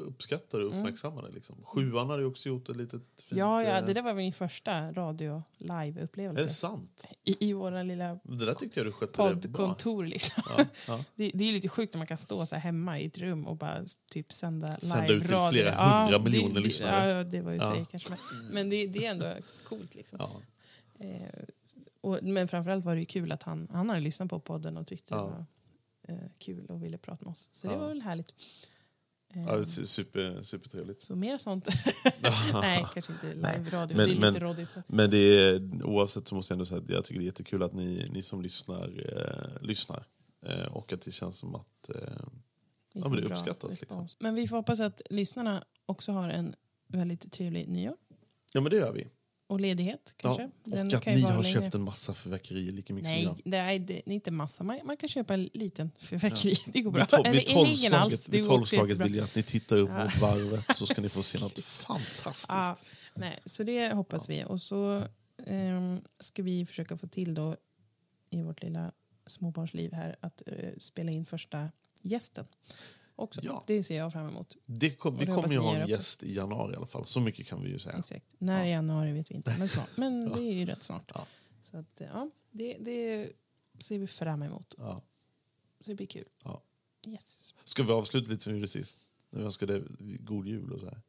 uppskattar 0.00 0.60
och 0.60 0.66
uppmärksammar 0.68 1.22
det. 1.22 1.30
Liksom. 1.30 1.56
Sjuan 1.64 2.10
hade 2.10 2.24
också 2.24 2.48
gjort 2.48 2.68
ett 2.68 2.76
litet 2.76 3.02
fint... 3.28 3.38
Ja, 3.38 3.62
ja, 3.62 3.78
eh, 3.78 3.86
det 3.86 3.92
där 3.94 4.02
var 4.02 4.14
min 4.14 4.32
första 4.32 4.92
radio 4.92 5.32
Är 5.58 5.64
det 5.64 5.64
live-upplevelse. 5.84 6.48
sant? 6.54 7.06
I, 7.24 7.48
I 7.48 7.52
våra 7.52 7.82
lilla 7.82 8.18
Det 8.22 8.44
där 8.44 8.54
tyckte 8.54 8.80
jag 8.80 8.86
du 8.86 8.92
skötte 8.92 9.12
poddkontor. 9.12 10.04
Liksom. 10.06 10.42
Ja, 10.58 10.64
ja. 10.88 11.04
Det, 11.14 11.30
det 11.34 11.44
är 11.48 11.52
lite 11.52 11.68
sjukt 11.68 11.94
när 11.94 11.98
man 11.98 12.06
kan 12.06 12.16
stå 12.16 12.46
så 12.46 12.54
här 12.54 12.62
hemma 12.62 12.98
i 13.00 13.06
ett 13.06 13.18
rum 13.18 13.46
och 13.46 13.56
bara 13.56 13.84
typ 14.10 14.32
sända 14.32 14.66
Sända 14.66 15.02
ut 15.04 15.08
till 15.08 15.16
live-radio. 15.20 15.52
flera 15.52 15.70
hundra 16.00 16.18
det- 16.18 16.24
miljoner 16.24 16.54
det, 16.54 16.60
lyssnare. 16.60 17.10
Ja, 17.10 17.24
det 17.24 17.40
var 17.40 17.52
ju 17.52 17.58
Ja. 17.58 17.84
kanske. 17.90 18.12
Men, 18.52 18.70
det, 18.70 18.86
det 18.86 19.06
är 19.06 19.10
ändå 19.10 19.32
coolt. 19.68 19.94
Liksom. 19.94 20.18
Ja. 20.20 20.30
Eh, 21.06 21.44
och, 22.00 22.18
men 22.22 22.48
framförallt 22.48 22.84
var 22.84 22.96
det 22.96 23.04
kul 23.04 23.32
att 23.32 23.42
han, 23.42 23.68
han 23.72 23.88
hade 23.88 24.00
lyssnat 24.00 24.30
på 24.30 24.40
podden 24.40 24.76
och 24.76 24.86
tyckte 24.86 25.14
Ja. 25.14 25.20
det 25.20 25.30
var 25.30 25.46
kul 26.38 26.66
och 26.66 26.82
ville 26.84 26.98
prata 26.98 27.24
med 27.24 27.30
oss. 27.32 27.48
Så 27.52 27.68
det 27.68 27.76
var 27.76 27.88
väl 27.88 28.02
härligt. 28.02 28.34
Eh, 29.34 29.42
Ja, 29.42 29.56
su- 29.58 29.84
super, 29.84 30.42
supertrevligt. 30.42 31.02
Så 31.02 31.16
mer 31.16 31.38
sånt. 31.38 31.68
Nej, 32.52 32.86
kanske 32.94 33.12
inte 33.12 33.34
live-radio. 33.34 33.96
Men- 33.96 34.08
det 34.08 34.14
är 34.16 34.20
men- 34.32 34.40
rådigt. 34.40 34.68
Men 34.86 35.10
det 35.10 35.18
är, 35.18 35.82
oavsett 35.84 36.28
så 36.28 36.34
måste 36.34 36.52
jag 36.52 36.56
ändå 36.56 36.64
säga 36.66 36.80
att 36.80 36.90
jag 36.90 37.04
tycker 37.04 37.20
det 37.20 37.24
är 37.24 37.26
jättekul 37.26 37.62
att 37.62 37.72
ni, 37.72 38.08
ni 38.12 38.22
som 38.22 38.42
lyssnar 38.42 38.84
eh, 39.12 39.62
lyssnar. 39.66 40.06
Eh, 40.46 40.66
och 40.76 40.92
att 40.92 41.00
det 41.02 41.12
känns 41.12 41.38
som 41.38 41.54
att 41.54 41.88
eh, 41.88 41.96
Ja, 42.96 43.08
men 43.08 43.16
det 43.16 43.22
uppskattas, 43.22 43.80
liksom. 43.80 44.08
Men 44.18 44.34
vi 44.34 44.48
får 44.48 44.56
hoppas 44.56 44.80
att 44.80 45.00
lyssnarna 45.10 45.64
också 45.86 46.12
har 46.12 46.28
en 46.28 46.54
väldigt 46.86 47.32
trevlig 47.32 47.68
nyår. 47.68 47.96
ja 48.52 48.60
men 48.60 48.70
det 48.70 48.76
gör 48.76 48.92
vi. 48.92 49.08
Och 49.46 49.60
ledighet 49.60 50.14
kanske. 50.16 50.42
Ja, 50.42 50.48
Den 50.64 50.86
och 50.86 50.94
att 50.94 51.02
kan 51.02 51.14
ni 51.14 51.20
har 51.20 51.42
längre. 51.42 51.44
köpt 51.44 51.74
en 51.74 51.82
massa 51.82 52.14
fyrverkerier 52.14 52.72
lika 52.72 52.94
mycket 52.94 53.10
Nej, 53.10 53.24
som 53.24 53.36
jag. 53.44 53.74
är, 53.74 53.78
det 53.78 53.94
är 54.06 54.12
inte 54.12 54.30
massa. 54.30 54.64
Man, 54.64 54.80
man 54.84 54.96
kan 54.96 55.08
köpa 55.08 55.34
en 55.34 55.50
liten 55.52 55.90
fyrverkeri. 55.98 56.56
Det 56.72 56.80
går 56.80 56.90
bra. 56.90 57.06
Vid, 57.32 57.46
tolvslaget, 57.46 58.28
vid 58.28 59.02
vill 59.02 59.14
jag 59.14 59.24
att 59.24 59.34
ni 59.34 59.42
tittar 59.42 59.76
upp 59.76 59.90
mot 59.90 60.16
varvet 60.20 60.76
så 60.76 60.86
ska 60.86 61.02
ni 61.02 61.08
få 61.08 61.22
se 61.22 61.38
något 61.44 61.58
fantastiskt. 61.58 62.48
Ja, 62.48 62.76
nej, 63.14 63.40
så 63.44 63.62
det 63.62 63.92
hoppas 63.92 64.28
vi. 64.28 64.44
Och 64.44 64.62
så 64.62 65.06
ehm, 65.46 66.00
ska 66.20 66.42
vi 66.42 66.66
försöka 66.66 66.96
få 66.96 67.06
till 67.06 67.34
då 67.34 67.56
i 68.30 68.42
vårt 68.42 68.62
lilla 68.62 68.92
småbarnsliv 69.26 69.92
här 69.92 70.16
att 70.20 70.42
eh, 70.46 70.70
spela 70.78 71.12
in 71.12 71.24
första 71.24 71.68
gästen. 72.02 72.46
Också. 73.16 73.40
Ja. 73.44 73.64
Det 73.66 73.82
ser 73.82 73.96
jag 73.96 74.12
fram 74.12 74.28
emot. 74.28 74.56
Det 74.66 74.90
kom, 74.90 75.18
vi 75.18 75.26
kommer 75.26 75.48
ju 75.48 75.58
ha 75.58 75.74
en 75.74 75.82
också. 75.82 75.90
gäst 75.90 76.22
i 76.22 76.34
januari 76.34 76.72
i 76.72 76.76
alla 76.76 76.86
fall. 76.86 77.06
Så 77.06 77.20
mycket 77.20 77.46
kan 77.46 77.62
vi 77.62 77.70
ju 77.70 77.78
säga. 77.78 77.98
Exakt. 77.98 78.34
När 78.38 78.58
Ja. 78.60 78.66
i 78.66 78.70
januari 78.70 79.12
vet 79.12 79.30
vi 79.30 79.34
inte. 79.34 79.56
Men 79.58 79.68
snart. 79.68 79.88
Men 79.96 80.22
Ja. 80.28 80.34
det 80.36 80.40
är 80.42 80.52
ju 80.54 80.66
rätt 80.66 80.82
snart. 80.82 81.10
Ja. 81.14 81.26
Så 81.62 81.76
att, 81.76 82.00
ja, 82.12 82.30
det, 82.50 82.76
det 82.80 83.32
ser 83.78 83.98
vi 83.98 84.06
fram 84.06 84.42
emot. 84.42 84.74
Ja. 84.78 85.02
Så 85.80 85.90
det 85.90 85.94
blir 85.94 86.06
kul. 86.06 86.28
Ja. 86.44 86.62
Yes. 87.06 87.54
Ska 87.64 87.82
vi 87.82 87.92
avsluta 87.92 88.30
lite 88.30 88.42
som 88.44 88.52
vi 88.52 88.58
gjorde 88.58 88.68
sist? 88.68 88.98
När 89.30 89.38
vi 89.40 89.44
önskade 89.46 89.82
god 90.20 90.46
jul 90.46 90.72
och 90.72 90.80
så 90.80 90.86
här. 90.86 91.00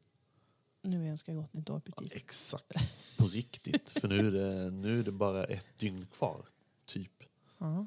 Nu 0.82 1.08
önskar 1.08 1.32
jag 1.32 1.42
gott 1.42 1.52
nytt 1.52 1.70
år 1.70 1.80
precis. 1.80 2.16
Exakt. 2.16 3.16
På 3.18 3.24
riktigt. 3.26 3.90
För 3.90 4.08
nu 4.08 4.18
är, 4.18 4.30
det, 4.30 4.70
nu 4.70 5.00
är 5.00 5.04
det 5.04 5.12
bara 5.12 5.44
ett 5.44 5.66
dygn 5.78 6.06
kvar. 6.06 6.46
Typ. 6.86 7.12
Ja. 7.58 7.86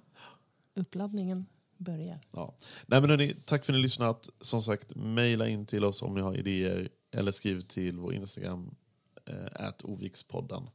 Uppladdningen 0.73 1.45
börjar. 1.79 2.19
Ja. 2.31 2.55
Nej, 2.85 3.01
men 3.01 3.09
hörni, 3.09 3.35
tack 3.45 3.65
för 3.65 3.73
att 3.73 3.77
ni 3.77 3.81
lyssnat. 3.81 4.29
Som 4.41 4.61
sagt, 4.61 4.95
mejla 4.95 5.47
in 5.47 5.65
till 5.65 5.83
oss 5.83 6.01
om 6.01 6.15
ni 6.15 6.21
har 6.21 6.35
idéer. 6.35 6.89
Eller 7.11 7.31
skriv 7.31 7.61
till 7.61 7.99
vår 7.99 8.13
Instagram, 8.13 8.75
eh, 9.25 9.69
ovikspodden. 9.83 10.69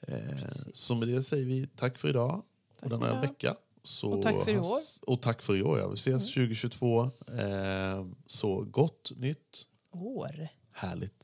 Eh, 0.00 0.48
så 0.72 0.96
med 0.96 1.08
det 1.08 1.22
säger 1.22 1.46
vi 1.46 1.66
tack 1.76 1.98
för 1.98 2.08
idag 2.08 2.42
Tack 2.80 2.92
och 2.92 3.00
denna 3.00 3.20
vecka. 3.20 3.56
Så 3.82 4.12
Och 4.12 4.22
tack 4.22 4.44
för 4.44 4.50
i 4.50 4.58
år. 4.58 4.78
Och 5.06 5.22
tack 5.22 5.42
för 5.42 5.56
i 5.56 5.62
år. 5.62 5.78
Ja. 5.78 5.88
Vi 5.88 5.94
ses 5.94 6.26
2022. 6.26 7.02
Eh, 7.38 8.06
så 8.26 8.60
gott 8.64 9.12
nytt. 9.16 9.66
År. 9.90 10.48
Härligt. 10.72 11.23